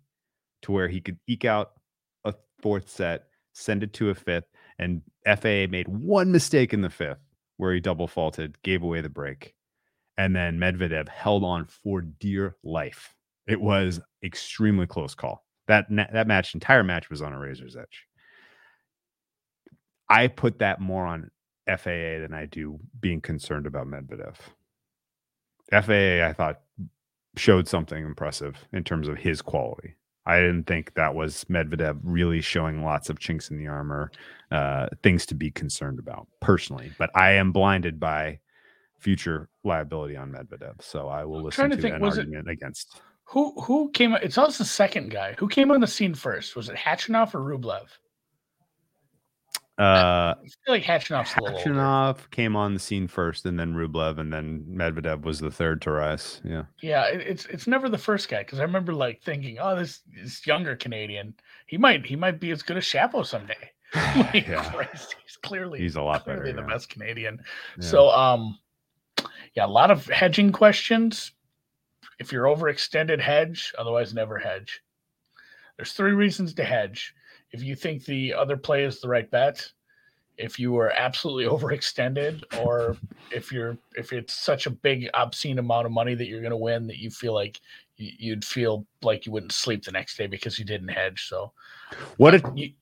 [0.62, 1.74] to where he could eke out
[2.24, 4.48] a fourth set, send it to a fifth,
[4.80, 7.20] and FAA made one mistake in the fifth
[7.58, 9.54] where he double faulted, gave away the break.
[10.18, 13.16] And then Medvedev held on for dear life.
[13.48, 15.44] It was extremely close call.
[15.68, 18.08] That that match, entire match, was on a razor's edge.
[20.10, 21.32] I put that more on
[21.68, 24.36] FAA than I do being concerned about Medvedev.
[25.72, 26.62] FAA, I thought,
[27.36, 29.96] showed something impressive in terms of his quality.
[30.26, 34.12] I didn't think that was Medvedev really showing lots of chinks in the armor,
[34.52, 36.92] uh, things to be concerned about personally.
[36.98, 38.40] But I am blinded by
[39.04, 42.50] future liability on Medvedev, so I will listen to, to think, an was it- argument
[42.50, 43.02] against.
[43.28, 44.14] Who who came?
[44.16, 45.36] It's always the second guy.
[45.40, 46.56] Who came on the scene first?
[46.56, 47.88] Was it Khachanov or Rublev?
[49.80, 50.88] Uh, I feel like
[51.42, 52.16] little older.
[52.30, 55.92] Came on the scene first, and then Rublev, and then Medvedev was the third to
[55.92, 56.42] rise.
[56.44, 59.76] Yeah, Yeah, it, it's it's never the first guy because I remember like thinking, oh,
[59.76, 61.34] this this younger Canadian,
[61.66, 63.72] he might he might be as good as Shapo someday.
[63.96, 66.42] like, yeah, Christ, he's clearly he's a lot better.
[66.42, 66.74] clearly the yeah.
[66.74, 67.40] best Canadian.
[67.80, 67.88] Yeah.
[67.88, 68.60] So um,
[69.56, 71.32] yeah, a lot of hedging questions.
[72.20, 73.74] If you're overextended, hedge.
[73.78, 74.82] Otherwise, never hedge.
[75.78, 77.14] There's three reasons to hedge.
[77.52, 79.68] If you think the other play is the right bet,
[80.38, 82.98] if you are absolutely overextended, or
[83.32, 86.58] if you're if it's such a big obscene amount of money that you're going to
[86.58, 87.60] win that you feel like
[87.98, 91.28] you- you'd feel like you wouldn't sleep the next day because you didn't hedge.
[91.28, 91.52] So
[92.18, 92.74] what if you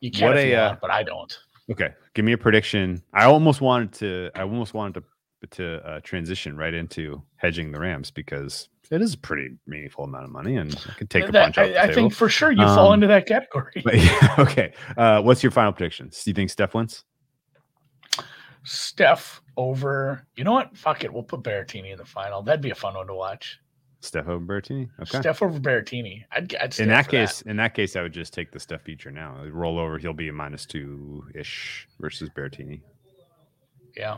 [0.00, 1.38] you can What a, uh, want, but I don't.
[1.70, 1.90] okay.
[2.14, 3.00] Give me a prediction.
[3.14, 4.30] I almost wanted to.
[4.34, 5.04] I almost wanted to
[5.50, 10.24] to uh, transition right into hedging the Rams because it is a pretty meaningful amount
[10.24, 12.28] of money, and I could take a That- bunch off the I, I think for
[12.28, 13.82] sure you fall Um, into that category.
[13.92, 14.72] Yeah, okay.
[14.96, 16.22] Uh, what's your final predictions?
[16.24, 17.04] Do you think Steph wins?
[18.64, 20.26] Steph over.
[20.36, 20.76] You know what?
[20.76, 21.12] Fuck it.
[21.12, 22.42] We'll put Berrettini in the final.
[22.42, 23.58] That'd be a fun one to watch.
[24.00, 24.88] Steph over Berrettini?
[25.00, 25.20] Okay.
[25.20, 26.24] Steph over Berrettini.
[26.32, 29.10] I'd, I'd in that case, in that case, I would just take the Steph feature
[29.10, 29.44] now.
[29.50, 32.80] Roll over, he'll be a minus two ish versus Berrettini.
[33.96, 34.16] Yeah.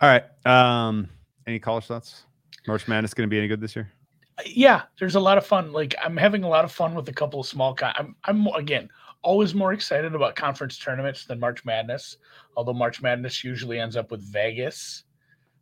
[0.00, 0.24] All right.
[0.46, 1.08] Um,
[1.46, 2.24] any college thoughts?
[2.66, 3.90] March Madness going to be any good this year?
[4.44, 4.82] Yeah.
[4.98, 5.72] There's a lot of fun.
[5.72, 7.74] Like I'm having a lot of fun with a couple of small.
[7.74, 8.88] Con- I'm I'm again
[9.22, 12.18] always more excited about conference tournaments than March Madness.
[12.56, 15.04] Although March Madness usually ends up with Vegas.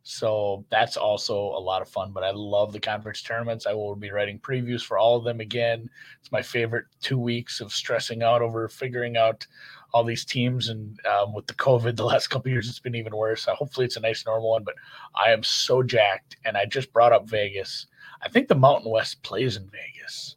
[0.05, 2.11] So that's also a lot of fun.
[2.11, 3.65] But I love the conference tournaments.
[3.65, 5.89] I will be writing previews for all of them again.
[6.19, 9.47] It's my favorite two weeks of stressing out over figuring out
[9.93, 10.69] all these teams.
[10.69, 13.47] And um, with the COVID, the last couple years, it's been even worse.
[13.47, 14.63] Uh, hopefully, it's a nice normal one.
[14.63, 14.75] But
[15.15, 16.37] I am so jacked.
[16.45, 17.87] And I just brought up Vegas.
[18.21, 20.35] I think the Mountain West plays in Vegas.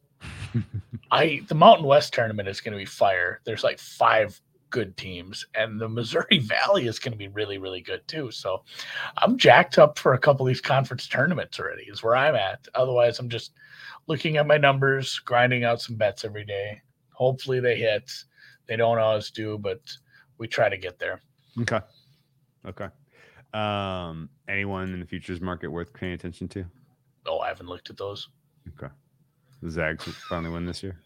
[1.10, 3.40] I the Mountain West tournament is going to be fire.
[3.44, 4.40] There's like five
[4.70, 8.30] good teams, and the Missouri Valley is going to be really, really good too.
[8.30, 8.62] So
[9.18, 11.84] I'm jacked up for a couple of these conference tournaments already.
[11.84, 12.66] Is where I'm at.
[12.74, 13.52] Otherwise, I'm just
[14.06, 16.80] looking at my numbers, grinding out some bets every day.
[17.12, 18.10] Hopefully, they hit.
[18.68, 19.80] They don't always do, but
[20.38, 21.20] we try to get there.
[21.60, 21.80] Okay.
[22.66, 22.88] Okay.
[23.54, 26.64] Um, anyone in the futures market worth paying attention to?
[27.26, 28.28] Oh, I haven't looked at those.
[28.76, 28.92] Okay.
[29.62, 30.98] The Zags finally win this year.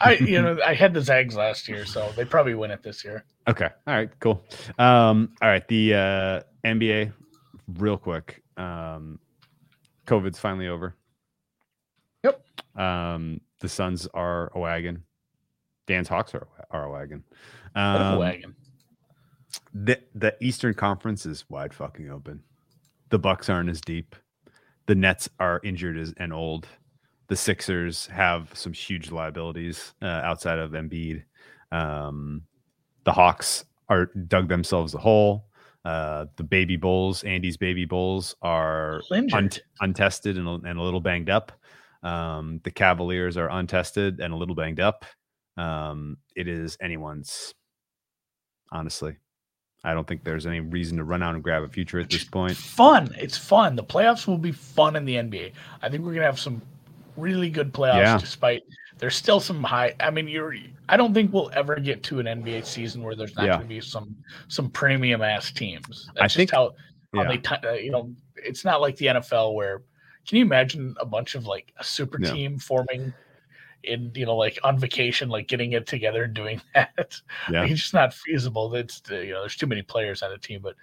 [0.00, 3.04] I you know I had the Zags last year, so they probably win it this
[3.04, 3.24] year.
[3.48, 3.68] Okay.
[3.86, 4.10] All right.
[4.20, 4.42] Cool.
[4.78, 5.66] Um, all right.
[5.68, 7.12] The uh, NBA,
[7.74, 8.42] real quick.
[8.56, 9.18] Um,
[10.06, 10.96] COVID's finally over.
[12.24, 12.42] Yep.
[12.76, 15.04] Um, the Suns are a wagon.
[15.86, 17.24] Dan's Hawks are, are a wagon.
[17.72, 18.54] What a Um, wagon.
[19.74, 22.42] the the Eastern Conference is wide fucking open.
[23.10, 24.14] The Bucks aren't as deep.
[24.86, 26.66] The Nets are injured as, and old.
[27.28, 31.22] The Sixers have some huge liabilities uh, outside of Embiid.
[31.70, 32.42] Um,
[33.04, 35.46] the Hawks are dug themselves a hole.
[35.84, 39.00] Uh, the baby bulls, Andy's baby bulls, are
[39.34, 41.52] un- untested and, a- and a little banged up.
[42.02, 45.04] Um, the Cavaliers are untested and a little banged up.
[45.56, 47.52] Um, it is anyone's,
[48.70, 49.16] honestly.
[49.84, 52.22] I don't think there's any reason to run out and grab a future at this
[52.24, 52.56] point.
[52.56, 53.12] fun.
[53.18, 53.74] It's fun.
[53.74, 55.52] The playoffs will be fun in the NBA.
[55.82, 56.62] I think we're gonna have some
[57.16, 57.96] really good playoffs.
[57.96, 58.18] Yeah.
[58.18, 58.62] Despite
[58.98, 59.94] there's still some high.
[59.98, 60.54] I mean, you're.
[60.88, 63.56] I don't think we'll ever get to an NBA season where there's not Yeah.
[63.56, 64.14] gonna be some
[64.46, 66.06] some premium ass teams.
[66.14, 66.74] That's I just think- how
[67.12, 67.36] how Yeah.
[67.62, 67.68] they.
[67.68, 69.82] uh, you know, it's not like the NFL where.
[70.28, 72.32] Can you imagine a bunch of like a super No.
[72.32, 73.12] team forming?
[73.84, 77.20] In you know, like on vacation, like getting it together and doing that.
[77.50, 77.64] Yeah.
[77.64, 78.74] It's just not feasible.
[78.74, 80.76] It's uh, you know, there's too many players on a team, but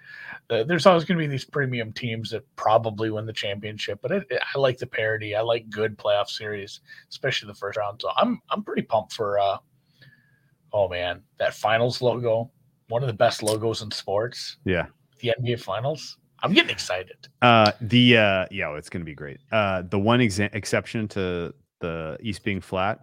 [0.54, 4.00] uh, there's always going to be these premium teams that probably win the championship.
[4.02, 5.34] But it, it- I like the parity.
[5.34, 8.00] I like good playoff series, especially the first round.
[8.02, 9.38] So I'm I'm pretty pumped for.
[9.38, 9.56] uh
[10.72, 12.50] Oh man, that finals logo,
[12.88, 14.58] one of the best logos in sports.
[14.64, 14.86] Yeah.
[15.20, 16.16] The NBA Finals.
[16.42, 17.28] I'm getting excited.
[17.42, 19.40] Uh, the uh, yeah, it's going to be great.
[19.52, 23.00] Uh, the one exa- exception to the East being flat,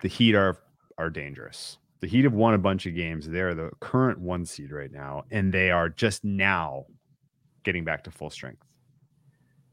[0.00, 0.58] the Heat are
[0.98, 1.78] are dangerous.
[2.00, 3.28] The Heat have won a bunch of games.
[3.28, 6.86] They're the current one seed right now, and they are just now
[7.64, 8.62] getting back to full strength.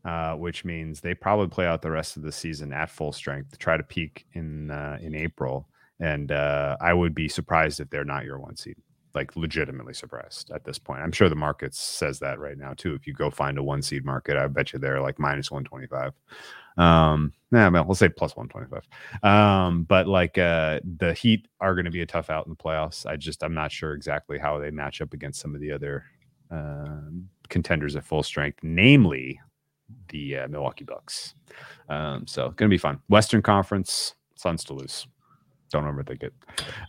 [0.06, 3.52] Uh, which means they probably play out the rest of the season at full strength
[3.52, 5.68] to try to peak in uh, in April.
[6.00, 8.78] And uh, I would be surprised if they're not your one seed
[9.16, 11.02] like legitimately surprised at this point.
[11.02, 12.94] I'm sure the market says that right now too.
[12.94, 16.14] If you go find a one seed market, I bet you they're like minus 125.
[16.80, 19.24] Um, nah, well, we'll say plus 125.
[19.24, 22.56] Um, but like uh, the Heat are going to be a tough out in the
[22.56, 23.06] playoffs.
[23.06, 26.06] I just I'm not sure exactly how they match up against some of the other
[26.52, 29.40] um contenders at full strength, namely
[30.10, 31.36] the uh, Milwaukee Bucks.
[31.90, 33.00] Um, so going to be fun.
[33.10, 35.08] Western Conference, Suns to lose.
[35.72, 36.34] Don't overthink it.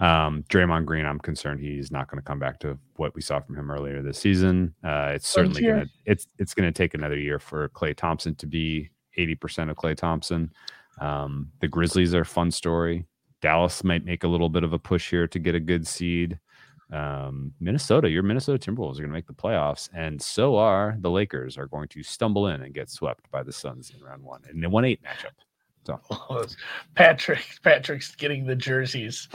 [0.00, 3.40] Um, Draymond Green, I'm concerned he's not going to come back to what we saw
[3.40, 4.74] from him earlier this season.
[4.82, 8.34] Uh, it's certainly going to it's it's going to take another year for Klay Thompson
[8.36, 8.88] to be
[9.18, 10.50] 80% of Klay Thompson.
[11.00, 13.06] Um, the Grizzlies are a fun story.
[13.40, 16.38] Dallas might make a little bit of a push here to get a good seed.
[16.92, 21.10] Um, Minnesota, your Minnesota Timberwolves are going to make the playoffs, and so are the
[21.10, 24.42] Lakers are going to stumble in and get swept by the Suns in round one
[24.50, 25.30] in the one eight matchup.
[26.94, 29.28] Patrick Patrick's getting the jerseys.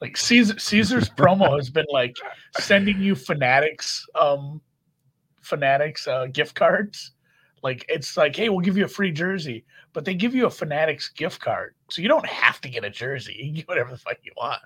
[0.00, 2.16] Like Caesar Caesar's promo has been like
[2.58, 4.60] sending you fanatics um
[5.40, 7.12] fanatics uh gift cards.
[7.62, 10.50] Like it's like, hey, we'll give you a free jersey, but they give you a
[10.50, 11.74] fanatics gift card.
[11.90, 13.34] So you don't have to get a jersey.
[13.38, 14.60] You can get whatever the fuck you want.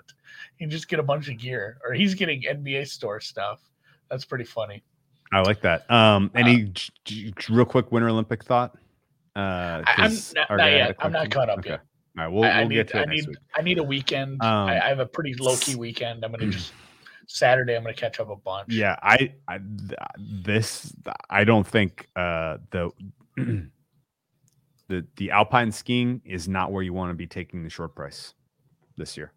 [0.59, 1.79] You can just get a bunch of gear.
[1.85, 3.61] Or he's getting NBA store stuff.
[4.11, 4.83] That's pretty funny.
[5.33, 5.91] I like that.
[5.91, 8.77] Um, any j- j- real quick Winter Olympic thought?
[9.35, 10.97] Uh, I- I'm not- not yet.
[11.01, 11.71] I'm not caught up Okay.
[11.71, 11.81] yet.
[12.17, 13.37] All right, we'll, I, I we'll need get to I need week.
[13.57, 14.41] I need a weekend.
[14.41, 16.25] Um, I, I have a pretty low key weekend.
[16.25, 16.73] I'm gonna just
[17.27, 17.77] Saturday.
[17.77, 18.73] I'm gonna catch up a bunch.
[18.73, 19.59] Yeah, I, I
[20.19, 20.93] this
[21.31, 22.91] I don't think uh the
[24.89, 28.35] the the alpine skiing is not where you want to be taking the short price
[28.97, 29.33] this year.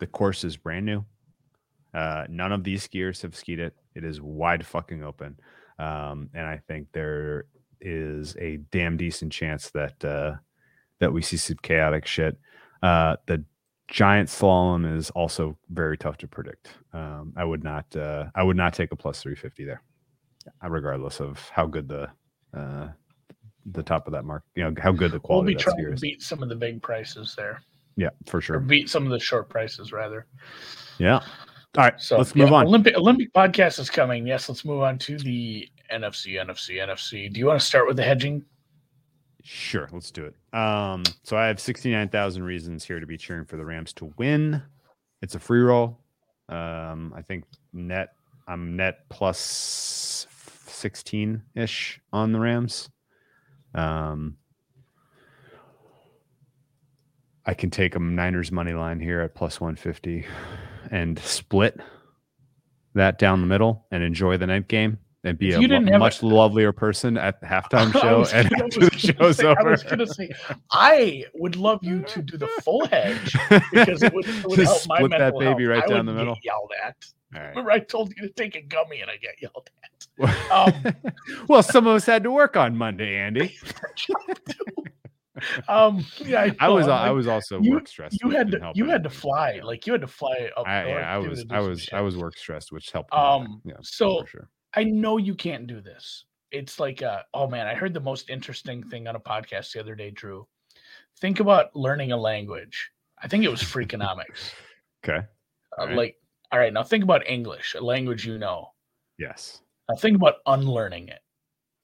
[0.00, 1.04] The course is brand new.
[1.94, 3.74] Uh, none of these skiers have skied it.
[3.94, 5.38] It is wide fucking open,
[5.78, 7.46] um, and I think there
[7.80, 10.34] is a damn decent chance that uh,
[11.00, 12.36] that we see some chaotic shit.
[12.82, 13.44] Uh, the
[13.88, 16.68] giant slalom is also very tough to predict.
[16.92, 19.82] Um, I would not uh, I would not take a plus 350 there,
[20.62, 22.08] uh, regardless of how good the
[22.54, 22.88] uh,
[23.72, 24.44] the top of that mark.
[24.54, 25.54] You know how good the quality.
[25.54, 27.62] We'll be trying to beat some of the big prices there,
[27.96, 28.60] Yeah, for or sure.
[28.60, 30.26] beat some of the short prices rather.
[30.98, 31.20] Yeah.
[31.76, 32.66] All right, So let's move yeah, on.
[32.66, 34.26] Olympic Olympic podcast is coming.
[34.26, 37.32] Yes, let's move on to the NFC, NFC, NFC.
[37.32, 38.44] Do you want to start with the hedging?
[39.50, 40.34] Sure, let's do it.
[40.54, 44.60] Um, so I have 69,000 reasons here to be cheering for the Rams to win.
[45.22, 46.00] It's a free roll.
[46.50, 48.12] Um, I think net,
[48.46, 50.26] I'm net plus
[50.66, 52.90] 16 ish on the Rams.
[53.74, 54.36] Um,
[57.46, 60.26] I can take a Niners money line here at plus 150
[60.90, 61.80] and split
[62.92, 66.22] that down the middle and enjoy the night game and be If a lo- much
[66.22, 69.62] lovelier person at the halftime show was and I after was the show's say- I
[69.62, 70.30] was going to say,
[70.70, 73.32] I would love you to do the full hedge
[73.72, 75.82] because it would, it would help my split that mental baby health.
[75.82, 76.36] right I down the middle.
[76.44, 76.96] Yelled at.
[77.34, 77.48] All right.
[77.50, 80.50] Remember, I told you to take a gummy and I get yelled at.
[80.50, 80.94] Um,
[81.48, 83.56] well, some of us had to work on Monday, Andy.
[85.68, 88.18] um, yeah, I know, was I'm I was also you- work stressed.
[88.22, 90.66] You had to you had to fly like you had to fly up.
[90.66, 91.88] I, yeah, I was I was.
[91.92, 93.12] I was work stressed, which helped.
[93.14, 94.48] Um, yeah, so for sure.
[94.74, 96.24] I know you can't do this.
[96.50, 99.80] It's like, uh, oh man, I heard the most interesting thing on a podcast the
[99.80, 100.46] other day, Drew.
[101.20, 102.90] Think about learning a language.
[103.22, 104.52] I think it was Freakonomics.
[105.04, 105.24] Okay.
[105.78, 105.94] uh.
[105.94, 106.16] Like,
[106.50, 108.72] all right, now think about English, a language you know.
[109.16, 109.60] Yes.
[109.88, 111.20] Now think about unlearning it,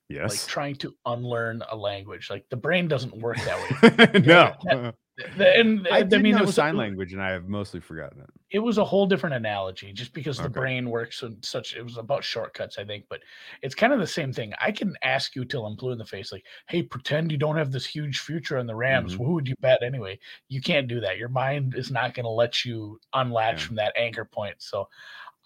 [0.09, 0.31] Yes.
[0.31, 2.29] like trying to unlearn a language.
[2.29, 4.21] Like the brain doesn't work that way.
[4.27, 4.53] no.
[4.65, 4.95] that-
[5.39, 8.21] and I I, did mean, know it was sign language, and I have mostly forgotten
[8.21, 8.31] it.
[8.51, 11.97] it was a whole different analogy just because the brain works in such it was
[11.99, 13.21] about shortcuts i think but
[13.63, 14.53] it's kind of the same thing.
[14.61, 17.57] I can ask you till i'm blue in the face like hey pretend you don't
[17.57, 19.15] have this huge future in the rams.
[19.15, 19.19] Mhm.
[19.19, 20.19] who would you bet anyway?
[20.49, 21.17] You can't do that.
[21.19, 23.67] Your mind is not going to let you unlatch Yeah.
[23.67, 24.57] from that anchor point.
[24.59, 24.89] So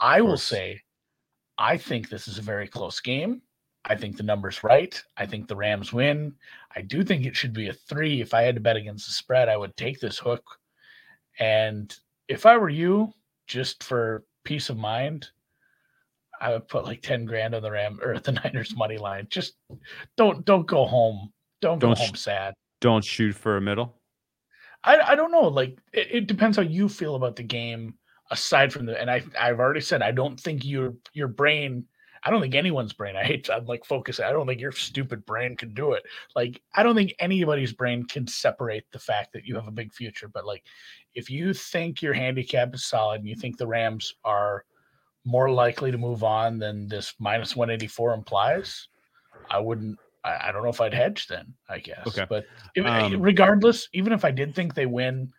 [0.01, 0.81] i will say
[1.59, 3.43] i think this is a very close game
[3.89, 6.33] i think the number's right i think the rams win
[6.77, 9.13] i do think it should be a three if i had to bet against the
[9.13, 10.45] spread i would take this hook
[11.39, 11.97] and
[12.29, 13.13] if I were you,
[13.47, 15.29] just for peace of mind,
[16.41, 19.27] I would put like 10 grand on the Ram or the Niners money line.
[19.31, 19.55] Just
[20.17, 21.33] don't don't go home.
[21.61, 22.55] Don't go Don't home sh- sad.
[22.81, 23.97] Don't shoot for a middle.
[24.85, 25.49] I, I don't know.
[25.49, 27.95] Like it, it depends how you feel about the game
[28.31, 31.87] aside from the and I I've already said I don't think your your brain
[32.25, 33.17] I don't think anyone's brain.
[33.17, 34.21] I hate to I'm like focus.
[34.21, 36.03] I don't think your stupid brain can do it.
[36.35, 39.93] Like I don't think anybody's brain can separate the fact that you have a big
[39.93, 40.29] future.
[40.29, 40.65] But like
[41.15, 44.65] if you think your handicap is solid and you think the Rams are
[45.25, 48.89] more likely to move on than this minus 184 implies,
[49.51, 52.07] I wouldn't I, I don't know if I'd hedge then, I guess.
[52.07, 52.27] Okay.
[52.29, 55.33] But if, Um, regardless, even if I did think they win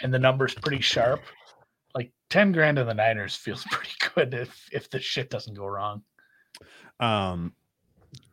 [0.00, 1.20] and the number's pretty sharp,
[1.94, 5.66] like 10 grand in the Niners feels pretty good if if the shit doesn't go
[5.66, 6.02] wrong.
[7.02, 7.52] Um,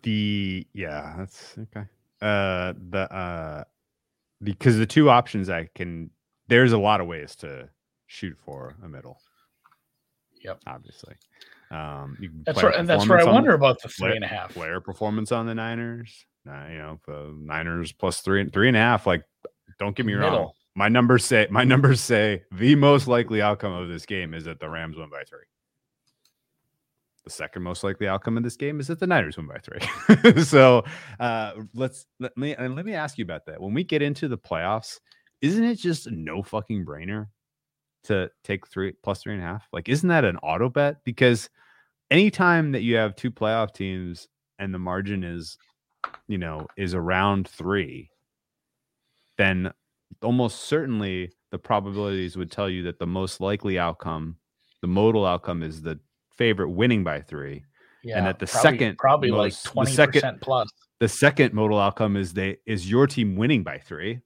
[0.04, 1.88] the yeah, that's okay.
[2.22, 3.64] Uh, the uh,
[4.44, 6.12] because the two options I can
[6.48, 7.70] there's a lot of ways to
[8.08, 9.20] shoot for a middle.
[10.44, 10.62] Yep.
[10.68, 11.16] Obviously,
[11.72, 14.54] um, That's right, and that's where I wonder the- about the three and a half.
[14.54, 16.26] player performance on the Niners.
[16.50, 19.06] Uh, you know, the Niners plus three and three and a half.
[19.06, 19.24] Like,
[19.80, 20.52] don't get me wrong.
[20.76, 24.60] My numbers say my numbers say the most likely outcome of this game is that
[24.60, 25.40] the Rams win by three.
[27.24, 30.44] The second most likely outcome of this game is that the Niners win by three.
[30.44, 30.84] so
[31.20, 33.62] uh, let's let me and let me ask you about that.
[33.62, 35.00] When we get into the playoffs,
[35.42, 37.28] isn't it just no fucking brainer
[38.06, 39.68] to take three plus three and a half?
[39.74, 41.04] Like, isn't that an auto bet?
[41.04, 41.50] Because
[42.10, 45.58] anytime that you have two playoff teams and the margin is,
[46.28, 48.10] you know, is around three,
[49.38, 49.72] then
[50.24, 54.38] almost certainly the probabilities would tell you that the most likely outcome,
[54.82, 56.00] the modal outcome, is the
[56.40, 57.64] favorite winning by three.
[58.02, 60.70] Yeah, that the probably- second probably like most- the twenty percent plus.
[61.00, 64.22] The second modal outcome is they is your team winning by three,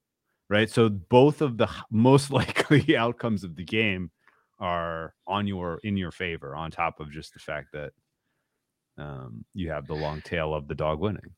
[0.49, 0.70] right?
[0.70, 4.11] So both of the most likely outcomes of the game
[4.59, 7.91] are on your in your favor, on top of just the fact that
[8.97, 11.32] um, you have the long tail of the dog winning.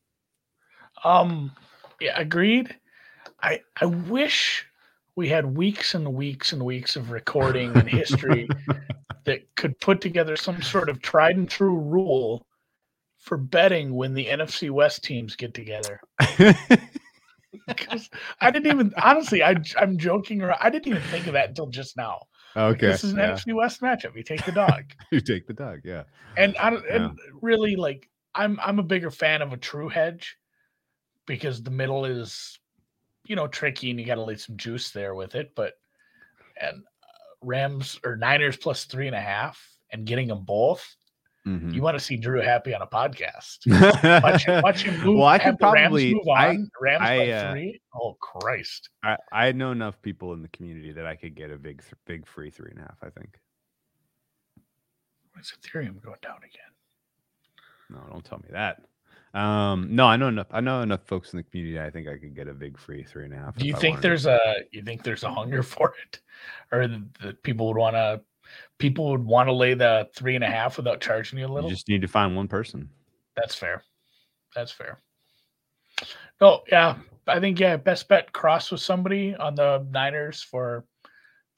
[1.04, 1.52] Um,
[2.00, 2.74] yeah, agreed.
[3.42, 4.66] I I wish
[5.16, 8.48] we had weeks and weeks and weeks of recording and history
[9.24, 12.46] that could put together some sort of tried and true rule
[13.18, 16.00] for betting when the NFC West teams get together.
[17.66, 18.10] Because
[18.40, 20.58] I didn't even honestly, I I'm joking around.
[20.60, 22.20] I didn't even think of that until just now.
[22.54, 23.32] okay, This is an yeah.
[23.32, 24.14] NFC West matchup.
[24.14, 24.84] You take the dog.
[25.10, 26.04] you take the dog, yeah.
[26.36, 26.96] and I don't, Yeah.
[27.06, 30.36] and really like I'm I'm a bigger fan of a true hedge
[31.26, 32.58] because the middle is
[33.26, 35.52] you know tricky and you got to lay some juice there with it.
[35.54, 35.74] But
[36.60, 37.06] and uh,
[37.42, 39.60] Rams or Niners plus three and a half
[39.90, 40.96] and getting them both.
[41.46, 41.72] Mhm.
[41.72, 43.58] You want to see Drew happy on a podcast.
[44.22, 45.16] Watch, him- watch him move.
[45.18, 46.14] well, I the Rams probably.
[46.14, 46.56] move I.
[46.80, 47.80] Rams I, by uh, three.
[47.94, 48.90] Oh Christ!
[49.04, 52.26] I I know enough people in the community that I could get a big big
[52.26, 52.98] free three and a half.
[53.02, 53.38] I think.
[55.34, 56.72] What's Ethereum going down again?
[57.90, 58.82] No, don't tell me that.
[59.36, 60.46] Um, no, I know enough.
[60.50, 61.78] I know enough folks in the community.
[61.78, 63.54] I think I could get a big free three and a half.
[63.56, 64.40] Do you think there's a
[64.72, 66.20] you think there's a hunger for it,
[66.72, 68.22] or the, the people would want to
[68.78, 71.68] people would want to lay the three and a half without charging you a little?
[71.68, 72.88] You just need to find one person.
[73.36, 73.82] That's fair.
[74.54, 75.00] That's fair.
[76.40, 80.86] No, yeah, I think yeah, best bet cross with somebody on the Niners for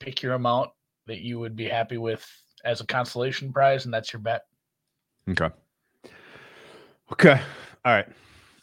[0.00, 0.70] pick your amount
[1.06, 2.28] that you would be happy with
[2.64, 4.42] as a consolation prize, and that's your bet.
[5.30, 5.50] Okay.
[7.12, 7.40] Okay.
[7.84, 8.08] All right.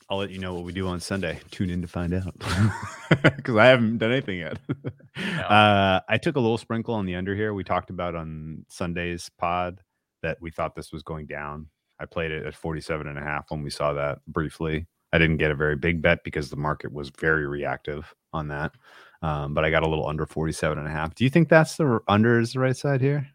[0.09, 1.39] I'll let you know what we do on Sunday.
[1.49, 2.35] Tune in to find out
[3.09, 4.59] because I haven't done anything yet.
[5.49, 7.55] uh, I took a little sprinkle on the under here.
[7.55, 9.81] We talked about on Sunday's pod
[10.21, 11.69] that we thought this was going down.
[11.99, 14.85] I played it at 47 and a half when we saw that briefly.
[15.11, 18.73] I didn't get a very big bet because the market was very reactive on that.
[19.21, 21.15] Um, but I got a little under 47 and a half.
[21.15, 23.27] Do you think that's the under is the right side here?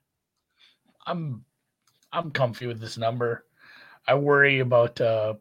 [1.06, 1.44] I'm
[2.12, 3.46] I'm comfy with this number.
[4.06, 5.34] I worry about uh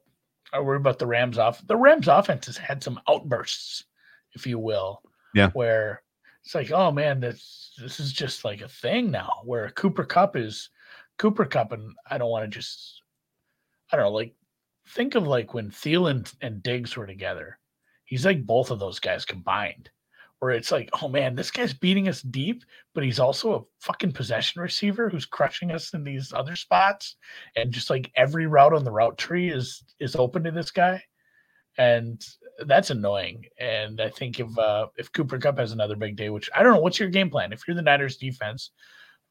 [0.53, 1.65] I worry about the Rams off.
[1.67, 3.85] The Rams offense has had some outbursts,
[4.33, 5.01] if you will.
[5.33, 5.51] Yeah.
[5.51, 6.01] Where
[6.43, 9.41] it's like, oh man, this this is just like a thing now.
[9.43, 10.69] Where Cooper Kupp is
[11.17, 13.03] Cooper Kupp, and I don't want to just
[13.91, 14.33] I don't know, like
[14.87, 17.59] think of like when Thielen and Diggs were together.
[18.05, 19.91] He's like both of those guys combined.
[20.39, 22.63] Where it's like, oh man, this guy's beating us deep,
[22.95, 27.17] but he's also a fucking possession receiver who's crushing us in these other spots
[27.55, 31.03] and just like every route on the route tree is is open to this guy
[31.77, 32.25] and
[32.65, 36.49] that's annoying and i think if uh if cooper kupp has another big day which
[36.53, 38.71] i don't know what's your game plan if you're the niners defense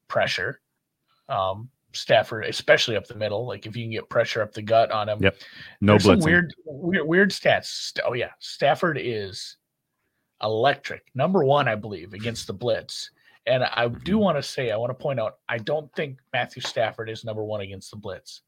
[0.09, 0.61] pressure
[1.29, 4.91] um stafford especially up the middle like if you can get pressure up the gut
[4.91, 5.37] on him Yep.
[5.81, 6.25] No there's blitzing.
[6.25, 7.99] weird, weird, weird stats.
[8.05, 9.57] Oh yeah, Stafford is
[10.43, 11.03] electric.
[11.15, 13.11] Number one, I believe, against the blitz.
[13.47, 14.21] And I do Mhm.
[14.21, 17.43] want to say, I want to point out, I don't think Matthew Stafford is number
[17.45, 18.43] one against the blitz.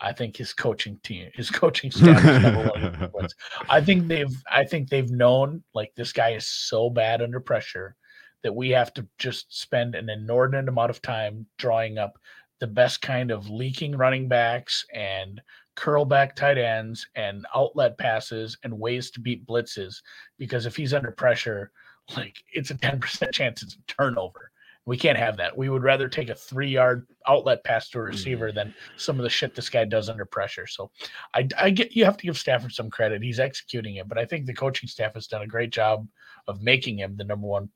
[0.00, 3.34] I think his coaching team, his coaching staff is number one against the blitz.
[3.68, 7.96] I think they've, I think they've known like this guy is so bad under pressure
[8.42, 12.18] that we have to just spend an inordinate amount of time drawing up
[12.60, 15.40] the best kind of leaking running backs and
[15.76, 19.96] curl back tight ends and outlet passes and ways to beat blitzes
[20.38, 21.70] because if he's under pressure
[22.16, 24.50] like it's a 10% chance it's a turnover.
[24.84, 25.58] We can't have that.
[25.58, 28.54] We would rather take a three yard outlet pass to a receiver mm.
[28.54, 30.68] than some of the shit this guy does under pressure.
[30.68, 30.92] So
[31.34, 33.20] I, I get you have to give stafford some credit.
[33.20, 36.06] He's executing it but i think the coaching staff has done a great job
[36.46, 37.68] of making him the number one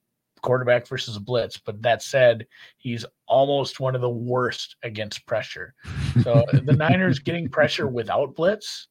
[0.43, 2.47] quarterback versus a blitz but that said
[2.79, 5.75] he's almost one of the worst against pressure
[6.23, 8.89] so the Niners getting pressure without blitz,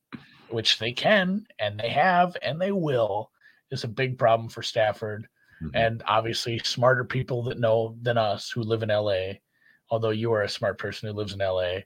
[0.50, 3.32] which they can and they have and they will,
[3.72, 5.28] is a big problem for Stafford.
[5.62, 5.72] Mhm.
[5.74, 9.34] And obviously, smarter people that know than us who live in LA,
[9.90, 11.82] although you are a smart person who lives in LA,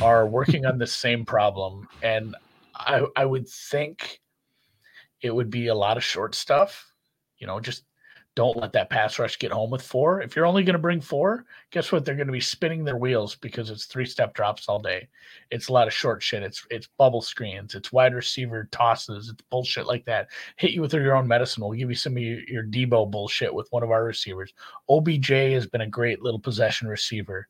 [0.00, 1.86] are working on the same problem.
[2.02, 2.34] And
[2.74, 4.20] I, I would think
[5.20, 6.90] it would be a lot of short stuff.
[7.38, 7.84] You know, just
[8.34, 10.22] don't let that pass rush get home with four.
[10.22, 12.04] If you're only going to bring four, guess what?
[12.04, 15.08] They're going to be spinning their wheels because it's three step drops all day.
[15.50, 16.42] It's a lot of short shit.
[16.42, 17.74] It's it's bubble screens.
[17.74, 19.28] It's wide receiver tosses.
[19.28, 20.28] It's bullshit like that.
[20.56, 21.62] Hit you with your own medicine.
[21.62, 24.54] We'll give you some of your, your Deebo bullshit with one of our receivers.
[24.88, 27.48] OBJ has been a great little possession receiver.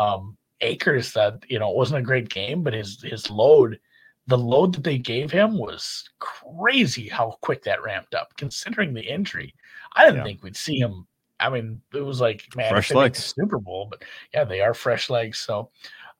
[0.00, 3.78] Um, Akers, that you know, it wasn't a great game, but his his load,
[4.26, 7.08] the load that they gave him was crazy.
[7.08, 9.54] How quick that ramped up, considering the injury.
[9.94, 10.24] I didn't Yeah.
[10.24, 11.06] think we'd see him.
[11.40, 13.34] I mean, it was like man, Fresh legs.
[13.36, 15.38] Super Bowl, but yeah, they are fresh legs.
[15.40, 15.70] So,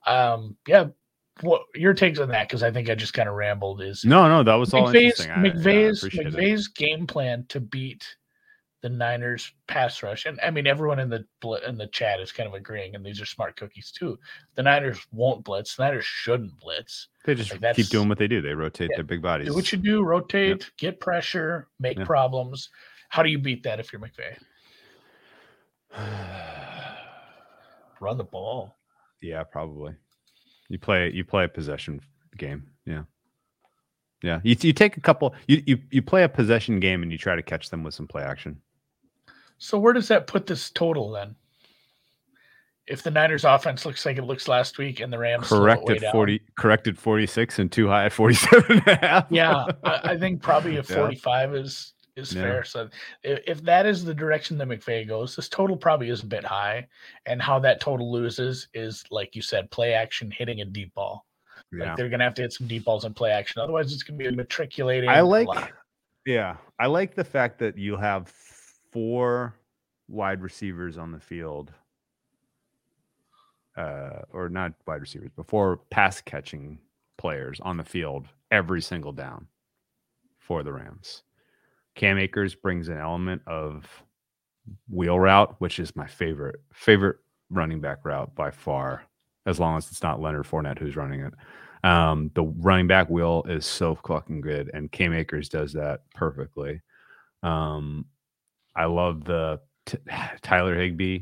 [0.07, 0.87] um, yeah.
[1.41, 2.47] What your takes on that?
[2.49, 3.83] Because I think I just kind of rambled.
[3.83, 4.95] Is No, no, that was all McVay's
[5.27, 5.31] interesting.
[5.33, 6.75] I- yeah, I McVay's it.
[6.77, 8.07] Game plan to beat
[8.83, 11.25] the Niners pass rush, and I mean everyone in the
[11.67, 14.17] in the chat is kind of agreeing, and these are smart cookies too.
[14.55, 15.75] The Niners won't blitz.
[15.75, 17.09] The Niners shouldn't blitz.
[17.25, 18.41] They just Like, keep doing what they do.
[18.41, 18.99] They rotate Yeah.
[18.99, 19.49] their big bodies.
[19.49, 22.69] Do what you do, rotate, get pressure, make problems.
[23.09, 24.37] How do you beat that if you're McVay?
[28.01, 28.77] Run the ball.
[29.23, 29.95] yeah, probably.
[30.69, 32.01] You play you play a possession
[32.37, 32.65] game.
[32.87, 33.03] Yeah.
[34.23, 34.41] Yeah.
[34.43, 37.37] You, you take a couple you, you you play a possession game and you try
[37.37, 38.61] to catch them with some play action.
[39.59, 41.37] So where does that put this total then?
[42.87, 45.61] If the Niners offense looks like it looks last week and the Rams slow it
[45.61, 46.13] way Corrected down.
[46.13, 49.27] 40 corrected 46 and too high at 47 and a half.
[49.31, 50.97] Yeah, I, I think probably a Yeah.
[50.97, 52.43] 45 is is Yeah.
[52.43, 52.65] fair.
[52.65, 52.89] So
[53.23, 56.45] if, if that is the direction that McVay goes, this total probably is a bit
[56.45, 56.87] high.
[57.27, 61.27] And how that total loses is like you said, play action hitting a deep ball.
[61.73, 61.89] Yeah.
[61.89, 63.61] Like they're gonna have to hit some deep balls and play action.
[63.61, 65.09] Otherwise, it's gonna be matriculating.
[65.11, 65.49] I like,
[66.27, 69.55] yeah, I like the fact that you have four
[70.09, 71.73] wide receivers on the field,
[73.77, 76.79] uh, or not wide receivers, but four pass catching
[77.17, 79.49] players on the field every single down
[80.39, 81.23] for the Rams.
[81.95, 83.87] Cam Akers brings an element of
[84.89, 87.17] wheel route, which is my favorite favorite
[87.51, 89.05] running back route by far,
[89.47, 91.35] as long as it's not Leonard Fournette who's running it.
[91.85, 96.81] Um, the running back wheel is so fucking good, and Cam Akers does that perfectly.
[97.43, 98.07] Um,
[98.75, 99.99] I love the t-
[100.43, 101.21] Tyler Higbee,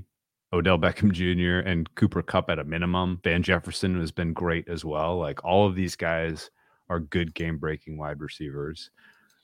[0.53, 3.21] Odell Beckham Jr., and Cooper Kupp at a minimum.
[3.25, 5.19] Van Jefferson has been great as well.
[5.19, 6.51] Like all of these guys
[6.89, 8.91] are good game breaking wide receivers.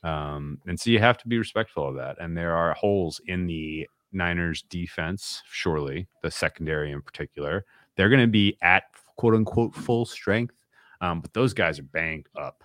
[0.03, 2.17] Um, and so you have to be respectful of that.
[2.21, 7.65] And there are holes in the Niners defense, surely, the secondary in particular.
[7.97, 8.85] They're going to be at
[9.17, 10.55] quote unquote full strength,
[11.01, 12.63] um, but those guys are banged up.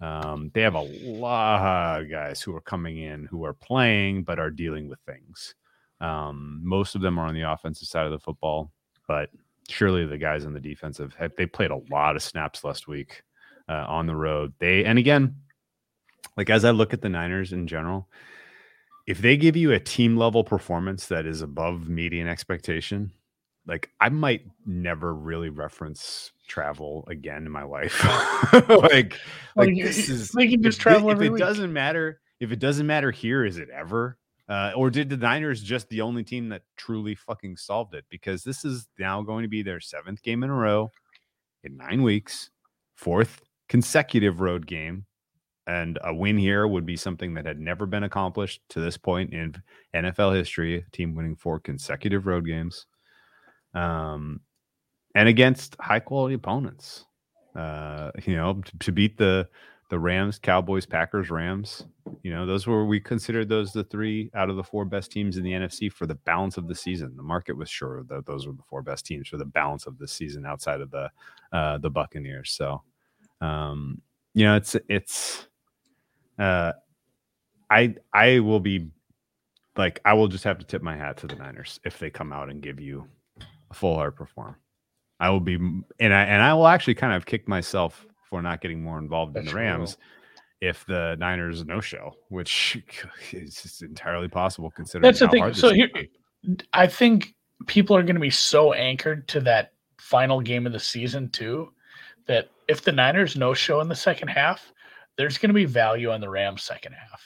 [0.00, 4.38] Um, they have a lot of guys who are coming in who are playing but
[4.38, 5.54] are dealing with things.
[6.00, 8.70] Um, most of them are on the offensive side of the football,
[9.08, 9.30] but
[9.68, 13.22] surely the guys on the defensive have they played a lot of snaps last week
[13.68, 14.52] uh, on the road.
[14.58, 15.34] They and again,
[16.36, 18.08] like as I look at the Niners in general,
[19.06, 23.12] if they give you a team level performance that is above median expectation,
[23.66, 28.04] like I might never really reference travel again in my life.
[28.68, 29.18] like,
[29.56, 31.40] like you- this is they can just travel if every it week.
[31.40, 34.18] doesn't matter, if it doesn't matter here, is it ever?
[34.48, 38.04] Uh, or did the Niners just the only team that truly fucking solved it?
[38.08, 40.92] Because this is now going to be their seventh game in a row
[41.64, 42.50] in nine weeks,
[42.94, 45.04] fourth consecutive road game.
[45.66, 49.32] And a win here would be something that had never been accomplished to this point
[49.32, 49.54] in
[49.94, 50.84] NFL history.
[50.92, 52.86] Team winning four consecutive road games,
[53.74, 54.40] um,
[55.14, 57.04] and against high quality opponents.
[57.56, 59.48] Uh, you know, to, to beat the
[59.88, 61.84] the Rams, Cowboys, Packers, Rams.
[62.22, 65.36] You know, those were we considered those the three out of the four best teams
[65.36, 67.16] in the NFC for the balance of the season.
[67.16, 69.98] The market was sure that those were the four best teams for the balance of
[69.98, 71.10] the season outside of the
[71.52, 72.50] uh, the Buccaneers.
[72.50, 72.82] So,
[73.40, 74.00] um,
[74.34, 75.46] you know, it's it's
[76.38, 76.72] uh,
[77.70, 78.88] I I will be
[79.76, 82.32] like I will just have to tip my hat to the Niners if they come
[82.32, 83.06] out and give you
[83.70, 84.56] a full hard perform.
[85.18, 88.60] I will be and I and I will actually kind of kick myself for not
[88.60, 89.96] getting more involved in the Rams
[90.60, 92.82] if the Niners no show, which
[93.32, 95.54] is entirely possible considering That's the thing.
[95.54, 95.88] So here,
[96.72, 97.34] I think
[97.66, 101.72] people are going to be so anchored to that final game of the season too,
[102.26, 104.72] that if the Niners no show in the second half,
[105.16, 107.22] there's going to be value on the Rams second half.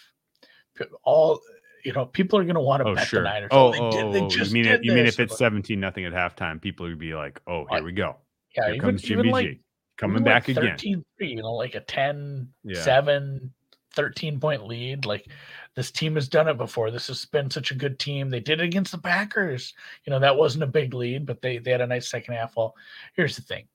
[1.05, 1.41] All
[1.85, 3.23] you know, people are going to want to Oh bet sure.
[3.23, 3.49] the Niners.
[3.53, 6.13] Oh, they oh, did- oh, you mean it, you mean if it's seventeen nothing at
[6.13, 8.17] halftime, people would be like, "Oh, here I- we go.
[8.57, 9.61] yeah, Here even, comes even Jimmy G like
[9.97, 12.81] coming even back like again." 13 you know, like a 10, Yeah.
[12.83, 13.53] 7,
[13.95, 15.05] 13 point lead.
[15.07, 15.27] Like
[15.75, 16.91] this team has done it before.
[16.91, 18.29] This has been such a good team.
[18.31, 19.75] They did it against the Packers.
[20.05, 22.57] You know, that wasn't a big lead, but they, they had a nice second half.
[22.57, 22.75] Well,
[23.15, 23.67] here's the thing.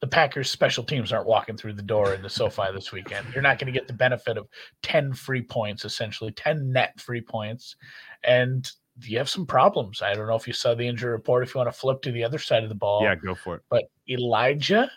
[0.00, 3.26] The Packers special teams aren't walking through the door in the SoFi this weekend.
[3.34, 4.48] You're not going to get the benefit of
[4.82, 7.76] 10 free points, essentially 10 net free points.
[8.24, 8.70] And
[9.02, 10.00] you have some problems.
[10.00, 12.12] I don't know if you saw the injury report, if you want to flip to
[12.12, 13.62] the other side of the ball Yeah, go for it.
[13.68, 14.90] but Elijah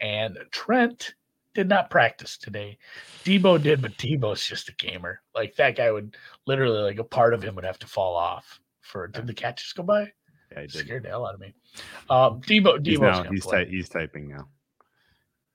[0.00, 1.14] and Trent
[1.54, 2.76] did not practice today.
[3.24, 5.20] Deebo did, but Deebo's just a gamer.
[5.34, 6.16] Like that guy would
[6.46, 8.60] literally, like a part of him would have to fall off.
[8.80, 10.12] For did the catches go by?
[10.56, 10.86] Yeah, he did.
[10.86, 11.54] Scared the hell out of me.
[12.10, 13.64] Um, Deebo, He's now he's play.
[13.64, 14.48] ty- he's typing now.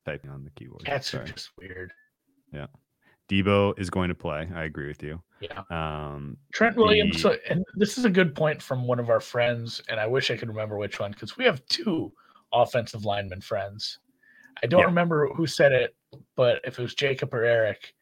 [0.06, 0.84] Typing on the keyboard.
[0.86, 1.92] Cats are just weird.
[2.54, 2.68] Yeah.
[3.30, 4.50] Deebo is going to play.
[4.54, 5.22] I agree with you.
[5.40, 5.62] Yeah.
[5.70, 9.20] Um, Trent Williams, The- so, and this is a good point from one of our
[9.22, 12.12] friends, and I wish I could remember which one because we have two
[12.54, 14.00] offensive lineman friends.
[14.64, 14.86] I don't Yeah.
[14.88, 15.96] remember who said it,
[16.36, 17.94] but if it was Jacob or Eric,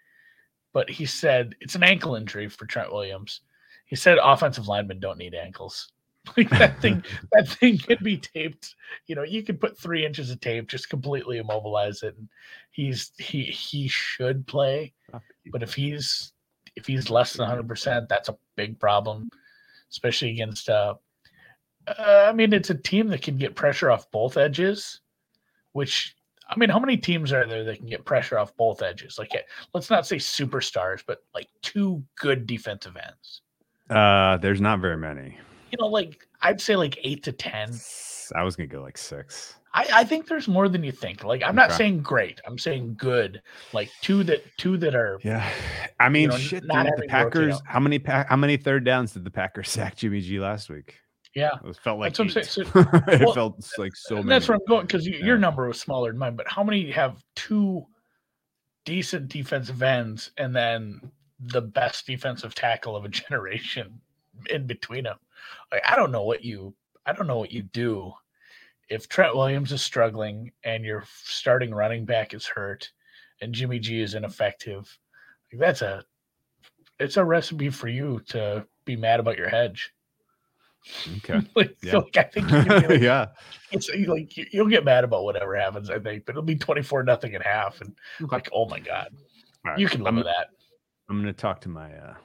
[0.74, 3.42] but he said it's an ankle injury for Trent Williams.
[3.86, 5.92] He said offensive linemen don't need ankles.
[6.38, 8.76] Like that thing, that thing could be taped.
[9.08, 12.16] You know, you could put three inches of tape, just completely immobilize it.
[12.18, 12.30] And
[12.72, 14.94] he's he he should play,
[15.52, 16.34] but if he's
[16.76, 19.30] if he's less than 100 percent, that's a big problem,
[19.90, 20.70] especially against.
[20.70, 20.96] Uh,
[21.88, 25.02] uh, I mean, it's a team that can get pressure off both edges,
[25.72, 26.16] which
[26.50, 29.18] I mean, how many teams are there that can get pressure off both edges?
[29.18, 29.42] Like, eh,
[29.74, 33.42] let's not say superstars, but like two good defensive ends.
[33.90, 35.38] uh, there's not very many.
[35.72, 37.72] You know, like I'd say like eight to ten.
[38.36, 39.56] I was gonna go like six.
[39.72, 41.24] I, I think there's more than you think.
[41.24, 41.78] Like I'm not Okay.
[41.78, 42.42] saying great.
[42.48, 43.42] I'm saying good.
[43.74, 45.48] Like two that two that are Yeah,
[46.00, 46.62] I mean, know, shit.
[46.62, 47.56] dude, the Packers.
[47.56, 47.62] out.
[47.66, 50.96] How many pa- how many third downs did the Packers sack Jimmy G last week?
[51.36, 51.52] yeah.
[51.64, 52.46] It felt like That's what I'm eight.
[52.48, 52.68] saying.
[53.20, 54.30] it well, felt like so many.
[54.30, 55.36] that's where I'm going because your Yeah.
[55.38, 56.36] number was smaller than mine.
[56.36, 57.86] But how many have two
[58.86, 64.02] decent defensive ends and then the best defensive tackle of a generation
[64.50, 65.18] in between them?
[65.72, 66.74] Like I don't know what you
[67.06, 68.14] I don't know what you do
[68.90, 72.90] if Trent Williams is struggling and your starting running back is hurt
[73.42, 74.98] and Jimmy G is ineffective.
[75.52, 76.04] Like that's a
[77.00, 79.94] it's a recipe for you to be mad about your hedge.
[81.18, 81.42] okay.
[81.56, 81.98] like, Yeah.
[81.98, 83.28] like I think you can be like, yeah.
[83.72, 85.90] it's like you- you'll get mad about whatever happens.
[85.90, 88.36] I think, but it'll be twenty four nothing at half, and Okay.
[88.36, 89.14] like, oh my god,
[89.66, 89.78] right.
[89.80, 90.48] you can live I'm, with that.
[91.10, 92.16] I'm gonna talk to my uh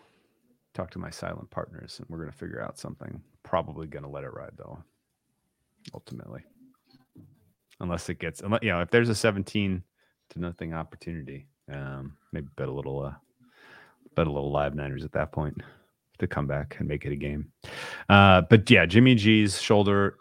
[0.75, 3.23] talk to my silent partners, and we're gonna figure out something.
[3.43, 4.83] Probably gonna let it ride though.
[5.95, 6.43] Ultimately,
[7.81, 9.83] unless it gets, unless, you know, if there's a 17
[10.31, 13.13] to nothing opportunity, um, maybe bet a little, uh,
[14.15, 15.61] bet a little live Niners at that point
[16.19, 17.53] to come back and make it a game.
[18.09, 20.17] Uh, but yeah, Jimmy G's shoulder,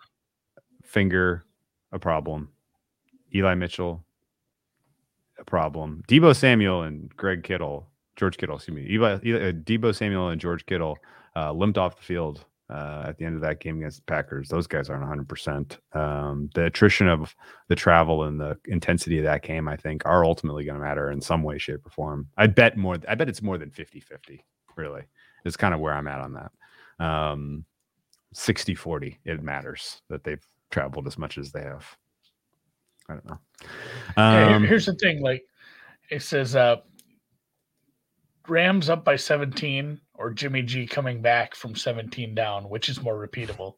[0.83, 1.45] finger,
[1.91, 2.49] a problem.
[3.33, 4.03] Eli Mitchell,
[5.39, 6.03] a problem.
[6.07, 8.87] Deebo Samuel and Greg Kittle, George Kittle, excuse me.
[8.91, 10.97] Eli, Eli, uh, Deebo Samuel and George Kittle
[11.35, 14.49] uh, limped off the field uh, at the end of that game against the Packers.
[14.49, 15.77] Those guys aren't 100%.
[15.95, 17.35] Um, the attrition of
[17.67, 21.11] the travel and the intensity of that game, I think, are ultimately going to matter
[21.11, 22.27] in some way, shape, or form.
[22.37, 22.97] I bet more.
[23.07, 24.43] I bet it's more than 50 50,
[24.75, 25.03] really.
[25.45, 27.05] It's kind of where I'm at on that.
[27.05, 27.65] Um,
[28.33, 31.85] 60 40, it matters that they've traveled as much as they have.
[33.09, 33.39] I don't know.
[34.17, 35.43] Yeah, Um, here's the thing: like
[36.09, 36.77] it says, uh,
[38.47, 43.15] Rams up by seventeen, or Jimmy G coming back from seventeen down, which is more
[43.27, 43.75] repeatable.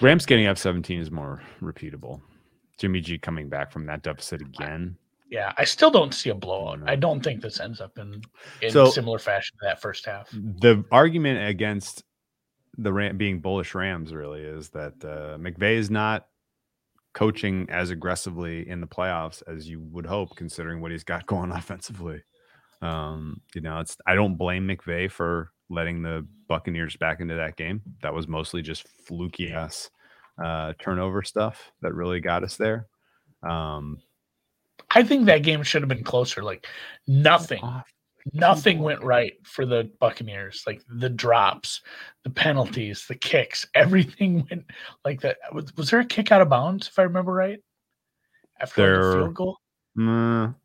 [0.00, 2.20] Rams getting up 17 is more repeatable.
[2.78, 4.96] Jimmy G coming back from that deficit again.
[5.30, 6.80] Yeah, I still don't see a blowout.
[6.86, 8.20] I don't think this ends up in
[8.62, 10.28] in So- similar fashion to that first half.
[10.30, 12.04] The argument against
[12.78, 16.26] the Ram being bullish Rams really is that uh, McVay is not
[17.16, 21.50] coaching as aggressively in the playoffs as you would hope, considering what he's got going
[21.50, 22.22] offensively.
[22.82, 27.56] Um, you know, it's I don't blame McVay for letting the Buccaneers back into that
[27.56, 27.80] game.
[28.02, 29.90] That was mostly just fluky ass
[30.42, 32.86] uh, turnover stuff that really got us there.
[33.42, 33.98] Um,
[34.90, 36.42] I think that game should have been closer.
[36.42, 36.66] Like
[37.06, 37.62] nothing.
[38.32, 40.62] Nothing went right for the Buccaneers.
[40.66, 41.80] Like the drops,
[42.24, 44.64] the penalties, the kicks, everything went
[45.04, 45.36] like that.
[45.52, 47.58] Was, was there a kick out of bounds, if I remember right?
[48.60, 49.56] After like, There- a field goal?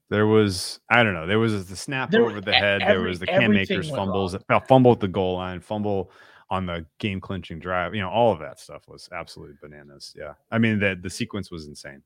[0.09, 1.25] There was I don't know.
[1.25, 2.81] There was the snap There- over the head.
[2.81, 6.11] there was the Cam everything Akers fumbles, uh, fumble at the goal line, fumble
[6.49, 7.95] on the game clinching drive.
[7.95, 10.13] You know, all of that stuff was absolutely bananas.
[10.17, 12.03] Yeah, I mean the the sequence was insane.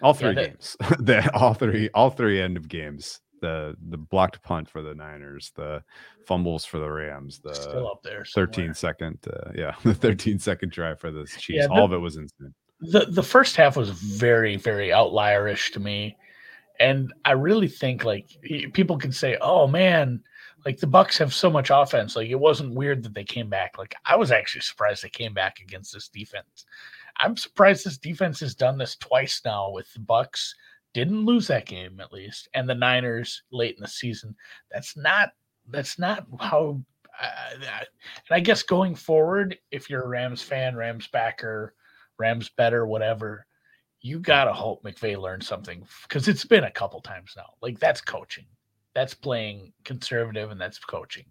[0.00, 3.20] All three that- games, the all three all three end of games.
[3.42, 5.82] The the blocked punt for the Niners, the
[6.26, 8.24] fumbles for the Rams, the Still up there.
[8.24, 8.74] 13 somewhere.
[8.74, 11.58] second, uh, yeah, the 13 second drive for the Chiefs.
[11.60, 12.54] Yeah, all of it was insane.
[12.80, 16.16] the the first half was very very outlierish to me
[16.80, 18.26] and i really think like
[18.72, 20.20] people can say oh man
[20.66, 23.78] like the bucks have so much offense like it wasn't weird that they came back
[23.78, 26.64] like i was actually surprised they came back against this defense
[27.18, 30.54] i'm surprised this defense has done this twice now with the bucks
[30.94, 34.34] didn't lose that game at least and the niners late in the season
[34.70, 35.30] that's not
[35.68, 36.80] that's not how
[37.22, 37.64] uh, and
[38.30, 41.74] i guess going forward if you're a rams fan rams backer
[42.22, 43.46] Rams better, whatever.
[44.00, 47.54] You gotta hope McVay learned something because it's been a couple times now.
[47.60, 48.46] Like that's coaching,
[48.94, 51.24] that's playing conservative, and that's coaching.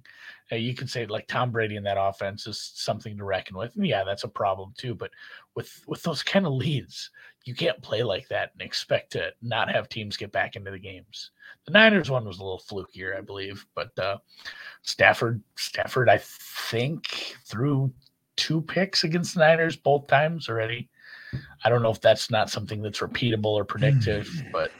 [0.51, 3.75] Uh, you can say like Tom Brady in that offense is something to reckon with.
[3.75, 4.95] And yeah, that's a problem too.
[4.95, 5.11] But
[5.55, 7.09] with with those kind of leads,
[7.43, 10.79] you can't play like that and expect to not have teams get back into the
[10.79, 11.31] games.
[11.65, 14.17] The Niners one was a little flukier, I believe, but uh,
[14.83, 17.91] Stafford Stafford, I think, threw
[18.35, 20.89] two picks against the Niners both times already.
[21.63, 24.71] I don't know if that's not something that's repeatable or predictive, but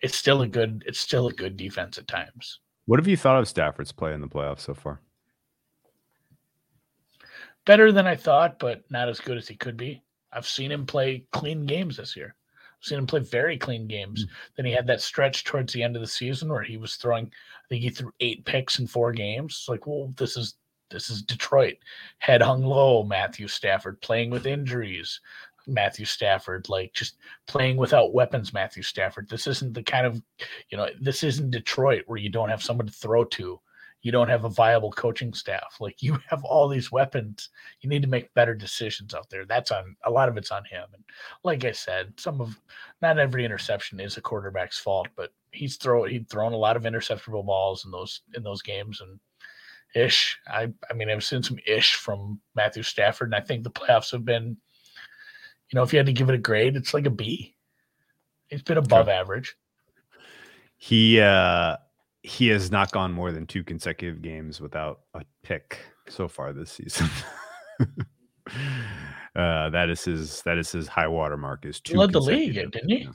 [0.00, 2.60] it's still a good it's still a good defense at times.
[2.86, 5.00] What have you thought of Stafford's play in the playoffs so far?
[7.64, 10.03] Better than I thought, but not as good as he could be.
[10.34, 12.34] I've seen him play clean games this year.
[12.54, 14.22] I've seen him play very clean games.
[14.22, 14.34] Hmm.
[14.56, 17.26] Then he had that stretch towards the end of the season where he was throwing,
[17.26, 19.56] I think he threw eight picks in four games.
[19.60, 20.56] It's like, well, this is
[20.90, 21.76] this is Detroit.
[22.18, 25.20] Head hung low, Matthew Stafford, playing with injuries.
[25.66, 27.16] Matthew Stafford, like just
[27.46, 29.28] playing without weapons, Matthew Stafford.
[29.28, 30.22] This isn't the kind of,
[30.68, 33.60] you know, this isn't Detroit where you don't have someone to throw to.
[34.04, 35.78] You don't have a viable coaching staff.
[35.80, 37.48] Like you have all these weapons.
[37.80, 39.46] You need to make better decisions out there.
[39.46, 40.84] That's on a lot of it's on him.
[40.92, 41.02] And
[41.42, 42.60] like I said, some of
[43.00, 46.82] not every interception is a quarterback's fault, but he's throw he'd thrown a lot of
[46.82, 49.18] interceptable balls in those in those games and
[49.94, 50.38] ish.
[50.46, 54.12] I I mean I've seen some ish from Matthew Stafford, and I think the playoffs
[54.12, 54.58] have been,
[55.70, 57.56] you know, if you had to give it a grade, it's like a B.
[58.50, 59.56] It's been above average.
[60.76, 61.78] He uh
[62.26, 65.78] he has not gone more than two consecutive games without a pick
[66.08, 67.06] so far this season.
[69.36, 71.92] uh, that is his that is his high water mark is two.
[71.92, 73.08] He led the league, didn't he?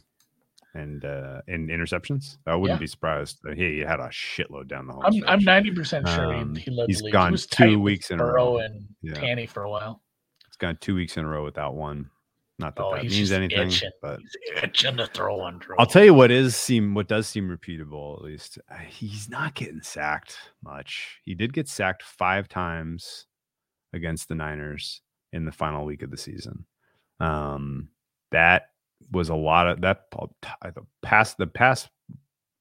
[0.76, 2.82] And uh, in interceptions, I wouldn't Yeah.
[2.82, 3.40] be surprised.
[3.56, 5.04] He had a shitload down the home.
[5.04, 5.24] I'm.
[5.28, 7.14] I'm ninety percent sure Um, he, he led he's the league.
[7.14, 8.58] gone he was two weeks in a row.
[8.60, 9.16] and Yeah.
[9.16, 10.04] Tanny for a while.
[10.48, 12.10] It's gone two weeks in a row without one.
[12.60, 13.90] Not that Oh, that means anything, itching.
[14.02, 15.62] but He's itching to throw one.
[15.80, 18.60] I'll tell you what is seem what does seem repeatable at least.
[18.70, 21.20] uh, He's not getting sacked much.
[21.24, 23.26] He did get sacked five times
[23.94, 26.66] against the Niners in the final week of the season.
[27.22, 27.90] Um,
[28.32, 28.72] that
[29.12, 30.12] was a lot of that.
[30.12, 31.88] The pass the pass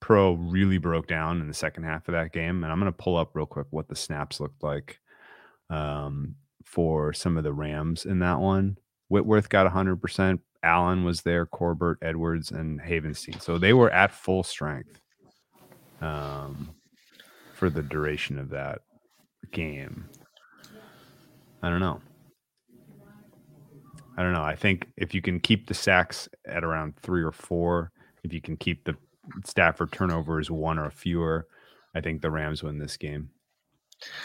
[0.00, 2.96] pro really broke down in the second half of that game, and I'm going to
[2.96, 5.00] pull up real quick what the snaps looked like
[5.70, 8.76] um, for some of the Rams in that one.
[9.08, 10.40] Whitworth got 100%.
[10.62, 13.40] Allen was there, Corbett, Edwards, and Havenstein.
[13.40, 15.00] So they were at full strength
[16.00, 16.74] um,
[17.54, 18.80] for the duration of that
[19.52, 20.08] game.
[21.62, 22.00] I don't know.
[24.16, 24.42] I don't know.
[24.42, 27.92] I think if you can keep the sacks at around three or four,
[28.24, 28.96] if you can keep the
[29.44, 31.46] Stafford turnovers one or fewer,
[31.94, 33.30] I think the Rams win this game.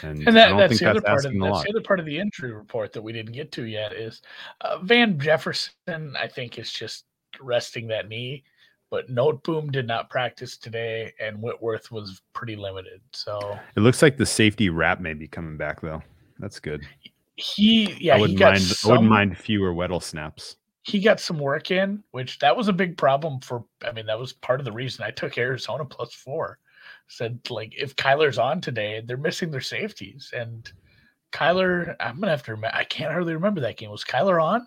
[0.02, 2.00] And, and I that, don't that's think the other part of that's the other part
[2.00, 4.22] of the injury report that we didn't get to yet is
[4.60, 6.14] uh, Van Jefferson.
[6.20, 7.04] I think is just
[7.40, 8.44] resting that knee,
[8.90, 13.00] but Noteboom did not practice today, and Whitworth was pretty limited.
[13.12, 16.02] So It looks like the safety Rapp may be coming back though.
[16.38, 16.82] That's good.
[17.36, 18.62] he, yeah, I wouldn't got mind.
[18.62, 20.56] some, I wouldn't mind fewer Weddle snaps.
[20.82, 23.64] he got some work in, which that was a big problem for.
[23.84, 26.58] I mean, that was part of the reason I took Arizona plus four.
[27.08, 30.70] Said like if Kyler's on today, they're missing their safeties, and
[31.32, 32.76] Kyler, I'm gonna have to remember.
[32.76, 33.90] I can't hardly remember that game.
[33.90, 34.66] Was Kyler on?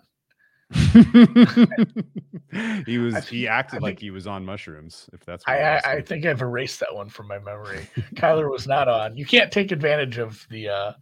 [2.86, 3.14] he was.
[3.14, 5.08] I he acted I like he was on mushrooms.
[5.12, 5.92] If that's what I, I.
[5.94, 7.88] I think I've erased that one from my memory.
[8.14, 9.16] Kyler was not on.
[9.16, 10.92] You can't take advantage of the uh,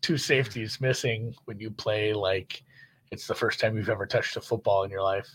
[0.00, 2.62] two safeties missing when you play like
[3.10, 5.28] it's the first time you've ever touched a football in your life.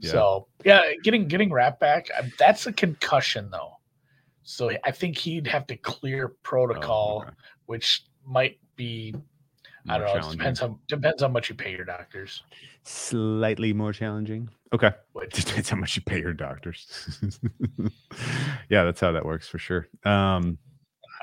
[0.00, 0.12] Yeah.
[0.12, 3.75] So yeah, getting getting Rapp back, uh, that's a concussion though.
[4.48, 7.34] So I think he'd have to clear Oh, protocol, okay.
[7.66, 9.12] which might be
[9.88, 10.28] I don't know.
[10.28, 12.42] It depends how depends how much you pay your doctors.
[12.84, 14.48] Slightly more challenging.
[14.72, 14.92] Okay.
[15.12, 17.20] Which Depends how much you pay your doctors.
[18.68, 19.88] yeah, that's how that works for sure.
[20.04, 20.58] Um,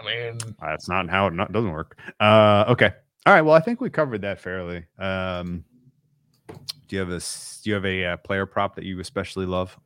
[0.01, 1.97] I mean, that's not how it not, doesn't work.
[2.19, 2.91] Uh, okay.
[3.25, 3.41] All right.
[3.41, 4.85] Well, I think we covered that fairly.
[4.97, 5.63] Um,
[6.87, 9.79] do you have a do you have a uh, player prop that you especially love?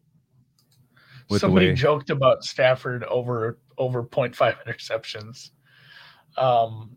[1.29, 4.35] With somebody joked about Stafford over over 0.5
[4.65, 5.51] interceptions.
[6.37, 6.95] Um,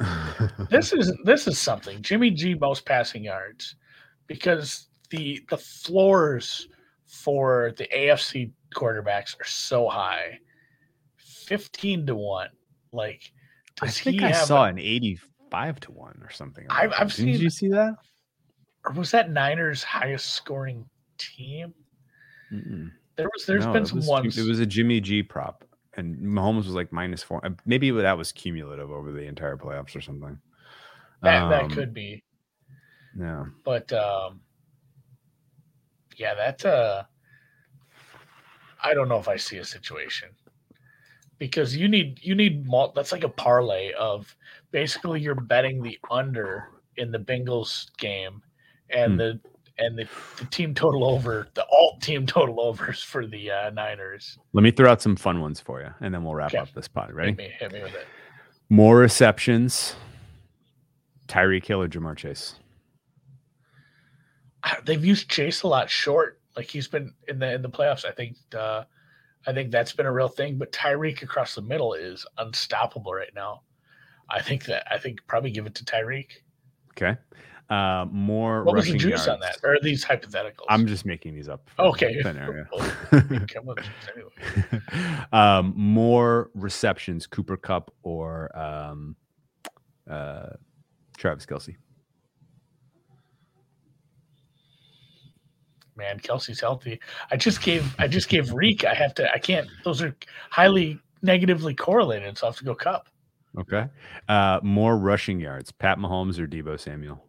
[0.70, 2.00] this is this is something.
[2.02, 3.76] Jimmy G most passing yards
[4.26, 6.68] because the the floors
[7.06, 10.38] for the AFC quarterbacks are so high.
[11.18, 12.48] 15 to 1.
[12.92, 13.32] Like
[13.80, 16.66] I does think he I have saw a- an eighty-five to one or something.
[16.70, 17.94] I've- I've seen- you see that?
[18.84, 20.84] or was that Niners highest scoring
[21.18, 21.72] team?
[22.52, 22.90] Mm-mm.
[23.16, 25.64] There was there's No, been some was, ones It was a Jimmy G prop,
[25.94, 27.42] and Mahomes was like minus four.
[27.66, 30.38] Maybe that was cumulative over the entire playoffs or something.
[31.22, 32.24] that that Um, could be.
[33.18, 33.44] Yeah.
[33.64, 34.40] but um
[36.16, 37.02] yeah that uh
[38.82, 40.30] i don't know if i see a situation
[41.38, 44.34] because you need you need mul- that's like a parlay of
[44.70, 48.42] basically you're betting the under in the bengals game
[48.90, 49.16] and Hmm.
[49.18, 49.40] the
[49.78, 50.06] and the,
[50.38, 54.70] the team total over the alt team total overs for the uh, niners Let me
[54.70, 56.58] throw out some fun ones for you, and then we'll wrap Okay.
[56.58, 57.08] up this pod.
[57.08, 57.32] hit Ready?
[57.32, 58.06] me, hit me with it
[58.68, 59.96] More receptions.
[61.28, 62.56] Tyreek Hill or Ja'Marr Chase?
[64.84, 68.10] They've used chase a lot short like he's been in the in the playoffs i
[68.10, 68.84] think uh
[69.46, 73.32] i think that's been a real thing but tyreek across the middle is unstoppable right
[73.34, 73.62] now
[74.28, 76.26] i think that i think probably give it to tyreek
[76.94, 77.16] Okay.
[77.72, 81.34] Uh, more what was the juice on that or are these hypotheticals I'm just making
[81.34, 81.70] these up.
[81.78, 82.68] okay thin area.
[83.10, 83.74] Come
[84.14, 84.82] anyway.
[85.32, 89.16] um, more receptions, Cooper Kupp or um,
[90.10, 90.50] uh,
[91.16, 91.76] Travis Kelce.
[95.94, 96.98] man kelce's healthy
[97.30, 100.16] i just gave i just gave reek i have to i can't those are
[100.48, 103.08] highly negatively correlated so i have to go kupp
[103.58, 103.88] Okay.
[104.28, 107.22] Uh, more rushing yards, Pat Mahomes or Deebo Samuel?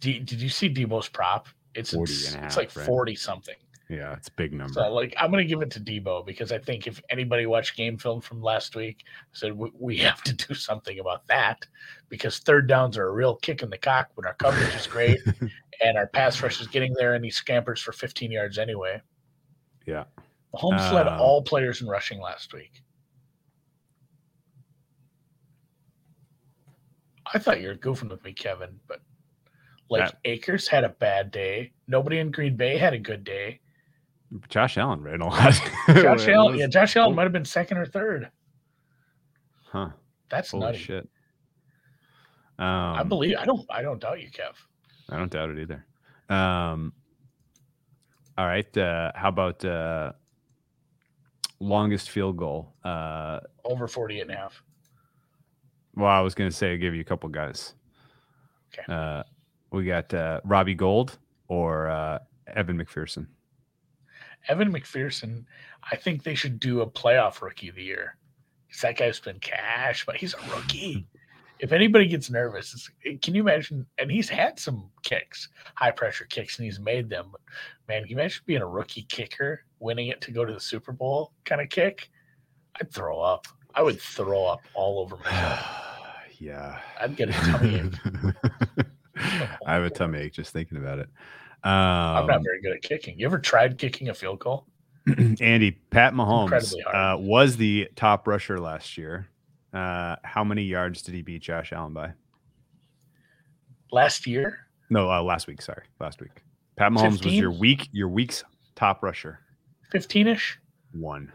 [0.00, 1.48] D- did you see Deebo's prop?
[1.74, 2.86] It's 40 it's, a it's like right?
[2.86, 3.54] 40 something.
[3.88, 4.72] Yeah, it's a big number.
[4.74, 7.98] So like I'm gonna give it to Deebo because I think if anybody watched game
[7.98, 11.66] film from last week, said we, we have to do something about that
[12.08, 15.18] because third downs are a real kick in the cock when our coverage is great
[15.84, 19.00] and our pass rush is getting there and he scampers for 15 yards anyway.
[19.86, 20.04] yeah.
[20.54, 22.82] Mahomes led Uh, all players in rushing last week.
[27.32, 29.00] I thought you were goofing with me, Kevin, but
[29.90, 31.72] like That- Akers had a bad day.
[31.88, 33.60] Nobody in Green Bay had a good day.
[34.48, 35.52] Josh Allen ran a lot.
[35.88, 38.30] Josh Allen, yeah, Josh Allen might have been second or third.
[39.66, 39.88] Huh.
[40.30, 40.78] That's Holy nutty.
[40.78, 41.08] shit.
[42.58, 43.36] Um, I believe.
[43.38, 43.66] I don't.
[43.70, 44.52] I don't doubt you, Kev.
[45.08, 45.84] I don't doubt it either.
[46.28, 46.92] Um,
[48.38, 48.76] all right.
[48.76, 50.12] Uh, how about uh,
[51.58, 52.74] longest field goal?
[52.84, 54.62] Uh, Over 48 and a half.
[55.96, 57.74] well, I was going to say give you a couple guys.
[58.78, 58.92] Okay.
[59.72, 61.18] We got uh, Robbie Gould
[61.48, 62.18] or uh,
[62.48, 63.26] Evan McPherson.
[64.48, 65.44] Evan McPherson.
[65.90, 68.16] I think they should do a playoff rookie of the year.
[68.70, 71.04] 'Cause that guy's been cash, but he's a rookie.
[71.58, 73.84] if anybody gets nervous, it's, can you imagine?
[73.98, 77.28] And he's had some kicks, high pressure kicks, and he's made them.
[77.32, 77.40] But
[77.88, 80.92] man, can you imagine being a rookie kicker, winning it to go to the Super
[80.92, 82.10] Bowl kind of kick?
[82.80, 83.46] I'd throw up.
[83.74, 85.66] I would throw up all over myself.
[86.38, 86.80] yeah.
[87.00, 88.86] I'd get a tummy ache.
[89.66, 91.08] I have a tummy ache just thinking about it.
[91.62, 93.18] I'm not Um, very good at kicking.
[93.18, 94.66] You ever tried kicking a field goal?
[95.40, 99.28] Andy, Pat Mahomes uh, was the top rusher last year.
[99.72, 102.12] Uh, how many yards did he beat Josh Allen by?
[103.92, 104.58] Last year,
[104.88, 105.60] No, uh, last week.
[105.62, 106.42] Sorry, last week.
[106.76, 108.44] Pat Mahomes was your week, your week's
[108.76, 109.40] top rusher.
[109.92, 110.58] 15 ish.
[110.92, 111.32] One.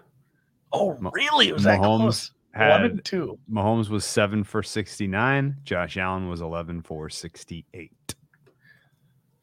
[0.72, 1.49] Oh, really?
[1.49, 2.69] It was that Mahomes close?
[2.69, 3.38] One Had and two.
[3.52, 5.57] Mahomes was seven for sixty nine.
[5.64, 7.91] Josh Allen was eleven for sixty eight.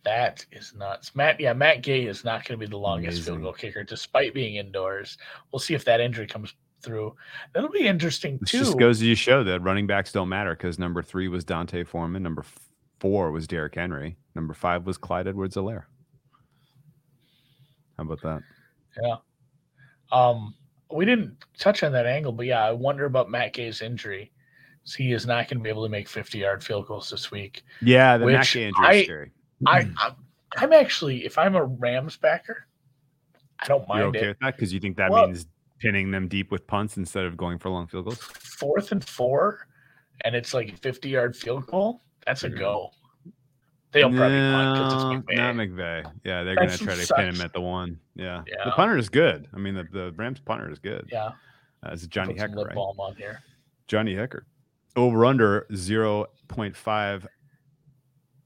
[0.04, 1.14] That is nuts.
[1.14, 3.34] Matt, yeah, Matt Gay is not going to be the longest Amazing.
[3.34, 5.16] field goal kicker, despite being indoors.
[5.52, 7.14] We'll see if that injury comes through.
[7.54, 8.58] That'll be interesting This too.
[8.58, 12.20] just goes to show that running backs don't matter because number three was D'Onta Foreman,
[12.20, 12.44] number
[12.98, 15.84] four was Derrick Henry, number five was Clyde Edwards Helaire.
[17.96, 18.40] How about that?
[19.00, 19.16] yeah.
[20.10, 20.54] Um,
[20.92, 24.30] we didn't touch on that angle, but yeah, I wonder about Matt Gay's injury.
[24.84, 27.30] So he is not going to be able to make 50 yard field goals this
[27.30, 27.62] week.
[27.80, 29.30] Yeah, the Matt Which Gay injury I- is scary.
[29.66, 30.14] I, I'm,
[30.56, 32.66] I'm actually, if I'm a Rams backer,
[33.60, 34.28] I don't You're mind okay it.
[34.30, 35.46] with that because you think that Well- means
[35.78, 38.18] pinning them deep with punts instead of going for long field goals.
[38.18, 39.66] Fourth and four,
[40.24, 42.00] and it's like 50 yard field goal.
[42.26, 42.58] That's a Mhm.
[42.58, 42.90] go.
[43.92, 45.36] They'll probably punt because it's No, McVay.
[45.36, 46.12] Not McVay.
[46.24, 47.98] Yeah, they're going to try to pin him at the one.
[48.14, 48.42] Yeah.
[48.64, 49.48] The punter is good.
[49.54, 51.08] I mean, the, the Rams punter is good.
[51.12, 51.32] yeah,
[51.84, 52.74] Uh, it's Johnny Hekker, lip right?
[52.74, 53.40] balm on here.
[53.88, 54.42] Johnny Hekker.
[54.96, 57.26] Over under 0.5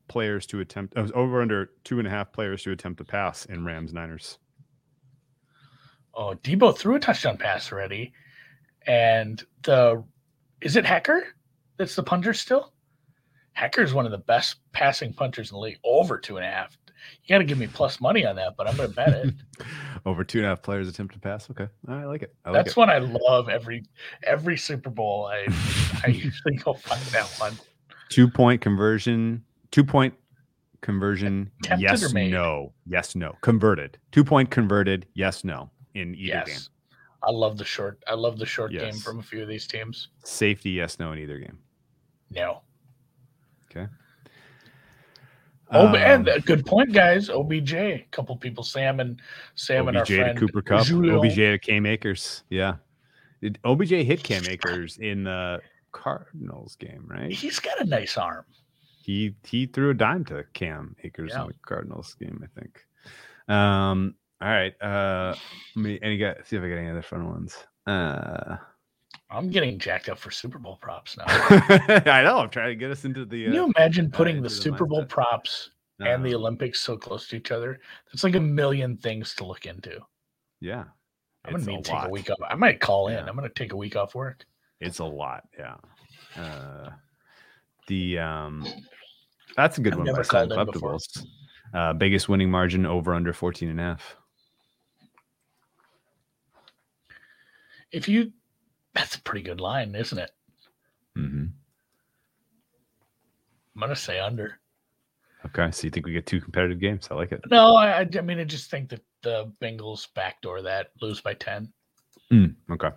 [0.08, 3.44] players to attempt, uh, over under two and a half players to attempt a pass
[3.46, 4.38] in Rams Niners.
[6.14, 8.12] Oh, Deebo threw a touchdown pass already,
[8.86, 10.02] and the
[10.62, 11.22] is it Hekker
[11.76, 12.72] that's the punter still?
[13.58, 16.50] Hekker is one of the best passing punters in the league, over two and a
[16.50, 16.76] half.
[17.22, 19.34] You got to give me plus money on that, but I'm going to bet it.
[20.06, 21.50] Over two and a half players attempt to pass.
[21.50, 21.68] Okay.
[21.88, 22.34] I like it.
[22.44, 22.76] I like That's it.
[22.76, 23.84] one I love every
[24.22, 25.26] every Super Bowl.
[25.26, 25.46] I
[26.04, 27.58] I usually go find that one.
[28.08, 29.42] Two point conversion,
[29.72, 30.14] two point
[30.80, 31.50] conversion.
[31.64, 32.72] Attempted yes, no.
[32.86, 33.34] Yes, no.
[33.40, 33.98] Converted.
[34.12, 35.06] Two point converted.
[35.14, 35.70] Yes, no.
[35.94, 36.44] In either game.
[36.46, 36.70] Yes,
[37.24, 38.00] I love the short.
[38.06, 40.08] I love the short game from a few of these teams.
[40.22, 40.70] Safety.
[40.70, 41.10] Yes, no.
[41.10, 41.58] In either game.
[42.30, 42.62] No.
[43.76, 43.86] Okay.
[45.72, 47.28] Oh, and Um, a good point, guys.
[47.28, 47.74] OBJ.
[47.74, 49.20] A couple people, Sam and
[49.56, 50.86] Sam and our OBJ to friend Cooper Kupp.
[50.86, 51.18] Julio.
[51.18, 52.44] OBJ to Cam Akers.
[52.50, 52.76] Yeah.
[53.42, 55.60] Did OBJ hit Cam Akers in the
[55.92, 57.32] Cardinals game, right?
[57.32, 58.44] He's got a nice arm.
[59.02, 61.42] He he threw a dime to Cam Akers Yeah.
[61.42, 62.84] in the Cardinals game, I think.
[63.48, 64.14] Um.
[64.40, 64.74] All right.
[64.80, 65.34] Uh.
[65.74, 67.56] Let me any got see if I got any other fun ones.
[67.86, 68.56] Uh.
[69.30, 71.24] I'm getting jacked up for Super Bowl props now.
[71.28, 72.38] I know.
[72.38, 73.44] I'm trying to get us into the.
[73.44, 75.70] Can you Uh, imagine putting into the the Super Bowl props
[76.00, 77.80] and the uh, Olympics so close to each other?
[78.12, 80.00] That's like a million things to look into.
[80.60, 80.84] Yeah.
[81.44, 82.38] I'm gonna need to take a week off.
[82.48, 83.14] I might call in.
[83.14, 83.26] Yeah.
[83.26, 84.44] I'm gonna take a week off work.
[84.80, 85.76] It's a lot, yeah.
[86.36, 86.90] Uh,
[87.86, 88.66] the um,
[89.56, 90.98] that's a good I've one never called in before.
[91.72, 94.16] Uh, biggest winning margin over under 14 and a half.
[97.92, 98.32] If you,
[98.96, 100.30] that's a pretty good line, isn't it?
[101.16, 101.44] Mm-hmm.
[103.74, 104.58] I'm gonna say under.
[105.44, 107.08] Okay, so you think we get two competitive games?
[107.10, 107.42] I like it.
[107.50, 111.72] No, I, I mean I just think that the Bengals backdoor that lose by ten.
[112.32, 112.90] Mm, okay.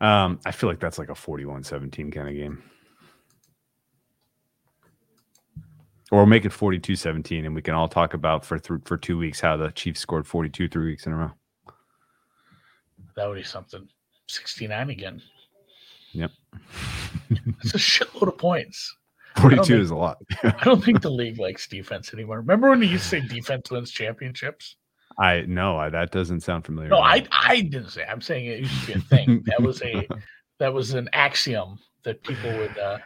[0.00, 2.62] Um, I feel like that's like a 41-17 kind of game.
[6.10, 9.18] Or we'll make it 42-17 and we can all talk about for th- for two
[9.18, 11.30] weeks how the Chiefs scored 42 three weeks in a row.
[13.16, 13.88] That would be something.
[14.28, 15.22] 69 again.
[16.12, 16.30] Yep.
[17.30, 18.96] That's a shitload of points.
[19.36, 20.18] 42 think- is a lot.
[20.42, 22.38] I don't think the league likes defense anymore.
[22.38, 24.76] Remember when you used to say defense wins championships?
[25.18, 26.90] I no, I, that doesn't sound familiar.
[26.90, 26.98] No.
[26.98, 28.04] I I didn't say.
[28.04, 29.44] I'm saying it used to be a thing.
[29.46, 30.08] That was a
[30.58, 32.76] that was an axiom that people would.
[32.78, 32.98] uh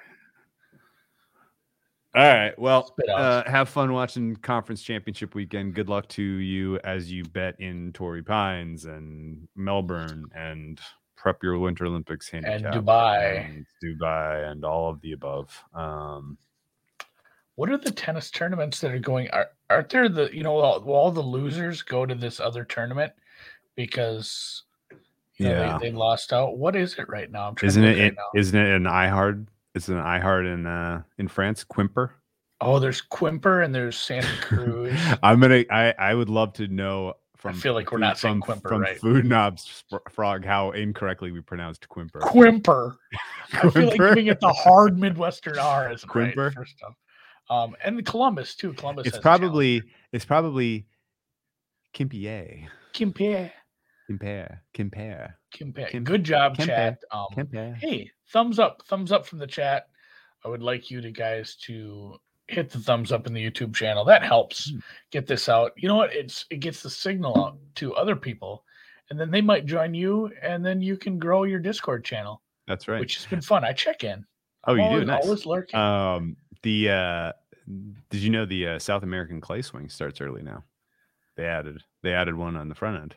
[2.15, 2.59] All right.
[2.59, 5.75] Well, uh, have fun watching conference championship weekend.
[5.75, 10.81] Good luck to you as you bet in Torrey Pines and Melbourne and
[11.19, 13.45] prep your Winter Olympics handicap and Dubai.
[13.45, 15.53] and Dubai and all of the above.
[15.75, 16.39] Um,
[17.57, 19.29] What are the tennis tournaments that are going?
[19.31, 22.65] Are aren't there the you know all, will all the losers go to this other
[22.65, 23.13] tournament
[23.75, 24.63] because
[25.39, 25.79] you know, Yeah.
[25.79, 26.57] they, they lost out?
[26.59, 27.49] What is it right now?
[27.49, 29.47] I'm trying isn't to it, right it isn't it an iHard?
[29.75, 32.11] It's an iHard in uh, in France, Quimper.
[32.61, 34.93] Oh, there's Quimper and there's Santa Cruz.
[35.23, 35.65] I'm gonna.
[35.71, 37.55] I I would love to know from.
[37.55, 38.99] feel like we're not saying from, Quimper from right.
[39.01, 42.21] Food Knobs Frog how incorrectly we pronounced Quimper.
[42.21, 42.97] Quimper.
[43.53, 44.09] I feel like Quimper?
[44.11, 46.37] giving it the hard Midwestern R is Quimper?
[46.37, 46.55] right.
[46.55, 46.95] First off,
[47.51, 48.73] um, and the Columbus too.
[48.75, 49.07] Columbus.
[49.07, 49.83] it's probably
[50.13, 50.87] it's probably
[51.95, 52.67] Kimpier.
[52.93, 53.51] Kimper.
[54.07, 54.63] Compare.
[55.53, 55.89] Compare.
[55.89, 56.67] Kim- Good job, Kimper.
[56.67, 56.99] chat.
[57.13, 57.75] Um, Compare.
[57.75, 59.89] hey, thumbs up, thumbs up from the chat.
[60.45, 62.17] I would like you to guys to
[62.49, 64.05] hit the thumbs up in the YouTube channel.
[64.05, 64.79] That helps Hmm.
[65.11, 65.73] get this out.
[65.77, 66.15] You know what?
[66.15, 68.65] It's it gets the signal out to other people,
[69.11, 72.89] and then they might join you, and then you can grow your Discord channel, That's
[72.89, 73.01] right.
[73.01, 73.65] which has been fun.
[73.65, 74.25] I check in.
[74.67, 75.07] oh, you always, do.
[75.07, 75.25] Nice.
[75.25, 75.79] Always lurking.
[75.79, 77.33] Um, the uh,
[78.11, 80.65] did you know the uh, South American clay swing starts early now?
[81.37, 83.15] They added they added one on the front end.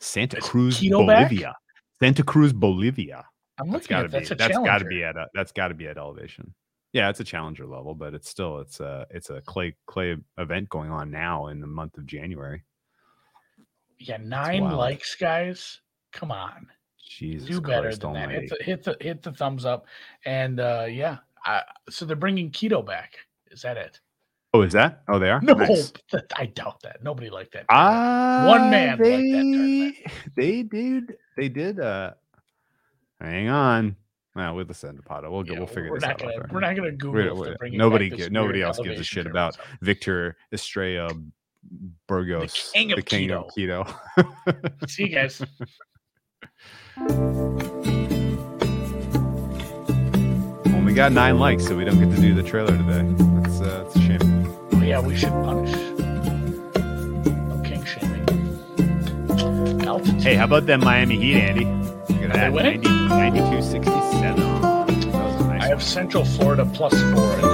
[0.00, 1.28] Santa Is Cruz, Quito back?
[1.28, 1.54] Bolivia.
[2.00, 3.24] Santa Cruz, Bolivia.
[3.58, 5.52] I'm That's looking got to at be that's a that's gotta be at a, that's
[5.52, 6.52] got to be at elevation.
[6.94, 10.68] Yeah, it's a challenger level, but it's still it's a it's a clay clay event
[10.68, 12.62] going on now in the month of January.
[13.98, 15.80] yeah, nine likes, guys.
[16.12, 16.68] Come on.
[17.04, 18.30] Jesus do better Christ than that.
[18.30, 19.86] Hit the, hit the hit the thumbs up,
[20.24, 21.18] and uh yeah.
[21.44, 23.18] I, so they're bringing Quito back.
[23.50, 24.00] Is that it?
[24.54, 25.02] Oh, is that?
[25.08, 25.40] Oh, they are.
[25.42, 25.92] No, Nice.
[26.36, 27.02] I doubt that.
[27.02, 27.66] Nobody liked that.
[27.70, 29.96] Ah, One man liked that they, tournament.
[30.36, 31.16] They did.
[31.36, 31.80] They did.
[31.80, 32.12] Uh,
[33.20, 33.96] hang on.
[34.36, 34.64] Well, we'll
[34.96, 35.30] to Pato.
[35.30, 35.52] We'll go.
[35.52, 36.18] Yeah, we'll figure this out.
[36.18, 39.56] gonna we're not gonna Google We're- we're- nobody nobody else gives a shit about.
[39.80, 41.10] Victor Estrella
[42.08, 43.48] Burgos, king of Quito.
[44.88, 45.40] See you guys.
[50.66, 53.02] Only got nine likes, so we don't get to do the trailer today.
[53.40, 54.46] That's, uh, that's a shame.
[54.72, 55.72] Oh, yeah, we should punish.
[56.76, 57.82] No king.
[60.20, 61.64] Hey, how about that Miami Heat, Andy?
[62.08, 62.82] Look at that, winning?
[62.82, 64.36] 90, 92 67.
[64.36, 67.53] That was a nice I have Central Florida plus four